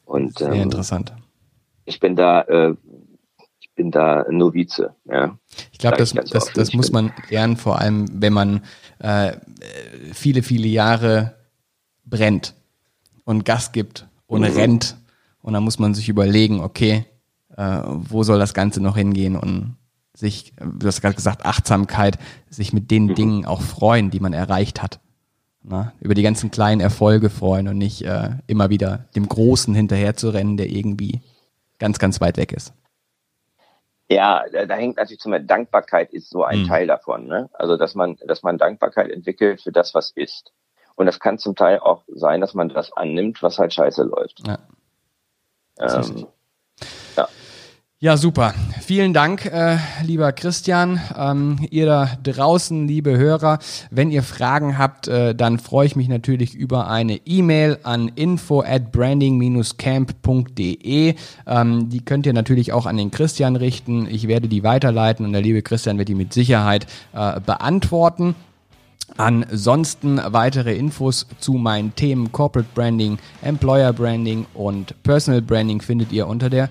Und, 0.05 0.39
Sehr 0.39 0.53
ähm, 0.53 0.63
interessant. 0.63 1.13
Ich 1.85 2.01
bin 2.01 2.17
da, 2.17 2.43
äh, 2.43 2.75
ich 3.61 3.71
bin 3.75 3.91
da 3.91 4.25
Novize. 4.31 4.95
Ja. 5.05 5.39
Ich 5.71 5.79
glaube, 5.79 5.99
das, 5.99 6.13
das, 6.13 6.31
das, 6.31 6.53
das 6.53 6.73
muss 6.73 6.93
man 6.93 7.13
lernen, 7.29 7.57
vor 7.57 7.79
allem 7.79 8.07
wenn 8.13 8.33
man 8.33 8.63
äh, 9.01 9.37
viele, 10.13 10.43
viele 10.43 10.69
Jahre 10.69 11.35
brennt 12.07 12.55
und 13.25 13.45
Gas 13.45 13.73
gibt 13.73 14.07
und 14.27 14.41
mhm. 14.41 14.57
rennt. 14.57 14.97
Und 15.43 15.53
dann 15.53 15.63
muss 15.63 15.79
man 15.79 15.95
sich 15.95 16.09
überlegen, 16.09 16.61
okay, 16.61 17.05
äh, 17.59 17.83
wo 17.85 18.23
soll 18.23 18.39
das 18.39 18.55
Ganze 18.55 18.81
noch 18.81 18.97
hingehen 18.97 19.37
und 19.37 19.77
sich, 20.15 20.55
du 20.57 20.87
hast 20.87 21.01
gerade 21.01 21.17
gesagt, 21.17 21.45
Achtsamkeit, 21.45 22.19
sich 22.49 22.73
mit 22.73 22.91
den 22.91 23.07
mhm. 23.07 23.15
Dingen 23.15 23.47
auch 23.47 23.61
freuen, 23.61 24.11
die 24.11 24.21
man 24.21 24.33
erreicht 24.33 24.83
hat. 24.83 25.01
Na, 25.63 25.93
über 26.01 26.15
die 26.15 26.23
ganzen 26.23 26.51
kleinen 26.51 26.81
Erfolge 26.81 27.29
freuen 27.29 27.69
und 27.69 27.77
nicht 27.77 28.03
äh, 28.03 28.31
immer 28.47 28.71
wieder 28.71 29.07
dem 29.17 29.29
Großen 29.29 29.75
hinterher 29.75 30.17
zu 30.17 30.31
rennen, 30.31 30.57
der 30.57 30.71
irgendwie 30.71 31.21
ganz, 31.79 31.99
ganz 31.99 32.21
weit 32.21 32.37
weg 32.37 32.53
ist. 32.53 32.73
Ja, 34.09 34.45
da, 34.51 34.65
da 34.65 34.77
hängt 34.77 34.97
natürlich 34.97 35.21
zum 35.21 35.33
Beispiel 35.33 35.49
Dankbarkeit 35.49 36.13
ist 36.13 36.31
so 36.31 36.45
ein 36.45 36.63
mhm. 36.63 36.69
Teil 36.69 36.87
davon. 36.87 37.27
Ne? 37.27 37.51
Also 37.53 37.77
dass 37.77 37.95
man, 37.95 38.17
dass 38.25 38.43
man 38.43 38.57
Dankbarkeit 38.57 39.11
entwickelt 39.11 39.61
für 39.61 39.73
das, 39.73 39.95
was 39.95 40.13
ist. 40.13 40.53
Und 40.95 41.07
das 41.07 41.21
kann 41.21 41.39
zum 41.39 41.55
Teil 41.55 41.81
auch 41.81 42.05
sein, 42.07 42.41
dass 42.41 42.55
man 42.55 42.69
das 42.69 42.93
annimmt, 42.93 43.43
was 43.43 43.59
halt 43.59 43.75
scheiße 43.75 44.05
läuft. 44.05 44.47
Ja. 44.47 44.59
Ähm, 45.81 46.27
ja. 47.17 47.29
Ja, 48.01 48.17
super. 48.17 48.55
Vielen 48.81 49.13
Dank, 49.13 49.45
äh, 49.47 49.77
lieber 50.05 50.31
Christian. 50.31 51.01
Ähm, 51.19 51.67
ihr 51.69 51.87
da 51.87 52.09
draußen, 52.23 52.87
liebe 52.87 53.19
Hörer, 53.19 53.59
wenn 53.91 54.13
ihr 54.13 54.23
Fragen 54.23 54.79
habt, 54.79 55.09
äh, 55.09 55.35
dann 55.35 55.59
freue 55.59 55.89
ich 55.89 55.97
mich 55.97 56.07
natürlich 56.07 56.55
über 56.55 56.87
eine 56.87 57.17
E-Mail 57.27 57.81
an 57.83 58.07
info 58.15 58.61
at 58.61 58.93
branding-camp.de. 58.93 61.15
Ähm, 61.49 61.89
die 61.89 62.05
könnt 62.05 62.27
ihr 62.27 62.35
natürlich 62.35 62.73
auch 62.73 62.87
an 62.87 62.99
den 62.99 63.11
Christian 63.11 63.57
richten. 63.57 64.07
Ich 64.09 64.29
werde 64.29 64.47
die 64.47 64.63
weiterleiten 64.63 65.27
und 65.27 65.33
der 65.33 65.43
liebe 65.43 65.63
Christian 65.63 65.99
wird 65.99 66.09
die 66.09 66.15
mit 66.15 66.33
Sicherheit 66.33 66.87
äh, 67.13 67.41
beantworten. 67.41 68.37
Ansonsten 69.17 70.21
weitere 70.25 70.77
Infos 70.77 71.27
zu 71.41 71.55
meinen 71.55 71.97
Themen 71.97 72.31
Corporate 72.31 72.69
Branding, 72.77 73.19
Employer 73.43 73.93
Branding 73.93 74.47
und 74.55 75.03
Personal 75.03 75.43
Branding 75.43 75.81
findet 75.81 76.13
ihr 76.13 76.29
unter 76.29 76.49
der 76.49 76.69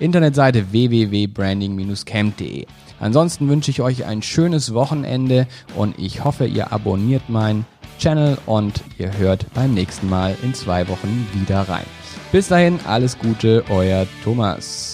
Internetseite 0.00 0.72
www.branding-camp.de. 0.72 2.66
Ansonsten 2.98 3.48
wünsche 3.48 3.70
ich 3.70 3.80
euch 3.80 4.04
ein 4.04 4.22
schönes 4.22 4.74
Wochenende 4.74 5.46
und 5.76 5.98
ich 5.98 6.24
hoffe, 6.24 6.46
ihr 6.46 6.72
abonniert 6.72 7.28
meinen 7.28 7.64
Channel 7.98 8.38
und 8.46 8.82
ihr 8.98 9.16
hört 9.18 9.46
beim 9.54 9.74
nächsten 9.74 10.08
Mal 10.08 10.36
in 10.42 10.54
zwei 10.54 10.88
Wochen 10.88 11.28
wieder 11.34 11.60
rein. 11.68 11.84
Bis 12.32 12.48
dahin, 12.48 12.80
alles 12.86 13.18
Gute, 13.18 13.62
euer 13.70 14.06
Thomas. 14.24 14.89